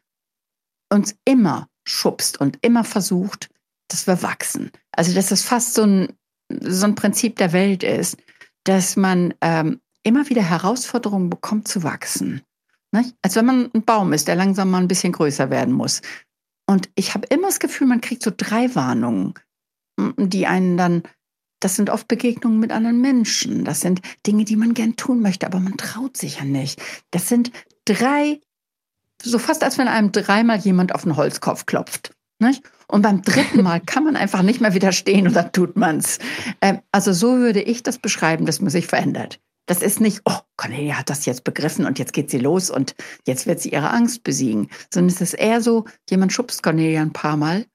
[0.92, 3.50] uns immer schubst und immer versucht,
[3.88, 4.72] dass wir wachsen.
[4.92, 6.14] Also dass das fast so ein,
[6.50, 8.18] so ein Prinzip der Welt ist,
[8.64, 12.42] dass man ähm, immer wieder Herausforderungen bekommt zu wachsen.
[12.92, 13.16] Nicht?
[13.22, 16.02] Als wenn man ein Baum ist, der langsam mal ein bisschen größer werden muss.
[16.70, 19.34] Und ich habe immer das Gefühl, man kriegt so drei Warnungen,
[20.18, 21.04] die einen dann,
[21.60, 23.64] das sind oft Begegnungen mit anderen Menschen.
[23.64, 26.82] Das sind Dinge, die man gern tun möchte, aber man traut sich ja nicht.
[27.12, 27.52] Das sind
[27.86, 28.42] drei,
[29.22, 32.14] so fast als wenn einem dreimal jemand auf den Holzkopf klopft.
[32.40, 32.64] Nicht?
[32.88, 36.20] Und beim dritten Mal kann man einfach nicht mehr widerstehen und dann tut man's.
[36.62, 39.40] Ähm, also so würde ich das beschreiben, dass man sich verändert.
[39.66, 42.96] Das ist nicht, oh, Cornelia hat das jetzt begriffen und jetzt geht sie los und
[43.26, 47.12] jetzt wird sie ihre Angst besiegen, sondern es ist eher so, jemand schubst Cornelia ein
[47.12, 47.66] paar Mal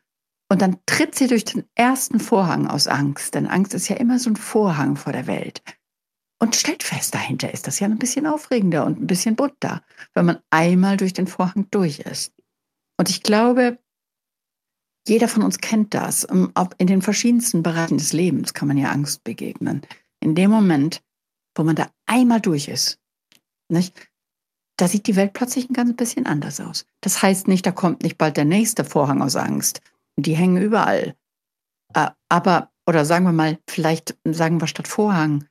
[0.49, 4.19] und dann tritt sie durch den ersten Vorhang aus Angst, denn Angst ist ja immer
[4.19, 5.63] so ein Vorhang vor der Welt.
[6.39, 9.83] Und stellt fest, dahinter ist das ja ein bisschen aufregender und ein bisschen bunter,
[10.15, 12.33] wenn man einmal durch den Vorhang durch ist.
[12.99, 13.79] Und ich glaube,
[15.07, 16.27] jeder von uns kennt das.
[16.31, 19.83] Ähm, in den verschiedensten Bereichen des Lebens kann man ja Angst begegnen.
[20.21, 21.03] In dem Moment,
[21.55, 22.99] wo man da einmal durch ist,
[23.69, 23.95] Nicht?
[24.77, 26.87] Da sieht die Welt plötzlich ein ganz bisschen anders aus.
[27.01, 29.81] Das heißt nicht, da kommt nicht bald der nächste Vorhang aus Angst.
[30.17, 31.15] Die hängen überall.
[31.95, 35.47] Äh, aber, oder sagen wir mal, vielleicht sagen wir statt Vorhang,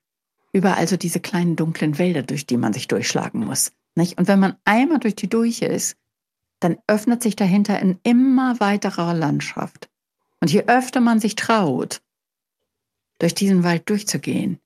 [0.54, 3.72] überall so diese kleinen dunklen Wälder, durch die man sich durchschlagen muss.
[3.96, 4.18] Nicht?
[4.18, 5.96] Und wenn man einmal durch die durch ist,
[6.62, 9.90] dann öffnet sich dahinter in immer weiterer Landschaft.
[10.40, 12.02] Und je öfter man sich traut,
[13.20, 14.60] durch diesen Wald durchzugehen,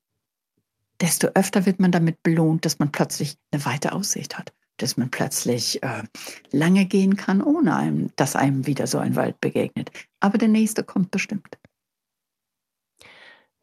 [1.02, 5.10] desto öfter wird man damit belohnt, dass man plötzlich eine weite Aussicht hat, dass man
[5.10, 6.04] plötzlich äh,
[6.52, 9.92] lange gehen kann, ohne einem, dass einem wieder so ein Wald begegnet.
[10.20, 11.58] Aber der nächste kommt bestimmt.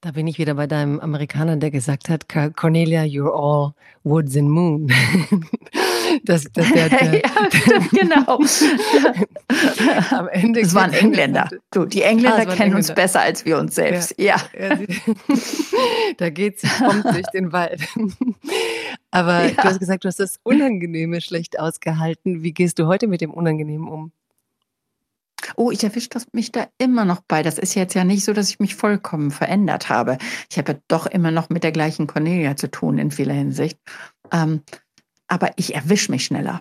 [0.02, 4.50] Da bin ich wieder bei deinem Amerikaner, der gesagt hat, Cornelia, you're all woods and
[4.50, 4.92] moon.
[6.24, 8.38] Das, das, der, der, ja, stimmt, genau.
[10.10, 11.48] Am Ende das waren Engländer.
[11.70, 12.76] Du, die Engländer ah, kennen Engländer.
[12.76, 14.14] uns besser als wir uns selbst.
[14.18, 14.36] Ja.
[14.58, 14.78] ja.
[16.18, 17.82] da geht sie kommt durch den Wald.
[19.10, 19.50] Aber ja.
[19.50, 22.42] du hast gesagt, du hast das Unangenehme schlecht ausgehalten.
[22.42, 24.12] Wie gehst du heute mit dem Unangenehmen um?
[25.56, 27.42] Oh, ich erwische mich da immer noch bei.
[27.42, 30.18] Das ist jetzt ja nicht so, dass ich mich vollkommen verändert habe.
[30.50, 33.78] Ich habe ja doch immer noch mit der gleichen Cornelia zu tun in vieler Hinsicht.
[34.30, 34.62] Ähm,
[35.32, 36.60] aber ich erwische mich schneller.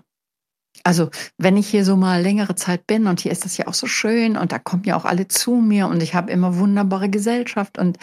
[0.86, 3.74] Also wenn ich hier so mal längere Zeit bin und hier ist das ja auch
[3.74, 7.10] so schön und da kommen ja auch alle zu mir und ich habe immer wunderbare
[7.10, 7.98] Gesellschaft und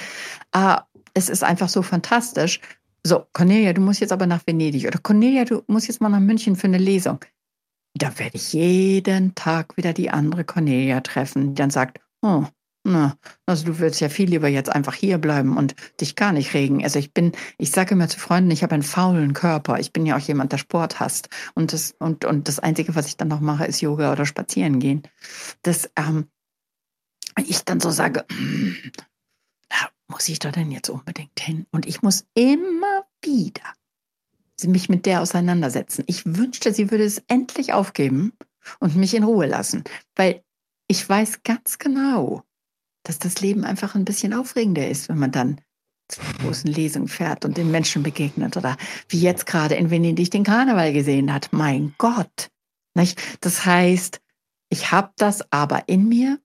[0.52, 0.76] äh,
[1.14, 2.60] es ist einfach so fantastisch.
[3.02, 6.20] So, Cornelia, du musst jetzt aber nach Venedig oder Cornelia, du musst jetzt mal nach
[6.20, 7.24] München für eine Lesung.
[7.94, 12.44] Da werde ich jeden Tag wieder die andere Cornelia treffen, die dann sagt, oh,
[12.88, 16.54] na, also du würdest ja viel lieber jetzt einfach hier bleiben und dich gar nicht
[16.54, 16.82] regen.
[16.82, 19.78] Also ich bin, ich sage immer zu Freunden, ich habe einen faulen Körper.
[19.78, 21.28] Ich bin ja auch jemand, der Sport hasst.
[21.54, 24.78] Und das, und, und das Einzige, was ich dann noch mache, ist Yoga oder spazieren
[24.78, 25.02] gehen.
[25.62, 26.28] Dass ähm,
[27.36, 28.24] ich dann so sage,
[29.68, 29.76] da
[30.08, 31.66] muss ich da denn jetzt unbedingt hin?
[31.70, 33.74] Und ich muss immer wieder
[34.66, 36.02] mich mit der auseinandersetzen.
[36.08, 38.32] Ich wünschte, sie würde es endlich aufgeben
[38.80, 39.84] und mich in Ruhe lassen.
[40.16, 40.42] Weil
[40.88, 42.42] ich weiß ganz genau,
[43.08, 45.60] dass das Leben einfach ein bisschen aufregender ist, wenn man dann
[46.08, 48.76] zur großen Lesung fährt und den Menschen begegnet oder
[49.08, 51.48] wie jetzt gerade in Venedig den Karneval gesehen hat.
[51.50, 52.50] Mein Gott.
[52.94, 53.18] Nicht?
[53.40, 54.20] Das heißt,
[54.68, 56.38] ich habe das aber in mir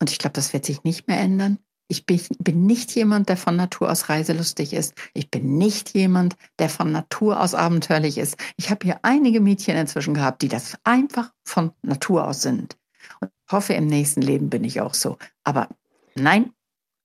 [0.00, 1.58] und ich glaube, das wird sich nicht mehr ändern.
[1.88, 4.94] Ich bin, bin, nicht jemand, der von Natur aus reiselustig ist.
[5.12, 8.36] Ich bin nicht jemand, der von Natur aus abenteuerlich ist.
[8.56, 12.76] Ich habe hier einige Mädchen inzwischen gehabt, die das einfach von Natur aus sind.
[13.20, 15.16] Und ich hoffe, im nächsten Leben bin ich auch so.
[15.44, 15.68] Aber
[16.16, 16.52] Nein,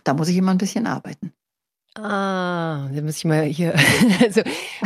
[0.03, 1.33] da muss ich immer ein bisschen arbeiten.
[1.95, 3.73] Ah, da muss ich mal hier.
[4.21, 4.41] Also,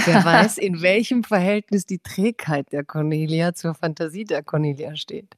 [0.05, 5.35] wer weiß, in welchem Verhältnis die Trägheit der Cornelia zur Fantasie der Cornelia steht.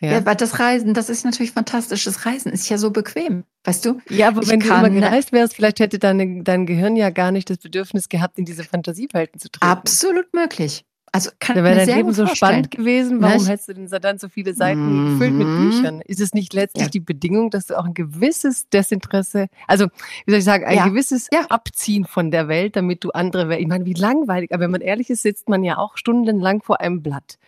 [0.00, 0.12] Ja.
[0.12, 2.04] ja, weil das Reisen, das ist natürlich fantastisch.
[2.04, 4.00] Das Reisen ist ja so bequem, weißt du?
[4.10, 7.10] Ja, aber ich wenn kann, du immer gereist wärst, vielleicht hätte deine, dein Gehirn ja
[7.10, 9.64] gar nicht das Bedürfnis gehabt, in diese Fantasiewelten zu treten.
[9.64, 10.84] Absolut möglich.
[11.14, 13.22] Also kann da wäre dein Leben so spannend gewesen.
[13.22, 13.48] Warum Nicht?
[13.48, 15.10] hättest du denn dann so viele Seiten mhm.
[15.12, 16.00] gefüllt mit Büchern?
[16.00, 16.90] Ist es nicht letztlich ja.
[16.90, 19.86] die Bedingung, dass du auch ein gewisses Desinteresse, also
[20.26, 20.88] wie soll ich sagen, ein ja.
[20.88, 21.46] gewisses ja.
[21.50, 25.08] Abziehen von der Welt, damit du andere, ich meine, wie langweilig, aber wenn man ehrlich
[25.08, 27.38] ist, sitzt man ja auch stundenlang vor einem Blatt.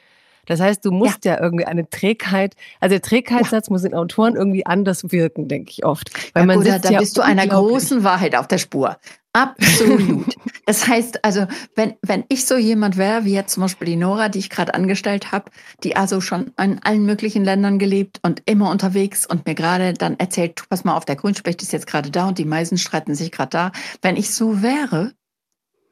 [0.47, 3.73] Das heißt, du musst ja, ja irgendwie eine Trägheit, also der Trägheitssatz ja.
[3.73, 6.11] muss in Autoren irgendwie anders wirken, denke ich oft.
[6.35, 8.97] Weil ja, man gut, da ja bist du einer großen Wahrheit auf der Spur.
[9.37, 10.35] Absolut.
[10.69, 11.47] Das heißt also,
[11.77, 14.75] wenn, wenn ich so jemand wäre, wie jetzt zum Beispiel die Nora, die ich gerade
[14.75, 15.53] angestellt habe,
[15.85, 20.19] die also schon in allen möglichen Ländern gelebt und immer unterwegs und mir gerade dann
[20.19, 23.31] erzählt, pass mal auf, der Grünspecht ist jetzt gerade da und die Meisen streiten sich
[23.31, 23.73] gerade da.
[24.03, 25.13] Wenn ich so wäre,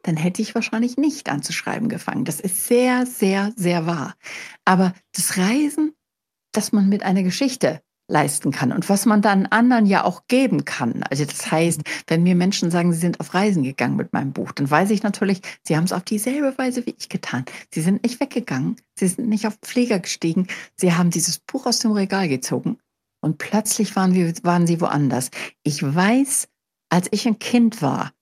[0.02, 2.24] dann hätte ich wahrscheinlich nicht anzuschreiben gefangen.
[2.24, 4.14] Das ist sehr, sehr, sehr wahr.
[4.64, 5.94] Aber das Reisen,
[6.50, 10.64] dass man mit einer Geschichte leisten kann und was man dann anderen ja auch geben
[10.64, 11.02] kann.
[11.04, 14.52] Also das heißt, wenn mir Menschen sagen, sie sind auf Reisen gegangen mit meinem Buch,
[14.52, 17.44] dann weiß ich natürlich, sie haben es auf dieselbe Weise wie ich getan.
[17.72, 21.78] Sie sind nicht weggegangen, sie sind nicht auf Pfleger gestiegen, sie haben dieses Buch aus
[21.78, 22.78] dem Regal gezogen
[23.20, 25.30] und plötzlich waren, wir, waren sie woanders.
[25.62, 26.48] Ich weiß,
[26.90, 28.12] als ich ein Kind war,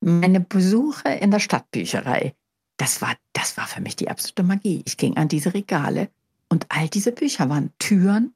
[0.00, 2.34] meine Besuche in der Stadtbücherei,
[2.78, 4.82] das war, das war für mich die absolute Magie.
[4.86, 6.08] Ich ging an diese Regale
[6.48, 8.34] und all diese Bücher waren Türen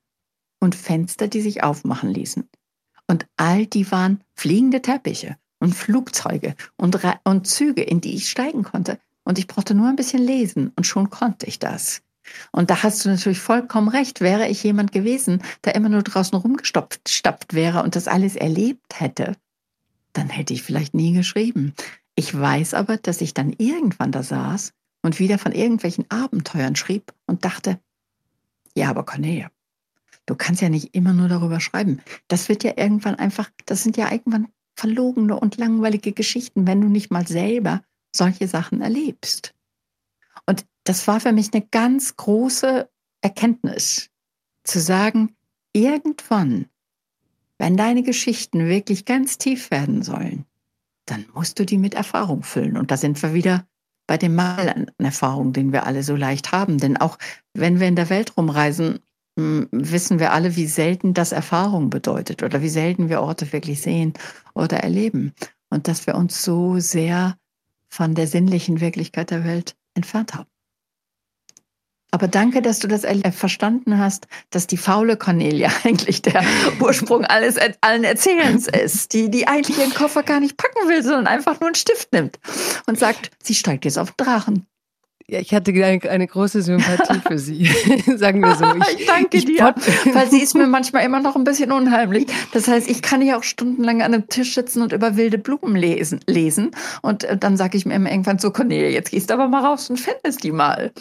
[0.62, 2.48] und Fenster, die sich aufmachen ließen.
[3.08, 8.62] Und all die waren fliegende Teppiche und Flugzeuge und, und Züge, in die ich steigen
[8.62, 8.98] konnte.
[9.24, 12.02] Und ich brauchte nur ein bisschen lesen und schon konnte ich das.
[12.52, 14.20] Und da hast du natürlich vollkommen recht.
[14.20, 19.32] Wäre ich jemand gewesen, der immer nur draußen rumgestopft wäre und das alles erlebt hätte,
[20.12, 21.74] dann hätte ich vielleicht nie geschrieben.
[22.14, 24.72] Ich weiß aber, dass ich dann irgendwann da saß
[25.02, 27.80] und wieder von irgendwelchen Abenteuern schrieb und dachte,
[28.76, 29.50] ja, aber Cornelia,
[30.26, 32.00] Du kannst ja nicht immer nur darüber schreiben.
[32.28, 36.88] Das wird ja irgendwann einfach, das sind ja irgendwann verlogene und langweilige Geschichten, wenn du
[36.88, 37.82] nicht mal selber
[38.14, 39.54] solche Sachen erlebst.
[40.46, 42.88] Und das war für mich eine ganz große
[43.20, 44.10] Erkenntnis,
[44.64, 45.36] zu sagen,
[45.72, 46.66] irgendwann,
[47.58, 50.44] wenn deine Geschichten wirklich ganz tief werden sollen,
[51.06, 52.76] dann musst du die mit Erfahrung füllen.
[52.76, 53.66] Und da sind wir wieder
[54.06, 56.78] bei dem Mangel an Erfahrung, den wir alle so leicht haben.
[56.78, 57.18] Denn auch
[57.54, 59.00] wenn wir in der Welt rumreisen,
[59.36, 64.12] wissen wir alle, wie selten das Erfahrung bedeutet oder wie selten wir Orte wirklich sehen
[64.54, 65.32] oder erleben.
[65.70, 67.36] Und dass wir uns so sehr
[67.88, 70.48] von der sinnlichen Wirklichkeit der Welt entfernt haben.
[72.14, 76.44] Aber danke, dass du das verstanden hast, dass die faule Cornelia eigentlich der
[76.80, 81.26] Ursprung alles, allen Erzählens ist, die, die eigentlich ihren Koffer gar nicht packen will, sondern
[81.26, 82.38] einfach nur einen Stift nimmt
[82.86, 84.66] und sagt, sie steigt jetzt auf Drachen.
[85.32, 87.64] Ja, ich hatte eine, eine große Sympathie für sie,
[88.16, 88.66] sagen wir so.
[88.66, 89.74] Ich, ich danke ich dir,
[90.12, 92.26] weil sie ist mir manchmal immer noch ein bisschen unheimlich.
[92.52, 95.74] Das heißt, ich kann ja auch stundenlang an einem Tisch sitzen und über wilde Blumen
[95.74, 96.20] lesen.
[96.26, 96.72] lesen.
[97.00, 99.64] Und äh, dann sage ich mir immer irgendwann so, Cornelia, jetzt gehst du aber mal
[99.64, 100.92] raus und findest die mal.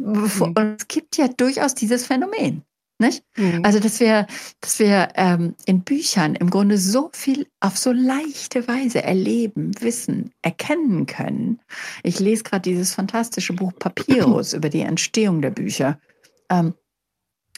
[0.00, 0.42] Mhm.
[0.42, 2.64] Und es gibt ja durchaus dieses Phänomen.
[2.98, 3.24] Nicht?
[3.36, 3.60] Mhm.
[3.62, 4.26] Also, dass wir,
[4.60, 10.32] dass wir ähm, in Büchern im Grunde so viel auf so leichte Weise erleben, wissen,
[10.40, 11.60] erkennen können.
[12.02, 16.00] Ich lese gerade dieses fantastische Buch Papyrus über die Entstehung der Bücher,
[16.48, 16.72] ähm,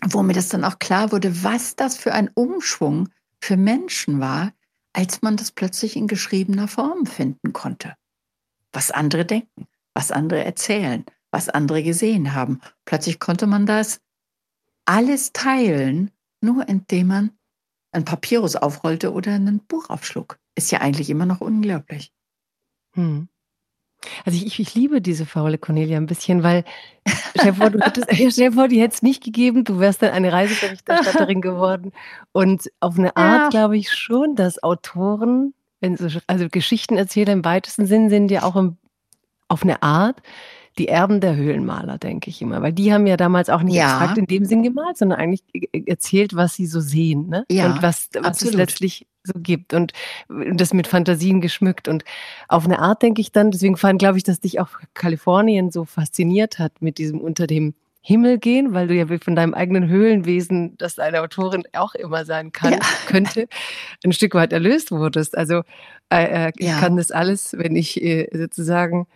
[0.05, 3.09] wo mir das dann auch klar wurde, was das für ein Umschwung
[3.41, 4.53] für Menschen war,
[4.93, 7.95] als man das plötzlich in geschriebener Form finden konnte.
[8.73, 12.61] Was andere denken, was andere erzählen, was andere gesehen haben.
[12.85, 14.01] Plötzlich konnte man das
[14.89, 16.11] alles teilen,
[16.41, 17.31] nur indem man
[17.93, 20.39] ein Papyrus aufrollte oder ein Buch aufschlug.
[20.55, 22.13] Ist ja eigentlich immer noch unglaublich.
[22.95, 23.29] Hm.
[24.25, 26.65] Also ich, ich, liebe diese faule Cornelia ein bisschen, weil
[27.37, 30.33] stell vor, du hättest, stell vor, die hätte es nicht gegeben, du wärst dann eine
[30.33, 31.93] Reiseberichterstatterin geworden.
[32.33, 33.49] Und auf eine Art ja.
[33.49, 38.57] glaube ich schon, dass Autoren, wenn sie, also Geschichtenerzähler im weitesten Sinn sind ja auch
[38.57, 38.79] im,
[39.49, 40.23] auf eine Art
[40.79, 42.63] die Erben der Höhlenmaler, denke ich immer.
[42.63, 44.01] Weil die haben ja damals auch nicht ja.
[44.01, 45.43] exakt in dem Sinn gemalt, sondern eigentlich
[45.87, 47.29] erzählt, was sie so sehen.
[47.29, 47.45] Ne?
[47.51, 49.93] Ja, und was, was es letztlich so gibt und
[50.29, 51.89] das mit Fantasien geschmückt.
[51.89, 52.05] Und
[52.49, 55.85] auf eine Art denke ich dann, deswegen fand, glaube ich, dass dich auch Kalifornien so
[55.85, 60.77] fasziniert hat mit diesem unter dem Himmel gehen, weil du ja von deinem eigenen Höhlenwesen,
[60.79, 62.79] das eine Autorin auch immer sein kann, ja.
[63.07, 63.49] könnte,
[64.05, 65.37] ein Stück weit erlöst wurdest.
[65.37, 65.63] Also
[66.09, 66.79] äh, äh ich ja.
[66.79, 69.07] kann das alles, wenn ich äh, sozusagen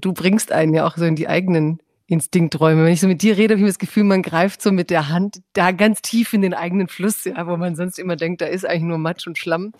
[0.00, 2.84] du bringst einen ja auch so in die eigenen Instinkträume.
[2.84, 5.08] Wenn ich so mit dir rede, habe ich das Gefühl, man greift so mit der
[5.08, 8.46] Hand da ganz tief in den eigenen Fluss, ja, wo man sonst immer denkt, da
[8.46, 9.72] ist eigentlich nur Matsch und Schlamm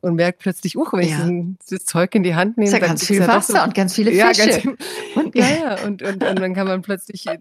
[0.00, 1.28] und merkt plötzlich, uh, wenn ja.
[1.28, 3.74] ich das Zeug in die Hand nehme, ist ja ganz viel ja Wasser so, und
[3.74, 4.18] ganz viele Fische.
[4.18, 4.64] Ja, ganz,
[5.16, 7.38] und, ja, ja, und, und, und dann kann man plötzlich äh,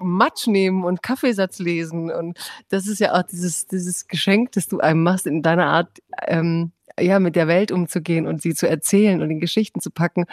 [0.00, 4.80] Matsch nehmen und Kaffeesatz lesen und das ist ja auch dieses, dieses Geschenk, das du
[4.80, 9.22] einem machst in deiner Art, ähm, ja, mit der Welt umzugehen und sie zu erzählen
[9.22, 10.26] und in Geschichten zu packen.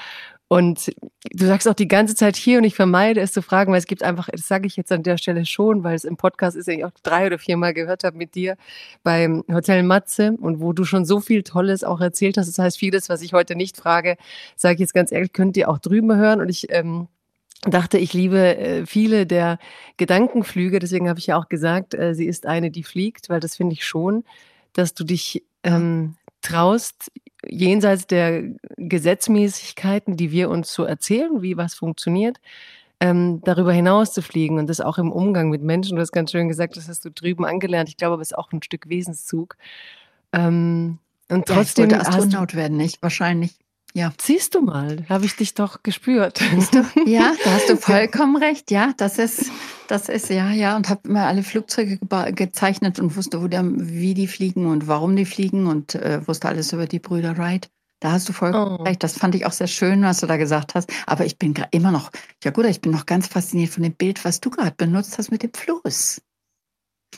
[0.49, 0.91] Und
[1.31, 3.85] du sagst auch die ganze Zeit hier und ich vermeide es zu fragen, weil es
[3.85, 6.67] gibt einfach, das sage ich jetzt an der Stelle schon, weil es im Podcast ist,
[6.67, 8.57] den ich auch drei oder viermal gehört habe mit dir
[9.03, 12.47] beim Hotel Matze und wo du schon so viel Tolles auch erzählt hast.
[12.47, 14.17] Das heißt, vieles, was ich heute nicht frage,
[14.55, 17.07] sage ich jetzt ganz ehrlich, könnt ihr auch drüben hören und ich ähm,
[17.61, 19.59] dachte, ich liebe äh, viele der
[19.97, 23.55] Gedankenflüge, deswegen habe ich ja auch gesagt, äh, sie ist eine, die fliegt, weil das
[23.55, 24.23] finde ich schon,
[24.73, 27.11] dass du dich ähm, traust,
[27.47, 28.43] jenseits der
[28.77, 32.39] Gesetzmäßigkeiten, die wir uns so erzählen, wie was funktioniert,
[32.99, 35.95] ähm, darüber hinaus zu fliegen und das auch im Umgang mit Menschen.
[35.95, 37.89] Du hast ganz schön gesagt, das hast du drüben angelernt.
[37.89, 39.55] Ich glaube, das ist auch ein Stück Wesenszug.
[40.33, 40.99] Ähm,
[41.29, 43.57] und trotzdem ja, ich wollte Astronaut werden, nicht wahrscheinlich.
[43.93, 44.13] Ja.
[44.21, 46.41] Siehst du mal, habe ich dich doch gespürt.
[47.05, 48.71] Ja, da hast du vollkommen recht.
[48.71, 49.51] Ja, das ist,
[49.87, 50.75] das ist, ja, ja.
[50.75, 51.99] Und habe immer alle Flugzeuge
[52.33, 56.47] gezeichnet und wusste, wo der, wie die fliegen und warum die fliegen und äh, wusste
[56.47, 57.69] alles über die Brüder Wright.
[57.99, 58.83] Da hast du vollkommen oh.
[58.83, 59.03] recht.
[59.03, 60.89] Das fand ich auch sehr schön, was du da gesagt hast.
[61.05, 62.11] Aber ich bin immer noch,
[62.43, 65.31] ja gut, ich bin noch ganz fasziniert von dem Bild, was du gerade benutzt hast
[65.31, 66.21] mit dem Fluss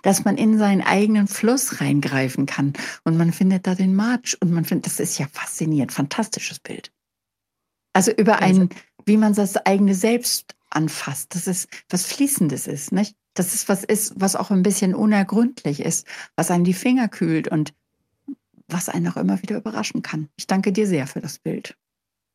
[0.04, 2.74] dass man in seinen eigenen Fluss reingreifen kann
[3.04, 6.92] und man findet da den March und man findet, das ist ja faszinierend, fantastisches Bild.
[7.94, 8.70] Also über ein,
[9.06, 13.16] wie man das eigene Selbst anfasst, das ist was Fließendes ist, nicht?
[13.34, 16.06] Das ist was ist, was auch ein bisschen unergründlich ist,
[16.36, 17.74] was einen die Finger kühlt und
[18.68, 20.30] was einen auch immer wieder überraschen kann.
[20.38, 21.78] Ich danke dir sehr für das Bild.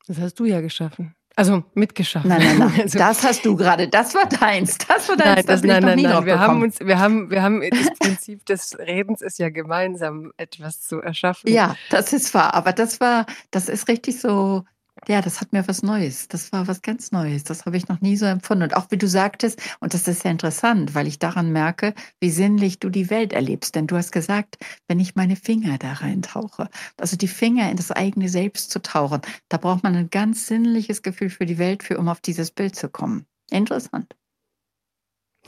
[0.06, 1.14] Das hast du ja geschaffen.
[1.38, 2.30] Also mitgeschaffen.
[2.30, 2.80] Nein, nein, nein.
[2.82, 3.88] Also, das hast du gerade.
[3.88, 4.78] Das war deins.
[4.78, 5.36] Das war deins.
[5.36, 6.26] Nein, das, nein, nein, nein.
[6.26, 10.80] Wir haben uns, wir haben, wir haben das Prinzip des Redens ist ja gemeinsam etwas
[10.80, 11.52] zu erschaffen.
[11.52, 12.54] Ja, das ist wahr.
[12.54, 14.64] Aber das war, das ist richtig so
[15.08, 16.26] ja, das hat mir was Neues.
[16.28, 17.44] Das war was ganz Neues.
[17.44, 18.64] Das habe ich noch nie so empfunden.
[18.64, 22.30] Und auch wie du sagtest, und das ist sehr interessant, weil ich daran merke, wie
[22.30, 23.74] sinnlich du die Welt erlebst.
[23.74, 24.56] Denn du hast gesagt,
[24.88, 29.20] wenn ich meine Finger da reintauche, also die Finger in das eigene Selbst zu tauchen,
[29.48, 32.74] da braucht man ein ganz sinnliches Gefühl für die Welt, für um auf dieses Bild
[32.74, 33.26] zu kommen.
[33.50, 34.16] Interessant.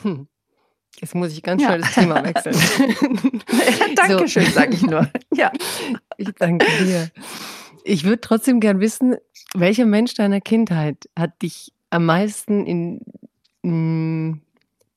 [0.02, 0.28] Hm.
[1.00, 1.86] Jetzt muss ich ganz schnell ja.
[1.86, 2.54] das Thema wechseln.
[3.52, 4.52] ja, Dankeschön, so.
[4.52, 5.10] sage ich nur.
[5.34, 5.52] Ja.
[6.16, 7.10] Ich danke dir.
[7.84, 9.16] Ich würde trotzdem gern wissen,
[9.54, 13.00] welcher Mensch deiner Kindheit hat dich am meisten in,
[13.62, 14.42] mh, mm,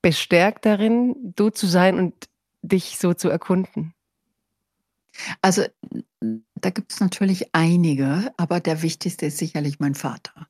[0.01, 2.13] bestärkt darin, du zu sein und
[2.61, 3.93] dich so zu erkunden?
[5.41, 5.63] Also
[6.55, 10.47] da gibt es natürlich einige, aber der wichtigste ist sicherlich mein Vater.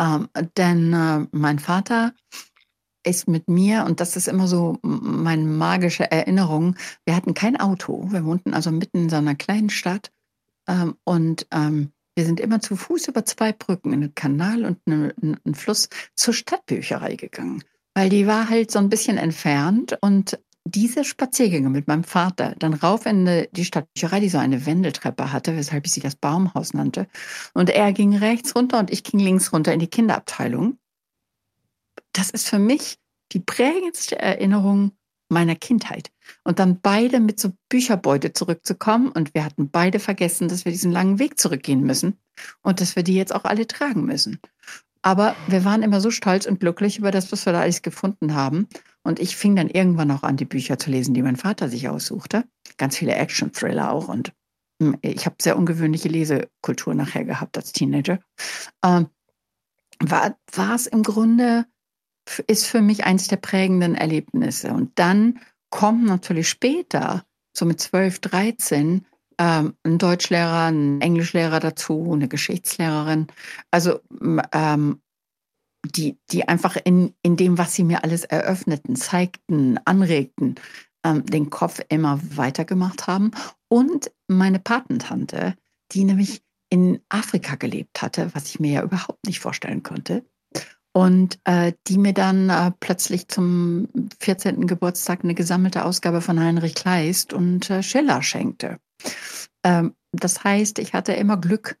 [0.00, 2.12] Ähm, denn äh, mein Vater
[3.04, 8.10] ist mit mir, und das ist immer so meine magische Erinnerung, wir hatten kein Auto.
[8.10, 10.10] Wir wohnten also mitten in so einer kleinen Stadt.
[10.68, 14.78] Ähm, und ähm, wir sind immer zu Fuß über zwei Brücken, in einen Kanal und
[14.86, 17.62] einen Fluss, zur Stadtbücherei gegangen.
[17.94, 22.74] Weil die war halt so ein bisschen entfernt und diese Spaziergänge mit meinem Vater, dann
[22.74, 27.06] rauf in die Stadtbücherei, die so eine Wendeltreppe hatte, weshalb ich sie das Baumhaus nannte.
[27.54, 30.78] Und er ging rechts runter und ich ging links runter in die Kinderabteilung.
[32.12, 32.98] Das ist für mich
[33.32, 34.92] die prägendste Erinnerung
[35.28, 36.10] meiner Kindheit.
[36.44, 39.08] Und dann beide mit so Bücherbeute zurückzukommen.
[39.08, 42.18] Und wir hatten beide vergessen, dass wir diesen langen Weg zurückgehen müssen
[42.62, 44.40] und dass wir die jetzt auch alle tragen müssen.
[45.02, 48.34] Aber wir waren immer so stolz und glücklich über das, was wir da alles gefunden
[48.34, 48.66] haben.
[49.04, 51.88] Und ich fing dann irgendwann auch an, die Bücher zu lesen, die mein Vater sich
[51.88, 52.44] aussuchte.
[52.76, 54.08] Ganz viele Action-Thriller auch.
[54.08, 54.32] Und
[54.82, 58.18] hm, ich habe sehr ungewöhnliche Lesekultur nachher gehabt als Teenager.
[58.84, 59.06] Ähm,
[60.00, 61.66] war, war es im Grunde,
[62.46, 64.72] ist für mich eines der prägenden Erlebnisse.
[64.72, 65.40] Und dann
[65.70, 67.24] kommen natürlich später,
[67.56, 69.06] so mit 12, 13,
[69.38, 73.26] ähm, ein Deutschlehrer, ein Englischlehrer dazu, eine Geschichtslehrerin.
[73.70, 74.00] Also
[74.52, 75.00] ähm,
[75.84, 80.56] die, die einfach in, in dem, was sie mir alles eröffneten, zeigten, anregten,
[81.04, 83.30] ähm, den Kopf immer weitergemacht haben.
[83.68, 85.54] Und meine Patentante,
[85.92, 90.24] die nämlich in Afrika gelebt hatte, was ich mir ja überhaupt nicht vorstellen konnte.
[90.96, 93.86] Und äh, die mir dann äh, plötzlich zum
[94.20, 94.66] 14.
[94.66, 98.78] Geburtstag eine gesammelte Ausgabe von Heinrich Kleist und äh, Schiller schenkte.
[99.62, 101.76] Ähm, das heißt, ich hatte immer Glück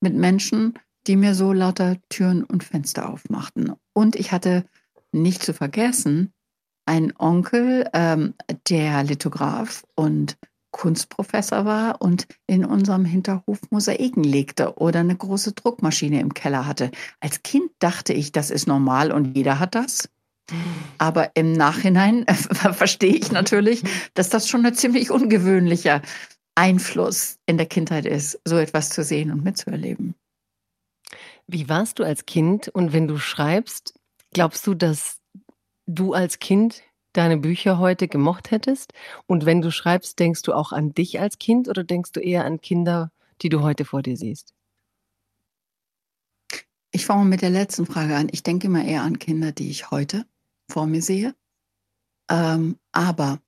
[0.00, 0.76] mit Menschen,
[1.06, 3.72] die mir so lauter Türen und Fenster aufmachten.
[3.92, 4.66] Und ich hatte
[5.12, 6.32] nicht zu vergessen
[6.86, 8.34] einen Onkel, ähm,
[8.68, 10.38] der Lithograf und
[10.76, 16.90] Kunstprofessor war und in unserem Hinterhof Mosaiken legte oder eine große Druckmaschine im Keller hatte.
[17.18, 20.10] Als Kind dachte ich, das ist normal und jeder hat das.
[20.98, 22.26] Aber im Nachhinein
[22.72, 23.82] verstehe ich natürlich,
[24.12, 26.02] dass das schon ein ziemlich ungewöhnlicher
[26.54, 30.14] Einfluss in der Kindheit ist, so etwas zu sehen und mitzuerleben.
[31.46, 33.94] Wie warst du als Kind und wenn du schreibst,
[34.34, 35.20] glaubst du, dass
[35.86, 36.82] du als Kind
[37.16, 38.92] deine Bücher heute gemocht hättest?
[39.26, 42.44] Und wenn du schreibst, denkst du auch an dich als Kind oder denkst du eher
[42.44, 43.10] an Kinder,
[43.42, 44.54] die du heute vor dir siehst?
[46.90, 48.28] Ich fange mit der letzten Frage an.
[48.32, 50.24] Ich denke immer eher an Kinder, die ich heute
[50.68, 51.34] vor mir sehe.
[52.30, 53.40] Ähm, aber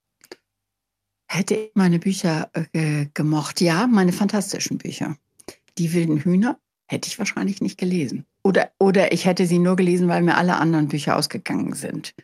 [1.26, 3.60] hätte ich meine Bücher äh, gemocht?
[3.60, 5.16] Ja, meine fantastischen Bücher.
[5.78, 6.58] Die wilden Hühner
[6.88, 8.24] hätte ich wahrscheinlich nicht gelesen.
[8.42, 12.14] Oder, oder ich hätte sie nur gelesen, weil mir alle anderen Bücher ausgegangen sind.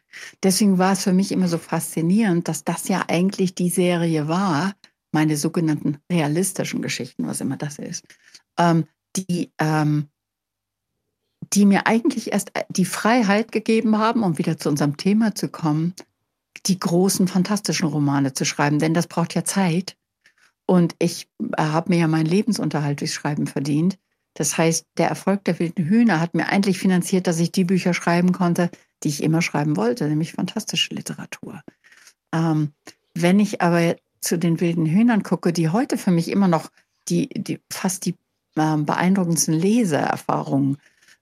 [0.42, 4.74] Deswegen war es für mich immer so faszinierend, dass das ja eigentlich die Serie war,
[5.12, 8.04] meine sogenannten realistischen Geschichten, was immer das ist,
[8.58, 8.86] ähm,
[9.16, 10.08] die, ähm,
[11.52, 15.94] die mir eigentlich erst die Freiheit gegeben haben, um wieder zu unserem Thema zu kommen,
[16.66, 18.78] die großen fantastischen Romane zu schreiben.
[18.78, 19.96] Denn das braucht ja Zeit.
[20.66, 23.98] Und ich äh, habe mir ja meinen Lebensunterhalt durchs Schreiben verdient.
[24.34, 27.94] Das heißt, der Erfolg der wilden Hühner hat mir eigentlich finanziert, dass ich die Bücher
[27.94, 28.70] schreiben konnte,
[29.02, 31.62] die ich immer schreiben wollte, nämlich fantastische Literatur.
[32.32, 32.72] Ähm,
[33.14, 36.70] wenn ich aber zu den wilden Hühnern gucke, die heute für mich immer noch
[37.08, 38.16] die, die fast die
[38.56, 40.78] äh, beeindruckendsten Leseerfahrungen,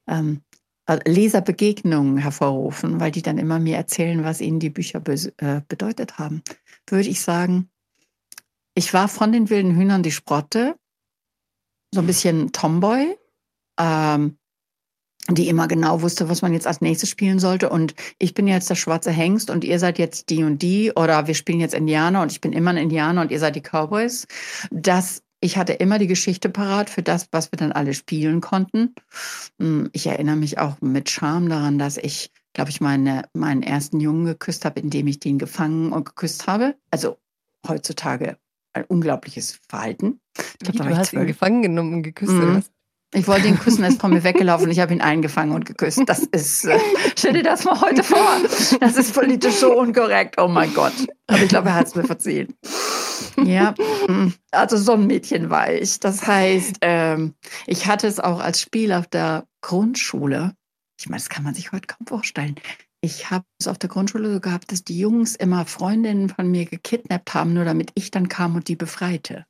[0.06, 0.40] ähm,
[0.86, 5.60] äh, Leserbegegnungen hervorrufen, weil die dann immer mir erzählen, was ihnen die Bücher be äh,
[5.68, 6.42] bedeutet haben,
[6.86, 7.68] würde ich sagen,
[8.74, 10.76] ich war von den wilden Hühnern die Sprotte,
[11.92, 13.16] so ein bisschen Tomboy,
[13.78, 14.38] ähm,
[15.28, 17.68] die immer genau wusste, was man jetzt als nächstes spielen sollte.
[17.70, 20.92] Und ich bin jetzt der schwarze Hengst und ihr seid jetzt die und die.
[20.92, 23.62] Oder wir spielen jetzt Indianer und ich bin immer ein Indianer und ihr seid die
[23.62, 24.26] Cowboys.
[24.70, 28.94] Das, ich hatte immer die Geschichte parat für das, was wir dann alle spielen konnten.
[29.60, 34.00] Hm, ich erinnere mich auch mit Charme daran, dass ich, glaube ich, meine, meinen ersten
[34.00, 36.74] Jungen geküsst habe, indem ich den gefangen und geküsst habe.
[36.90, 37.18] Also
[37.66, 38.38] heutzutage
[38.72, 40.20] ein unglaubliches Verhalten.
[40.62, 42.32] Ich glaub, du hast ihn gefangen genommen und geküsst.
[42.32, 42.62] Mhm.
[43.14, 46.00] Ich wollte ihn küssen, er ist von mir weggelaufen ich habe ihn eingefangen und geküsst.
[46.06, 46.78] Das ist, äh,
[47.14, 48.38] stell dir das mal heute vor.
[48.80, 50.40] Das ist politisch so unkorrekt.
[50.40, 50.94] Oh mein Gott.
[51.26, 52.54] Aber ich glaube, er hat es mir verziehen.
[53.44, 53.74] Ja,
[54.08, 54.28] mm.
[54.50, 56.00] also so ein Mädchen war ich.
[56.00, 57.34] Das heißt, ähm,
[57.66, 60.54] ich hatte es auch als Spiel auf der Grundschule.
[60.98, 62.54] Ich meine, das kann man sich heute kaum vorstellen.
[63.04, 66.66] Ich habe es auf der Grundschule so gehabt, dass die Jungs immer Freundinnen von mir
[66.66, 69.44] gekidnappt haben, nur damit ich dann kam und die befreite.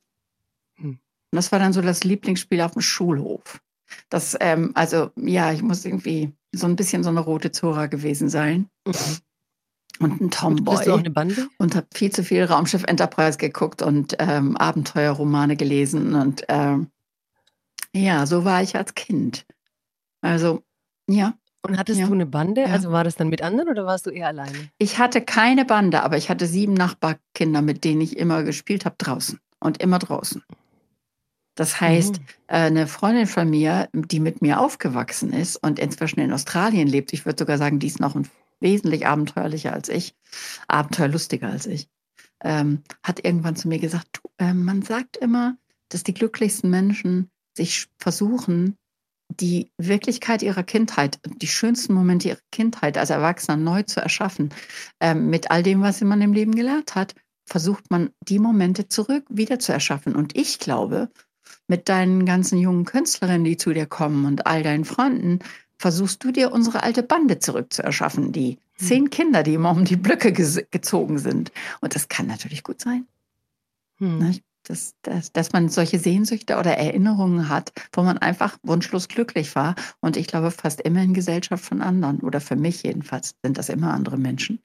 [0.75, 0.89] Hm.
[0.89, 0.99] Und
[1.35, 3.61] das war dann so das Lieblingsspiel auf dem Schulhof.
[4.09, 8.27] Das, ähm, also ja, ich muss irgendwie so ein bisschen so eine rote Zora gewesen
[8.27, 8.69] sein.
[8.87, 8.93] Mhm.
[9.99, 10.75] Und ein Tomboy.
[10.75, 11.47] Bist du auch eine Bande?
[11.59, 16.15] Und habe viel zu viel Raumschiff Enterprise geguckt und ähm, Abenteuerromane gelesen.
[16.15, 16.89] Und ähm,
[17.93, 19.45] ja, so war ich als Kind.
[20.21, 20.63] Also,
[21.07, 21.35] ja.
[21.65, 22.07] Und hattest ja.
[22.07, 22.61] du eine Bande?
[22.61, 22.67] Ja.
[22.67, 24.69] Also war das dann mit anderen oder warst du eher alleine?
[24.77, 28.95] Ich hatte keine Bande, aber ich hatte sieben Nachbarkinder, mit denen ich immer gespielt habe
[28.97, 30.43] draußen und immer draußen.
[31.55, 32.25] Das heißt, mhm.
[32.47, 37.25] eine Freundin von mir, die mit mir aufgewachsen ist und inzwischen in Australien lebt, ich
[37.25, 38.15] würde sogar sagen, die ist noch
[38.59, 40.15] wesentlich abenteuerlicher als ich,
[40.67, 41.87] abenteuerlustiger als ich,
[42.43, 45.57] ähm, hat irgendwann zu mir gesagt, du, äh, man sagt immer,
[45.89, 48.75] dass die glücklichsten Menschen sich versuchen,
[49.29, 54.53] die Wirklichkeit ihrer Kindheit, die schönsten Momente ihrer Kindheit als Erwachsener neu zu erschaffen,
[54.99, 59.25] ähm, mit all dem, was man im Leben gelernt hat, versucht man, die Momente zurück
[59.29, 60.15] wieder zu erschaffen.
[60.15, 61.09] Und ich glaube,
[61.67, 65.39] mit deinen ganzen jungen Künstlerinnen, die zu dir kommen und all deinen Freunden,
[65.77, 68.87] versuchst du dir unsere alte Bande zurückzuerschaffen, die hm.
[68.87, 71.51] zehn Kinder, die immer um die Blöcke gezogen sind.
[71.81, 73.07] Und das kann natürlich gut sein.
[73.97, 74.39] Hm.
[74.63, 79.75] Dass, dass, dass man solche Sehnsüchte oder Erinnerungen hat, wo man einfach wunschlos glücklich war.
[79.99, 83.69] Und ich glaube, fast immer in Gesellschaft von anderen, oder für mich jedenfalls, sind das
[83.69, 84.59] immer andere Menschen.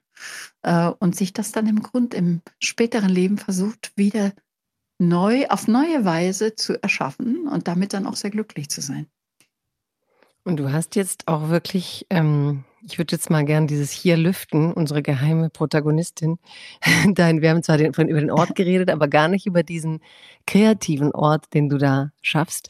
[0.61, 4.31] Äh, und sich das dann im Grund im späteren Leben versucht, wieder
[4.99, 9.07] neu, auf neue Weise zu erschaffen und damit dann auch sehr glücklich zu sein.
[10.43, 14.73] Und du hast jetzt auch wirklich, ähm, ich würde jetzt mal gern dieses hier lüften,
[14.73, 16.39] unsere geheime Protagonistin.
[17.13, 20.01] Dein, wir haben zwar den, von, über den Ort geredet, aber gar nicht über diesen
[20.45, 22.69] kreativen Ort, den du da schaffst,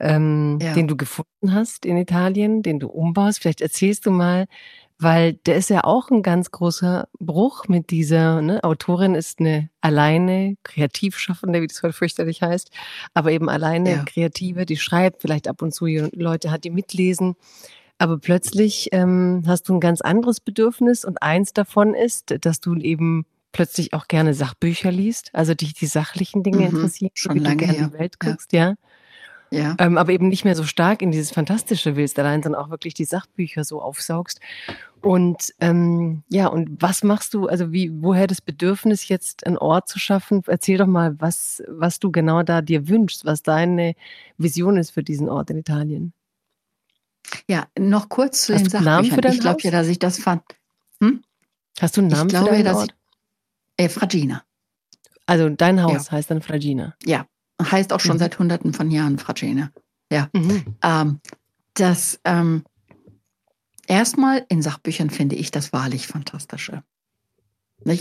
[0.00, 0.74] ähm, ja.
[0.74, 3.40] den du gefunden hast in Italien, den du umbaust.
[3.40, 4.46] Vielleicht erzählst du mal,
[4.98, 9.70] weil der ist ja auch ein ganz großer Bruch mit dieser, ne, Autorin ist eine
[9.80, 12.70] alleine Kreativschaffende, wie das heute fürchterlich heißt,
[13.12, 14.04] aber eben alleine ja.
[14.04, 17.36] Kreative, die schreibt, vielleicht ab und zu Leute hat, die mitlesen.
[17.98, 22.74] Aber plötzlich ähm, hast du ein ganz anderes Bedürfnis und eins davon ist, dass du
[22.76, 27.56] eben plötzlich auch gerne Sachbücher liest, also dich die sachlichen Dinge mhm, interessieren, schon lange
[27.56, 27.88] du gerne her.
[27.88, 28.70] die Welt guckst, ja.
[28.70, 28.74] ja.
[29.50, 29.76] Ja.
[29.78, 32.94] Ähm, aber eben nicht mehr so stark in dieses Fantastische willst allein, sondern auch wirklich
[32.94, 34.40] die Sachbücher so aufsaugst.
[35.00, 39.88] Und ähm, ja, und was machst du, also wie, woher das Bedürfnis, jetzt einen Ort
[39.88, 40.42] zu schaffen?
[40.46, 43.94] Erzähl doch mal, was, was du genau da dir wünschst, was deine
[44.38, 46.14] Vision ist für diesen Ort in Italien.
[47.48, 48.94] Ja, noch kurz zu Hast den Sachbüchern.
[48.94, 50.42] Namen für dein ich glaube ja, dass ich das fand.
[51.00, 51.22] Hm?
[51.80, 52.94] Hast du einen Namen ich glaube, für deinen dass Ort?
[53.76, 54.42] Ich, äh, Fragina.
[55.26, 56.12] Also dein Haus ja.
[56.12, 56.94] heißt dann Fragina.
[57.04, 57.26] Ja,
[57.60, 58.20] heißt auch schon mhm.
[58.20, 59.70] seit hunderten von Jahren Fragina.
[60.10, 60.28] Ja.
[60.32, 60.76] Mhm.
[60.82, 61.20] Ähm,
[61.74, 62.64] das ähm,
[63.86, 66.82] erstmal in Sachbüchern finde ich das wahrlich Fantastische.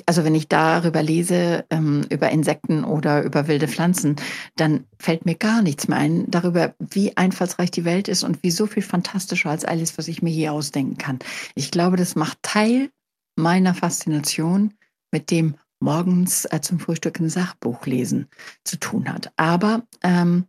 [0.06, 4.16] Also wenn ich darüber lese, ähm, über Insekten oder über wilde Pflanzen,
[4.56, 8.52] dann fällt mir gar nichts mehr ein darüber, wie einfallsreich die Welt ist und wie
[8.52, 11.20] so viel fantastischer als alles, was ich mir hier ausdenken kann.
[11.56, 12.91] Ich glaube, das macht Teil
[13.36, 14.74] meiner Faszination
[15.12, 18.28] mit dem morgens äh, zum Frühstück ein Sachbuch lesen
[18.64, 19.34] zu tun hat.
[19.36, 20.45] Aber ähm,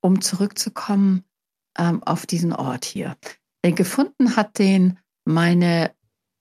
[0.00, 1.24] um zurückzukommen
[1.76, 3.16] ähm, auf diesen Ort hier.
[3.62, 5.90] Äh, gefunden hat den meine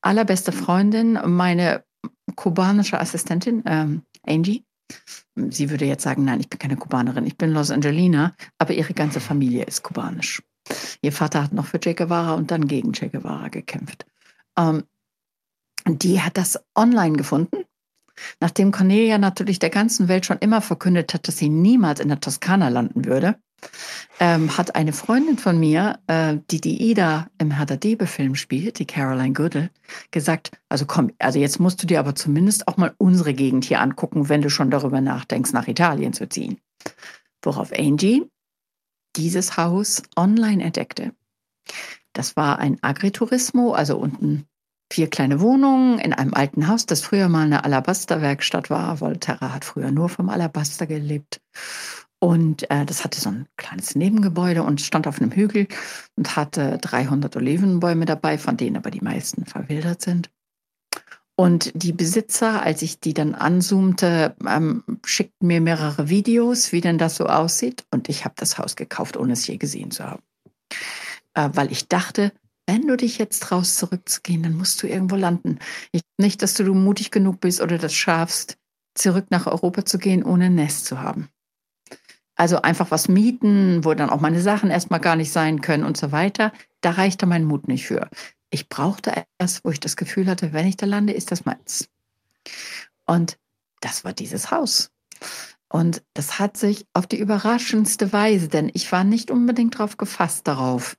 [0.02, 1.84] allerbeste Freundin, meine
[2.36, 4.66] kubanische Assistentin, ähm, Angie.
[5.36, 8.94] Sie würde jetzt sagen, nein, ich bin keine Kubanerin, ich bin Los Angelina, aber ihre
[8.94, 10.44] ganze Familie ist kubanisch.
[11.02, 14.06] Ihr Vater hat noch für Che Guevara und dann gegen Che Guevara gekämpft.
[14.58, 14.84] Ähm,
[15.88, 17.66] die hat das online gefunden
[18.40, 22.20] Nachdem Cornelia natürlich der ganzen Welt schon immer verkündet hat, dass sie niemals in der
[22.20, 23.36] Toskana landen würde,
[24.20, 28.86] ähm, hat eine Freundin von mir, äh, die die Ida im Hertha Debe-Film spielt, die
[28.86, 29.70] Caroline Goodall,
[30.12, 33.82] gesagt, also komm, also jetzt musst du dir aber zumindest auch mal unsere Gegend hier
[33.82, 36.60] angucken, wenn du schon darüber nachdenkst, nach Italien zu ziehen.
[37.42, 38.24] Worauf Angie
[39.16, 41.14] dieses Haus online entdeckte.
[42.14, 44.46] Das war ein Agriturismo, also unten
[44.92, 49.02] vier kleine Wohnungen in einem alten Haus, das früher mal eine Alabasterwerkstatt war.
[49.02, 51.42] Volterra hat früher nur vom Alabaster gelebt.
[52.26, 55.68] Und äh, das hatte so ein kleines Nebengebäude und stand auf einem Hügel
[56.16, 60.32] und hatte 300 Olivenbäume dabei, von denen aber die meisten verwildert sind.
[61.36, 66.98] Und die Besitzer, als ich die dann anzoomte, ähm, schickten mir mehrere Videos, wie denn
[66.98, 67.86] das so aussieht.
[67.92, 70.24] Und ich habe das Haus gekauft, ohne es je gesehen zu haben.
[71.36, 72.32] Äh, weil ich dachte,
[72.66, 75.60] wenn du dich jetzt traust, zurückzugehen, dann musst du irgendwo landen.
[75.92, 78.58] Ich, nicht, dass du mutig genug bist oder das schaffst,
[78.96, 81.30] zurück nach Europa zu gehen, ohne ein Nest zu haben.
[82.36, 85.98] Also einfach was mieten, wo dann auch meine Sachen erstmal gar nicht sein können und
[85.98, 86.52] so weiter.
[86.82, 88.10] Da reichte mein Mut nicht für.
[88.50, 91.90] Ich brauchte etwas, wo ich das Gefühl hatte, wenn ich da lande, ist das meins.
[93.06, 93.38] Und
[93.82, 94.92] das war dieses Haus.
[95.70, 100.48] Und das hat sich auf die überraschendste Weise, denn ich war nicht unbedingt darauf gefasst
[100.48, 100.96] darauf,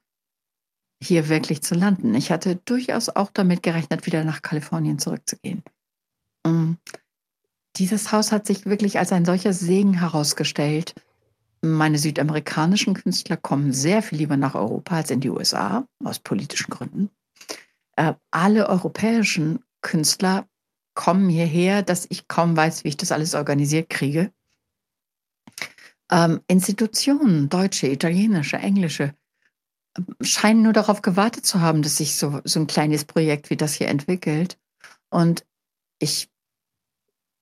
[1.03, 2.15] hier wirklich zu landen.
[2.15, 5.63] Ich hatte durchaus auch damit gerechnet, wieder nach Kalifornien zurückzugehen.
[6.43, 6.79] Und
[7.77, 10.95] dieses Haus hat sich wirklich als ein solcher Segen herausgestellt.
[11.63, 16.71] Meine südamerikanischen Künstler kommen sehr viel lieber nach Europa als in die USA, aus politischen
[16.71, 17.11] Gründen.
[17.97, 20.47] Äh, alle europäischen Künstler
[20.95, 24.33] kommen hierher, dass ich kaum weiß, wie ich das alles organisiert kriege.
[26.11, 29.15] Ähm, Institutionen, deutsche, italienische, englische,
[30.21, 33.75] scheinen nur darauf gewartet zu haben, dass sich so, so ein kleines Projekt wie das
[33.75, 34.59] hier entwickelt.
[35.11, 35.47] Und
[35.99, 36.31] ich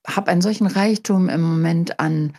[0.07, 2.35] habe einen solchen Reichtum im Moment an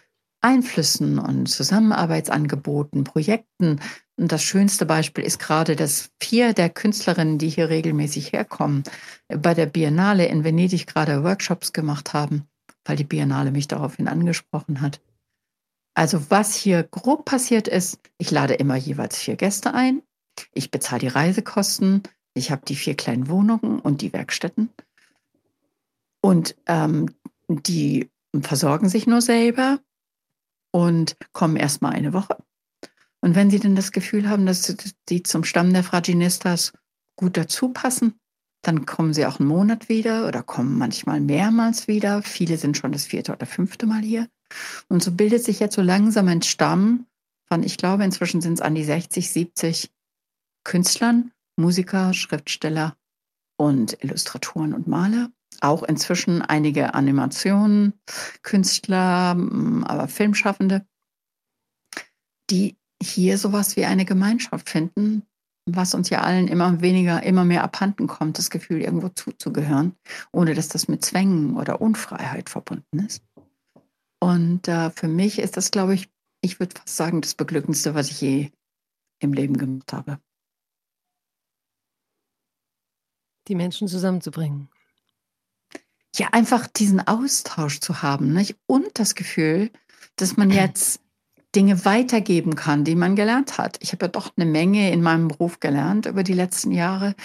[0.45, 3.79] Einflüssen und Zusammenarbeitsangeboten, Projekten.
[4.15, 8.83] Und das schönste Beispiel ist gerade, dass vier der Künstlerinnen, die hier regelmäßig herkommen,
[9.27, 12.47] bei der Biennale in Venedig gerade Workshops gemacht haben,
[12.85, 15.01] weil die Biennale mich daraufhin angesprochen hat.
[15.95, 20.03] Also was hier grob passiert ist, ich lade immer jeweils vier Gäste ein,
[20.53, 22.03] ich bezahle die Reisekosten,
[22.35, 24.69] ich habe die vier kleinen Wohnungen und die Werkstätten
[26.21, 27.15] und ähm,
[27.47, 28.11] die
[28.41, 29.79] versorgen sich nur selber
[30.75, 32.35] und kommen erstmal eine Woche.
[33.21, 34.75] Und wenn sie dann das Gefühl haben, dass
[35.07, 36.73] sie zum Stamm der Fraginistas
[37.15, 38.19] gut dazu passen,
[38.61, 42.21] dann kommen sie auch einen Monat wieder oder kommen manchmal mehrmals wieder.
[42.23, 44.27] Viele sind schon das vierte oder fünfte Mal hier.
[44.89, 47.05] Und so bildet sich jetzt so langsam ein Stamm
[47.47, 49.89] von, ich glaube, inzwischen sind es an die 60, 70
[50.65, 52.97] Künstlern, Musiker, Schriftsteller
[53.55, 55.29] und Illustratoren und Maler.
[55.61, 57.93] Auch inzwischen einige Animationen,
[58.43, 59.37] Künstler,
[59.85, 60.85] aber Filmschaffende,
[62.49, 65.23] die hier sowas wie eine Gemeinschaft finden,
[65.65, 69.95] was uns ja allen immer weniger, immer mehr abhanden kommt, das Gefühl, irgendwo zuzugehören,
[70.31, 73.23] ohne dass das mit Zwängen oder Unfreiheit verbunden ist.
[74.19, 76.09] Und äh, für mich ist das, glaube ich,
[76.41, 78.51] ich würde fast sagen, das Beglückendste, was ich je
[79.19, 80.19] im Leben gemacht habe.
[83.47, 84.69] Die Menschen zusammenzubringen.
[86.17, 88.55] Ja, einfach diesen Austausch zu haben nicht?
[88.67, 89.69] und das Gefühl,
[90.15, 91.01] dass man jetzt
[91.55, 93.77] Dinge weitergeben kann, die man gelernt hat.
[93.79, 97.15] Ich habe ja doch eine Menge in meinem Beruf gelernt über die letzten Jahre.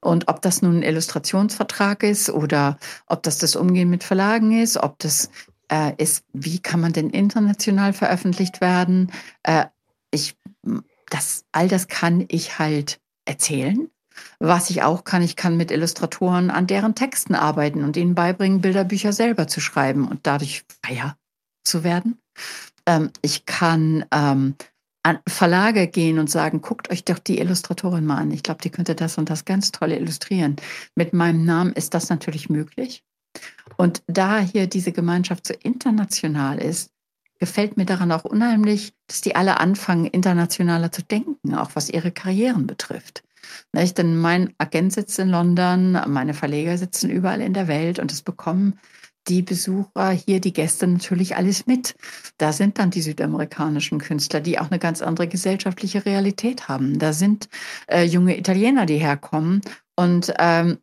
[0.00, 4.76] Und ob das nun ein Illustrationsvertrag ist oder ob das das Umgehen mit Verlagen ist,
[4.76, 5.30] ob das
[5.70, 9.10] äh, ist, wie kann man denn international veröffentlicht werden?
[9.42, 9.66] Äh,
[10.12, 10.36] ich,
[11.08, 13.90] das, all das kann ich halt erzählen.
[14.38, 18.60] Was ich auch kann, ich kann mit Illustratoren an deren Texten arbeiten und ihnen beibringen,
[18.60, 21.16] Bilderbücher selber zu schreiben und dadurch freier
[21.64, 22.18] zu werden.
[22.86, 24.54] Ähm, ich kann ähm,
[25.02, 28.30] an Verlage gehen und sagen, guckt euch doch die Illustratorin mal an.
[28.30, 30.56] Ich glaube, die könnte das und das ganz toll illustrieren.
[30.94, 33.02] Mit meinem Namen ist das natürlich möglich.
[33.76, 36.90] Und da hier diese Gemeinschaft so international ist,
[37.38, 42.12] gefällt mir daran auch unheimlich, dass die alle anfangen, internationaler zu denken, auch was ihre
[42.12, 43.24] Karrieren betrifft.
[43.72, 43.98] Nicht?
[43.98, 48.22] Denn mein Agent sitzt in London, meine Verleger sitzen überall in der Welt und es
[48.22, 48.78] bekommen
[49.28, 51.94] die Besucher hier, die Gäste natürlich alles mit.
[52.38, 56.98] Da sind dann die südamerikanischen Künstler, die auch eine ganz andere gesellschaftliche Realität haben.
[56.98, 57.48] Da sind
[57.86, 59.60] äh, junge Italiener, die herkommen
[59.96, 60.78] und ähm,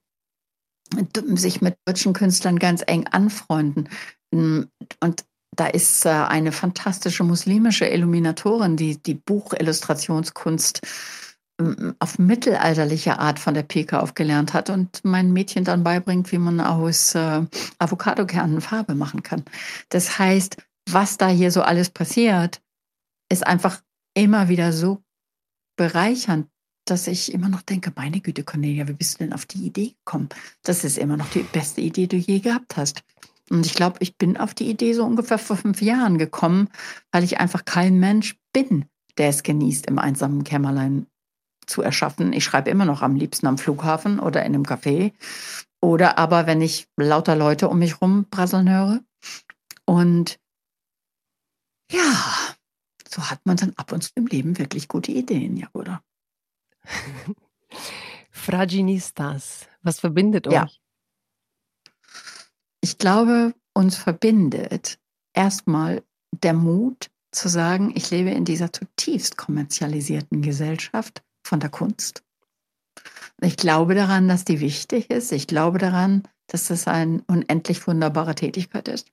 [1.35, 3.89] sich mit deutschen Künstlern ganz eng anfreunden.
[4.31, 4.63] Mm,
[5.01, 5.25] und
[5.55, 10.87] da ist äh, eine fantastische muslimische Illuminatorin, die die Buchillustrationskunst mm,
[11.99, 16.59] auf mittelalterliche Art von der Pike aufgelernt hat und mein Mädchen dann beibringt, wie man
[16.59, 17.41] aus äh,
[17.79, 19.43] Avocadokernen Farbe machen kann.
[19.89, 20.57] Das heißt,
[20.89, 22.61] was da hier so alles passiert,
[23.31, 23.81] ist einfach
[24.13, 25.01] immer wieder so
[25.77, 26.47] bereichernd
[26.89, 29.95] dass ich immer noch denke, meine Güte, Cornelia, wie bist du denn auf die Idee
[30.05, 30.29] gekommen?
[30.63, 33.03] Das ist immer noch die beste Idee, die du je gehabt hast.
[33.49, 36.69] Und ich glaube, ich bin auf die Idee so ungefähr vor fünf Jahren gekommen,
[37.11, 38.85] weil ich einfach kein Mensch bin,
[39.17, 41.07] der es genießt, im einsamen Kämmerlein
[41.67, 42.33] zu erschaffen.
[42.33, 45.13] Ich schreibe immer noch am liebsten am Flughafen oder in einem Café.
[45.81, 49.01] Oder aber, wenn ich lauter Leute um mich rum prasseln höre.
[49.85, 50.39] Und
[51.91, 52.55] ja,
[53.07, 56.01] so hat man dann ab und zu im Leben wirklich gute Ideen, ja, oder?
[58.31, 60.53] Fraginistas, was verbindet euch?
[60.53, 60.67] Ja.
[62.81, 64.99] Ich glaube, uns verbindet
[65.33, 72.23] erstmal der Mut zu sagen, ich lebe in dieser zutiefst kommerzialisierten Gesellschaft von der Kunst.
[73.41, 75.31] Ich glaube daran, dass die wichtig ist.
[75.31, 79.07] Ich glaube daran, dass das eine unendlich wunderbare Tätigkeit ist.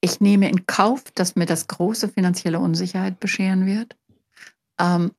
[0.00, 3.96] Ich nehme in Kauf, dass mir das große finanzielle Unsicherheit bescheren wird.
[4.80, 5.10] Ähm,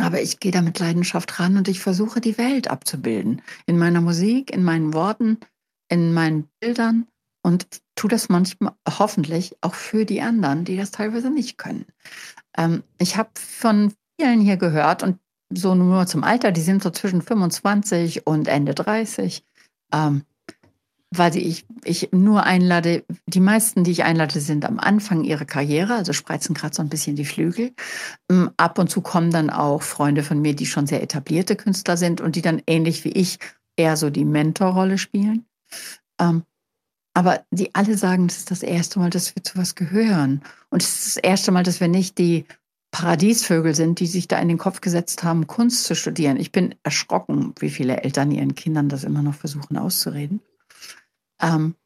[0.00, 3.42] aber ich gehe da mit Leidenschaft ran und ich versuche, die Welt abzubilden.
[3.66, 5.38] In meiner Musik, in meinen Worten,
[5.88, 7.06] in meinen Bildern
[7.42, 11.86] und tue das manchmal hoffentlich auch für die anderen, die das teilweise nicht können.
[12.56, 15.18] Ähm, ich habe von vielen hier gehört und
[15.50, 19.44] so nur zum Alter, die sind so zwischen 25 und Ende 30.
[19.92, 20.22] Ähm,
[21.10, 25.94] weil ich, ich nur einlade, die meisten, die ich einlade, sind am Anfang ihrer Karriere,
[25.94, 27.72] also spreizen gerade so ein bisschen die Flügel.
[28.30, 31.96] Ähm, ab und zu kommen dann auch Freunde von mir, die schon sehr etablierte Künstler
[31.96, 33.38] sind und die dann ähnlich wie ich
[33.76, 35.46] eher so die Mentorrolle spielen.
[36.20, 36.42] Ähm,
[37.14, 40.42] aber die alle sagen, das ist das erste Mal, dass wir zu was gehören.
[40.68, 42.44] Und es ist das erste Mal, dass wir nicht die
[42.98, 46.36] Paradiesvögel sind, die sich da in den Kopf gesetzt haben, Kunst zu studieren.
[46.36, 50.40] Ich bin erschrocken, wie viele Eltern ihren Kindern das immer noch versuchen auszureden.
[51.40, 51.76] Ähm,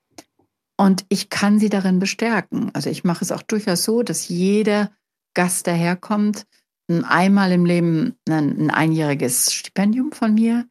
[0.78, 2.70] und ich kann sie darin bestärken.
[2.72, 4.90] Also ich mache es auch durchaus so, dass jeder
[5.34, 6.46] Gast, der herkommt,
[6.88, 10.66] einmal im Leben ein, ein einjähriges Stipendium von mir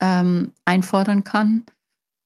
[0.00, 1.66] ähm, einfordern kann.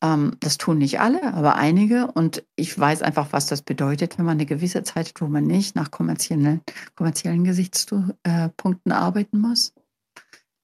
[0.03, 2.11] Ähm, das tun nicht alle, aber einige.
[2.13, 5.77] Und ich weiß einfach, was das bedeutet, wenn man eine gewisse Zeit wo man nicht
[5.77, 6.63] nach kommerziellen,
[6.95, 9.73] kommerziellen Gesichtspunkten arbeiten muss.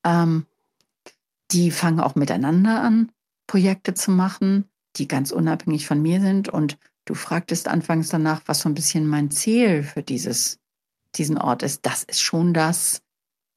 [0.05, 0.47] Ähm,
[1.51, 3.13] die fangen auch miteinander an,
[3.47, 4.65] Projekte zu machen
[4.97, 6.49] die ganz unabhängig von mir sind.
[6.49, 10.59] Und du fragtest anfangs danach, was so ein bisschen mein Ziel für dieses,
[11.15, 11.85] diesen Ort ist.
[11.87, 13.03] Das ist schon das,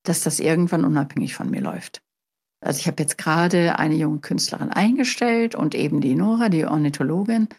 [0.04, 2.02] dass das irgendwann unabhängig von mir läuft.
[2.60, 7.50] Also ich habe jetzt gerade eine junge Künstlerin eingestellt und eben die Nora, die Ornithologin.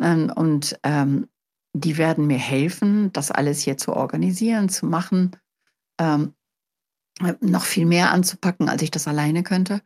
[0.00, 1.28] Ähm, und ähm,
[1.72, 5.36] die werden mir helfen, das alles hier zu organisieren, zu machen,
[6.00, 6.34] ähm,
[7.40, 9.82] noch viel mehr anzupacken, als ich das alleine könnte.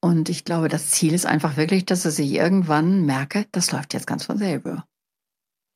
[0.00, 4.06] Und ich glaube, das Ziel ist einfach wirklich, dass ich irgendwann merke, das läuft jetzt
[4.06, 4.86] ganz von selber.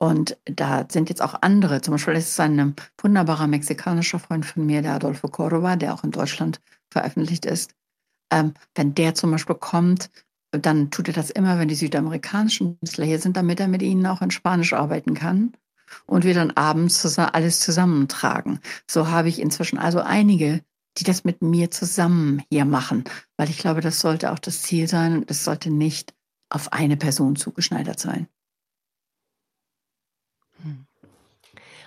[0.00, 4.66] Und da sind jetzt auch andere, zum Beispiel ist es ein wunderbarer mexikanischer Freund von
[4.66, 6.60] mir, der Adolfo Córdoba, der auch in Deutschland
[6.90, 7.74] veröffentlicht ist.
[8.32, 10.10] Ähm, wenn der zum Beispiel kommt,
[10.50, 14.06] dann tut er das immer, wenn die südamerikanischen Künstler hier sind, damit er mit ihnen
[14.06, 15.52] auch in Spanisch arbeiten kann
[16.06, 18.58] und wir dann abends alles zusammentragen.
[18.90, 20.62] So habe ich inzwischen also einige
[20.98, 23.04] die das mit mir zusammen hier machen,
[23.36, 26.14] weil ich glaube, das sollte auch das Ziel sein und es sollte nicht
[26.50, 28.28] auf eine Person zugeschneidert sein.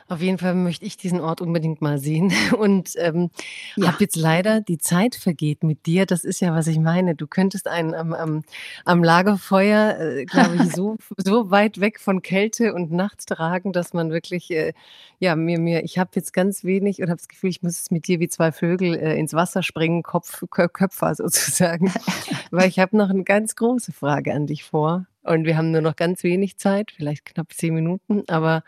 [0.08, 2.32] Auf jeden Fall möchte ich diesen Ort unbedingt mal sehen.
[2.58, 3.32] Und ähm,
[3.76, 3.88] ja.
[3.88, 6.06] habe jetzt leider die Zeit vergeht mit dir.
[6.06, 7.16] Das ist ja, was ich meine.
[7.16, 8.44] Du könntest einen am, am,
[8.86, 13.94] am Lagerfeuer, äh, glaube ich, so, so weit weg von Kälte und Nacht tragen, dass
[13.94, 14.74] man wirklich, äh,
[15.18, 17.90] ja, mir, mir, ich habe jetzt ganz wenig und habe das Gefühl, ich muss es
[17.90, 21.92] mit dir wie zwei Vögel äh, ins Wasser springen, Kopf, Köpfer sozusagen.
[22.52, 25.08] Weil ich habe noch eine ganz große Frage an dich vor.
[25.24, 28.64] Und wir haben nur noch ganz wenig Zeit, vielleicht knapp zehn Minuten, aber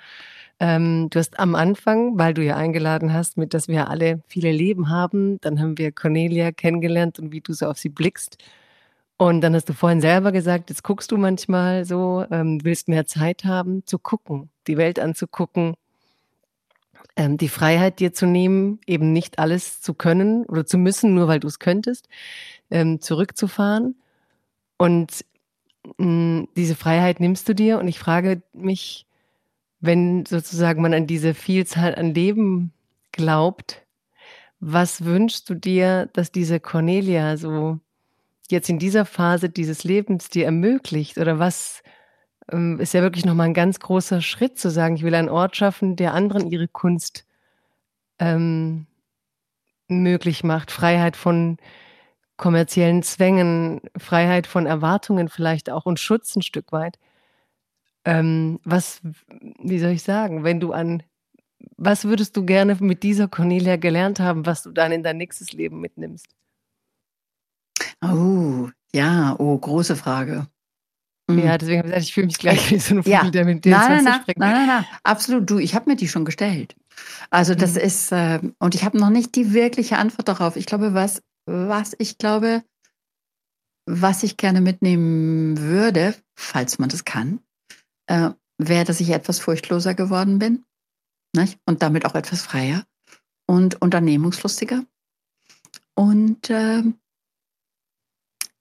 [0.59, 4.51] ähm, du hast am Anfang, weil du ja eingeladen hast, mit dass wir alle viele
[4.51, 8.37] Leben haben, dann haben wir Cornelia kennengelernt und wie du so auf sie blickst.
[9.17, 13.07] Und dann hast du vorhin selber gesagt, jetzt guckst du manchmal so, ähm, willst mehr
[13.07, 15.75] Zeit haben, zu gucken, die Welt anzugucken,
[17.15, 21.27] ähm, die Freiheit dir zu nehmen, eben nicht alles zu können oder zu müssen, nur
[21.27, 22.07] weil du es könntest,
[22.71, 23.95] ähm, zurückzufahren.
[24.77, 25.25] Und
[25.97, 26.05] mh,
[26.41, 27.79] mm, diese Freiheit nimmst du dir.
[27.79, 29.06] Und ich frage mich,
[29.79, 32.73] wenn sozusagen man an diese Vielzahl an Leben
[33.11, 33.85] glaubt,
[34.59, 37.79] was wünschst du dir, dass diese Cornelia so
[38.49, 41.17] jetzt in dieser Phase dieses Lebens dir ermöglicht?
[41.17, 41.83] Oder was
[42.51, 45.55] ähm, ist ja wirklich nochmal ein ganz großer Schritt zu sagen, ich will einen Ort
[45.55, 47.25] schaffen, der anderen ihre Kunst
[48.19, 48.87] ähm,
[49.87, 50.71] möglich macht.
[50.71, 51.57] Freiheit von
[52.37, 56.97] kommerziellen Zwängen, Freiheit von Erwartungen vielleicht auch und Schutz ein Stück weit.
[58.07, 59.01] Ähm, was,
[59.59, 61.03] wie soll ich sagen, wenn du an,
[61.75, 65.51] was würdest du gerne mit dieser Cornelia gelernt haben, was du dann in dein nächstes
[65.51, 66.27] Leben mitnimmst?
[68.01, 70.47] Oh, ja, oh, große Frage.
[71.29, 71.39] Mhm.
[71.39, 73.29] Ja, deswegen habe ich gesagt, ich fühle mich gleich wie so ein Vogel, ja.
[73.29, 75.49] der mit dir nein, nein, nein, nein, nein, absolut.
[75.49, 76.77] Du, ich habe mir die schon gestellt.
[77.29, 77.81] Also das mhm.
[77.81, 80.55] ist, äh, und ich habe noch nicht die wirkliche Antwort darauf.
[80.55, 82.63] Ich glaube, was, was ich glaube,
[83.85, 87.41] was ich gerne mitnehmen würde, falls man das kann,
[88.07, 90.65] äh, wäre, dass ich etwas furchtloser geworden bin
[91.35, 91.59] nicht?
[91.65, 92.83] und damit auch etwas freier
[93.45, 94.83] und unternehmungslustiger.
[95.95, 96.83] Und äh,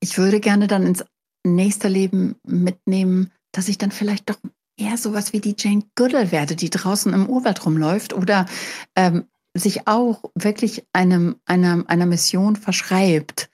[0.00, 1.04] ich würde gerne dann ins
[1.44, 4.38] nächste Leben mitnehmen, dass ich dann vielleicht doch
[4.78, 8.46] eher sowas wie die Jane Goodall werde, die draußen im Urwald rumläuft oder
[8.94, 13.50] ähm, sich auch wirklich einem, einer, einer Mission verschreibt,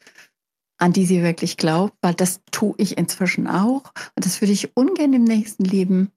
[0.83, 3.85] an die sie wirklich glaubt, weil das tue ich inzwischen auch.
[4.17, 6.11] Und das würde ich ungern im nächsten Leben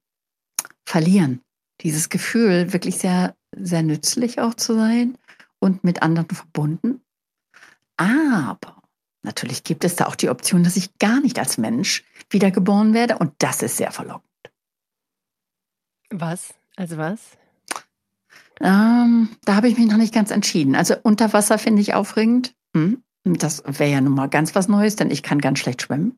[0.83, 1.41] verlieren.
[1.81, 5.19] Dieses Gefühl, wirklich sehr, sehr nützlich auch zu sein
[5.59, 7.01] und mit anderen verbunden.
[7.97, 8.81] Aber
[9.21, 13.19] natürlich gibt es da auch die Option, dass ich gar nicht als Mensch wiedergeboren werde
[13.19, 14.25] und das ist sehr verlockend.
[16.09, 16.55] Was?
[16.75, 17.19] Also was?
[18.61, 20.75] Ähm, da habe ich mich noch nicht ganz entschieden.
[20.75, 22.55] Also unter Wasser finde ich aufregend.
[22.75, 23.03] Hm.
[23.25, 26.17] Das wäre ja nun mal ganz was Neues, denn ich kann ganz schlecht schwimmen.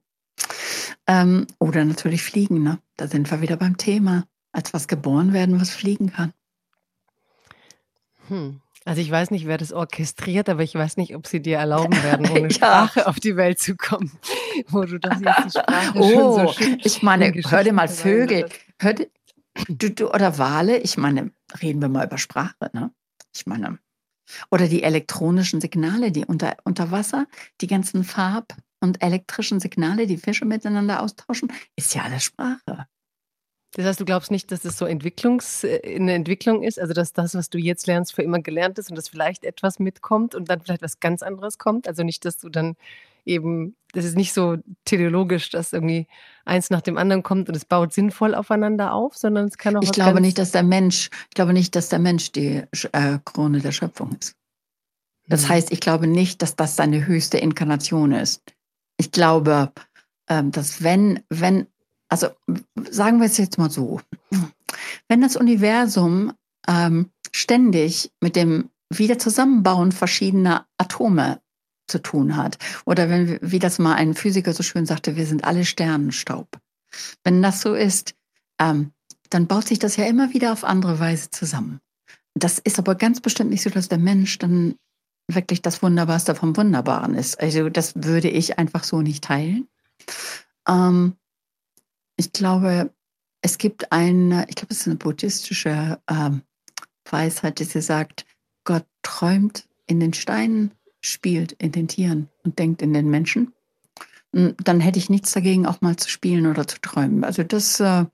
[1.08, 2.64] Ähm, oder natürlich fliegen.
[2.64, 2.80] Ne?
[2.98, 4.26] Da sind wir wieder beim Thema.
[4.52, 6.34] Als was geboren werden, was fliegen kann.
[8.28, 8.62] Hm.
[8.86, 11.92] Also ich weiß nicht, wer das orchestriert, aber ich weiß nicht, ob sie dir erlauben
[12.04, 14.12] werden, ohne Sprache auf die Welt zu kommen.
[14.70, 18.48] Wo du das jetzt die Sprache oh, schon so ich meine, hör dir mal Vögel.
[18.80, 19.08] Hör dir,
[19.68, 21.32] du, du, oder Wale, ich meine,
[21.62, 22.92] reden wir mal über Sprache, ne?
[23.36, 23.78] Ich meine,
[24.52, 27.28] oder die elektronischen Signale, die unter, unter Wasser,
[27.62, 32.88] die ganzen Farb- und elektrischen Signale, die Fische miteinander austauschen, ist ja alles Sprache.
[33.74, 37.14] Das heißt, du glaubst nicht, dass es so Entwicklungs, in der Entwicklung ist, also dass
[37.14, 40.50] das, was du jetzt lernst, für immer gelernt ist und dass vielleicht etwas mitkommt und
[40.50, 41.88] dann vielleicht was ganz anderes kommt?
[41.88, 42.76] Also nicht, dass du dann
[43.28, 46.08] eben, das ist nicht so teleologisch, dass irgendwie
[46.46, 49.82] eins nach dem anderen kommt und es baut sinnvoll aufeinander auf, sondern es kann auch.
[49.82, 53.60] Ich glaube nicht, dass der Mensch, ich glaube nicht, dass der Mensch die äh, Krone
[53.60, 54.36] der Schöpfung ist.
[55.28, 55.50] Das mhm.
[55.50, 58.42] heißt, ich glaube nicht, dass das seine höchste Inkarnation ist.
[58.98, 59.72] Ich glaube,
[60.30, 61.68] ähm, dass wenn, wenn,
[62.10, 62.30] also
[62.90, 64.02] sagen wir es jetzt mal so,
[65.08, 66.34] wenn das Universum
[66.68, 71.42] ähm, ständig mit dem Wiederzusammenbauen verschiedener Atome
[71.88, 72.58] zu tun hat.
[72.86, 76.48] Oder wenn, wie das mal ein Physiker so schön sagte, wir sind alle Sternenstaub.
[77.24, 78.16] Wenn das so ist,
[78.60, 78.92] ähm,
[79.30, 81.80] dann baut sich das ja immer wieder auf andere Weise zusammen.
[82.34, 84.76] Das ist aber ganz bestimmt nicht so, dass der Mensch dann
[85.28, 87.40] wirklich das Wunderbarste vom Wunderbaren ist.
[87.40, 89.68] Also das würde ich einfach so nicht teilen.
[90.68, 91.16] Ähm,
[92.16, 92.94] ich glaube,
[93.42, 96.42] es gibt eine, ich glaube, es ist eine buddhistische ähm,
[97.10, 98.26] Weisheit, die sie sagt,
[98.64, 100.72] Gott träumt in den Steinen
[101.02, 103.54] spielt in den Tieren und denkt in den Menschen,
[104.34, 107.24] hm, dann hätte ich nichts dagegen, auch mal zu spielen oder zu träumen.
[107.24, 108.06] Also das äh,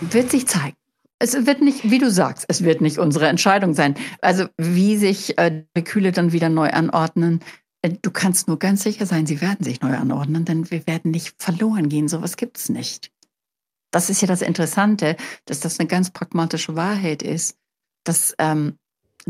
[0.00, 0.76] wird sich zeigen.
[1.18, 3.96] Es wird nicht, wie du sagst, es wird nicht unsere Entscheidung sein.
[4.20, 7.40] Also wie sich äh, die Kühle dann wieder neu anordnen,
[7.82, 11.10] äh, du kannst nur ganz sicher sein, sie werden sich neu anordnen, denn wir werden
[11.10, 12.08] nicht verloren gehen.
[12.08, 13.10] Sowas gibt es nicht.
[13.90, 15.16] Das ist ja das Interessante,
[15.46, 17.56] dass das eine ganz pragmatische Wahrheit ist,
[18.04, 18.78] dass ähm,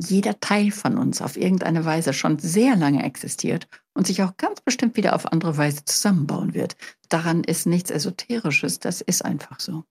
[0.00, 4.60] jeder Teil von uns auf irgendeine Weise schon sehr lange existiert und sich auch ganz
[4.60, 6.76] bestimmt wieder auf andere Weise zusammenbauen wird.
[7.08, 9.84] Daran ist nichts Esoterisches, das ist einfach so.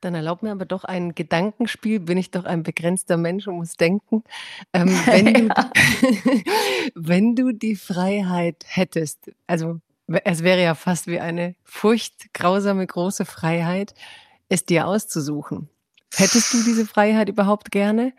[0.00, 2.00] Dann erlaub mir aber doch ein Gedankenspiel.
[2.00, 4.22] Bin ich doch ein begrenzter Mensch und muss denken.
[4.72, 5.54] Ähm, wenn, du,
[6.94, 9.80] wenn du die Freiheit hättest, also
[10.24, 13.94] es wäre ja fast wie eine furchtgrausame große Freiheit,
[14.48, 15.68] es dir auszusuchen.
[16.14, 18.12] Hättest du diese Freiheit überhaupt gerne?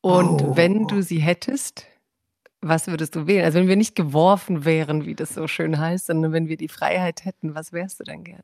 [0.00, 0.56] Und oh.
[0.56, 1.86] wenn du sie hättest,
[2.60, 3.44] was würdest du wählen?
[3.44, 6.68] Also wenn wir nicht geworfen wären, wie das so schön heißt, sondern wenn wir die
[6.68, 8.42] Freiheit hätten, was wärst du denn gern?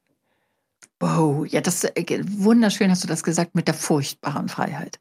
[1.01, 5.01] Wow, ja, das äh, wunderschön hast du das gesagt mit der furchtbaren Freiheit.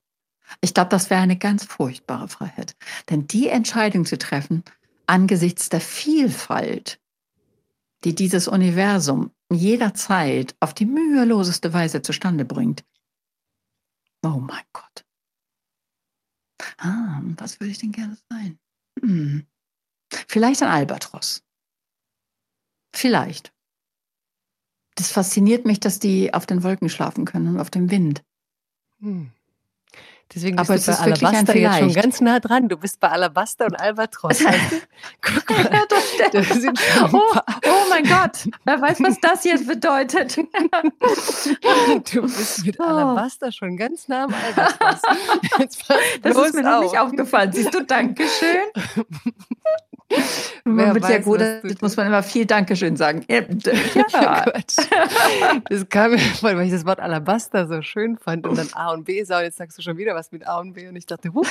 [0.62, 2.76] Ich glaube, das wäre eine ganz furchtbare Freiheit.
[3.10, 4.64] Denn die Entscheidung zu treffen,
[5.08, 7.00] angesichts der Vielfalt,
[8.04, 12.84] die dieses Universum jederzeit auf die müheloseste Weise zustande bringt.
[14.24, 15.06] Oh mein Gott.
[16.78, 18.60] Ah, was würde ich denn gerne sein?
[19.02, 19.46] Hm.
[20.28, 21.44] Vielleicht ein Albatros.
[22.96, 23.54] Vielleicht.
[24.96, 28.24] Das fasziniert mich, dass die auf den Wolken schlafen können und auf dem Wind.
[29.00, 29.32] Hm.
[30.36, 32.68] Deswegen bist Aber du bei Alabaster jetzt schon ganz nah dran.
[32.68, 34.40] Du bist bei Alabaster und Albatros.
[35.22, 35.86] Guck mal,
[36.32, 36.80] das sind
[37.12, 40.38] oh, oh, mein Gott, wer weiß, was das jetzt bedeutet.
[42.14, 42.84] du bist mit oh.
[42.84, 45.02] Alabaster schon ganz nah am Albatros.
[46.22, 47.52] das ist mir noch nicht aufgefallen.
[47.52, 48.72] Siehst du, Dankeschön.
[50.66, 53.26] Wer mit weiß, Gute, das muss man immer viel Dankeschön sagen.
[53.30, 53.42] Ja.
[54.14, 54.46] ja.
[55.70, 58.92] das kam mir vor, weil ich das Wort Alabaster so schön fand und dann A
[58.92, 60.96] und B sah und jetzt sagst du schon wieder was mit A und B und
[60.96, 61.44] ich dachte, huh.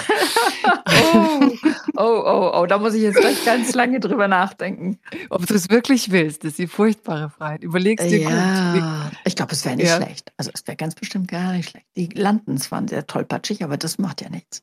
[1.12, 1.50] oh,
[1.96, 4.98] oh, oh, oh, da muss ich jetzt gleich ganz lange drüber nachdenken.
[5.30, 7.62] Ob du es wirklich willst, ist die furchtbare Freiheit.
[7.62, 9.18] Überlegst dir ja, gut.
[9.24, 9.96] Ich glaube, es wäre nicht ja.
[9.96, 10.32] schlecht.
[10.36, 11.86] Also es wäre ganz bestimmt gar nicht schlecht.
[11.96, 14.62] Die landen zwar sehr tollpatschig, aber das macht ja nichts.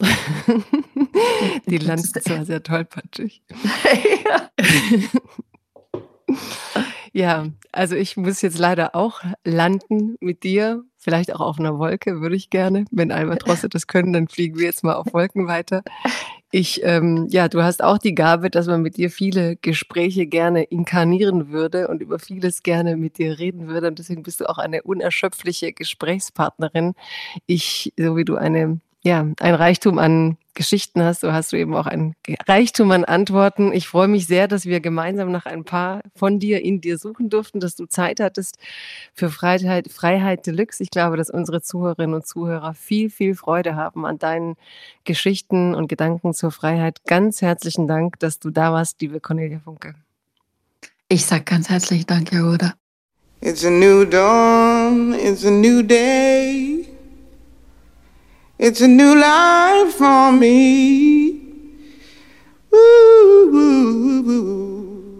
[1.66, 3.42] Die landen zwar sehr tollpatschig.
[4.24, 4.50] ja.
[7.12, 10.82] ja, also ich muss jetzt leider auch landen mit dir.
[10.98, 12.84] Vielleicht auch auf einer Wolke, würde ich gerne.
[12.90, 15.82] Wenn Albatrosse das können, dann fliegen wir jetzt mal auf Wolken weiter.
[16.50, 20.64] Ich, ähm, ja, du hast auch die Gabe, dass man mit dir viele Gespräche gerne
[20.64, 23.88] inkarnieren würde und über vieles gerne mit dir reden würde.
[23.88, 26.94] Und deswegen bist du auch eine unerschöpfliche Gesprächspartnerin.
[27.46, 31.76] Ich, so wie du eine ja, ein Reichtum an Geschichten hast, so hast du eben
[31.76, 32.16] auch ein
[32.48, 33.72] Reichtum an Antworten.
[33.72, 37.30] Ich freue mich sehr, dass wir gemeinsam nach ein paar von dir in dir suchen
[37.30, 38.58] durften, dass du Zeit hattest
[39.14, 40.82] für Freiheit, Freiheit Deluxe.
[40.82, 44.56] Ich glaube, dass unsere Zuhörerinnen und Zuhörer viel, viel Freude haben an deinen
[45.04, 47.04] Geschichten und Gedanken zur Freiheit.
[47.04, 49.94] Ganz herzlichen Dank, dass du da warst, liebe Cornelia Funke.
[51.08, 52.74] Ich sage ganz herzlichen Dank, Jagoda.
[53.40, 56.75] It's a new dawn, it's a new day.
[58.58, 61.34] It's a new life for me.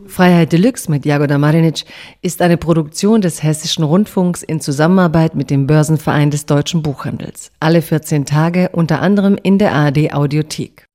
[0.06, 1.84] Freiheit Deluxe mit Jagoda Marinic
[2.22, 7.50] ist eine Produktion des Hessischen Rundfunks in Zusammenarbeit mit dem Börsenverein des deutschen Buchhandels.
[7.60, 10.85] Alle 14 Tage unter anderem in der ARD Audiothek.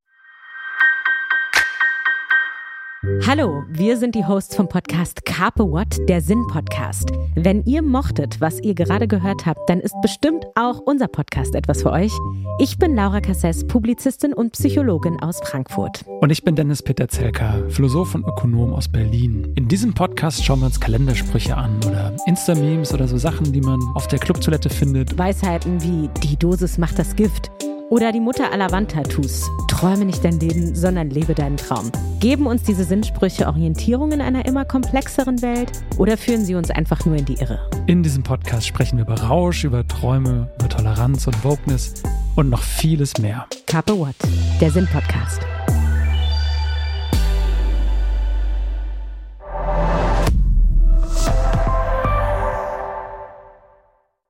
[3.25, 7.09] Hallo, wir sind die Hosts vom Podcast Carpe What, der Sinn-Podcast.
[7.33, 11.81] Wenn ihr mochtet, was ihr gerade gehört habt, dann ist bestimmt auch unser Podcast etwas
[11.81, 12.11] für euch.
[12.59, 16.05] Ich bin Laura Casses, Publizistin und Psychologin aus Frankfurt.
[16.19, 19.51] Und ich bin Dennis Peter Zelka, Philosoph und Ökonom aus Berlin.
[19.55, 23.81] In diesem Podcast schauen wir uns Kalendersprüche an oder Insta-Memes oder so Sachen, die man
[23.95, 25.17] auf der Clubtoilette findet.
[25.17, 27.49] Weisheiten wie die Dosis macht das Gift
[27.91, 29.51] oder die Mutter aller Wandtattoos.
[29.67, 31.91] Träume nicht dein Leben, sondern lebe deinen Traum.
[32.19, 37.05] Geben uns diese Sinnsprüche Orientierung in einer immer komplexeren Welt oder führen sie uns einfach
[37.05, 37.59] nur in die Irre?
[37.87, 42.01] In diesem Podcast sprechen wir über Rausch, über Träume, über Toleranz und Wokeness
[42.35, 43.45] und noch vieles mehr.
[43.67, 44.15] Carpe What,
[44.61, 45.41] der Sinn-Podcast.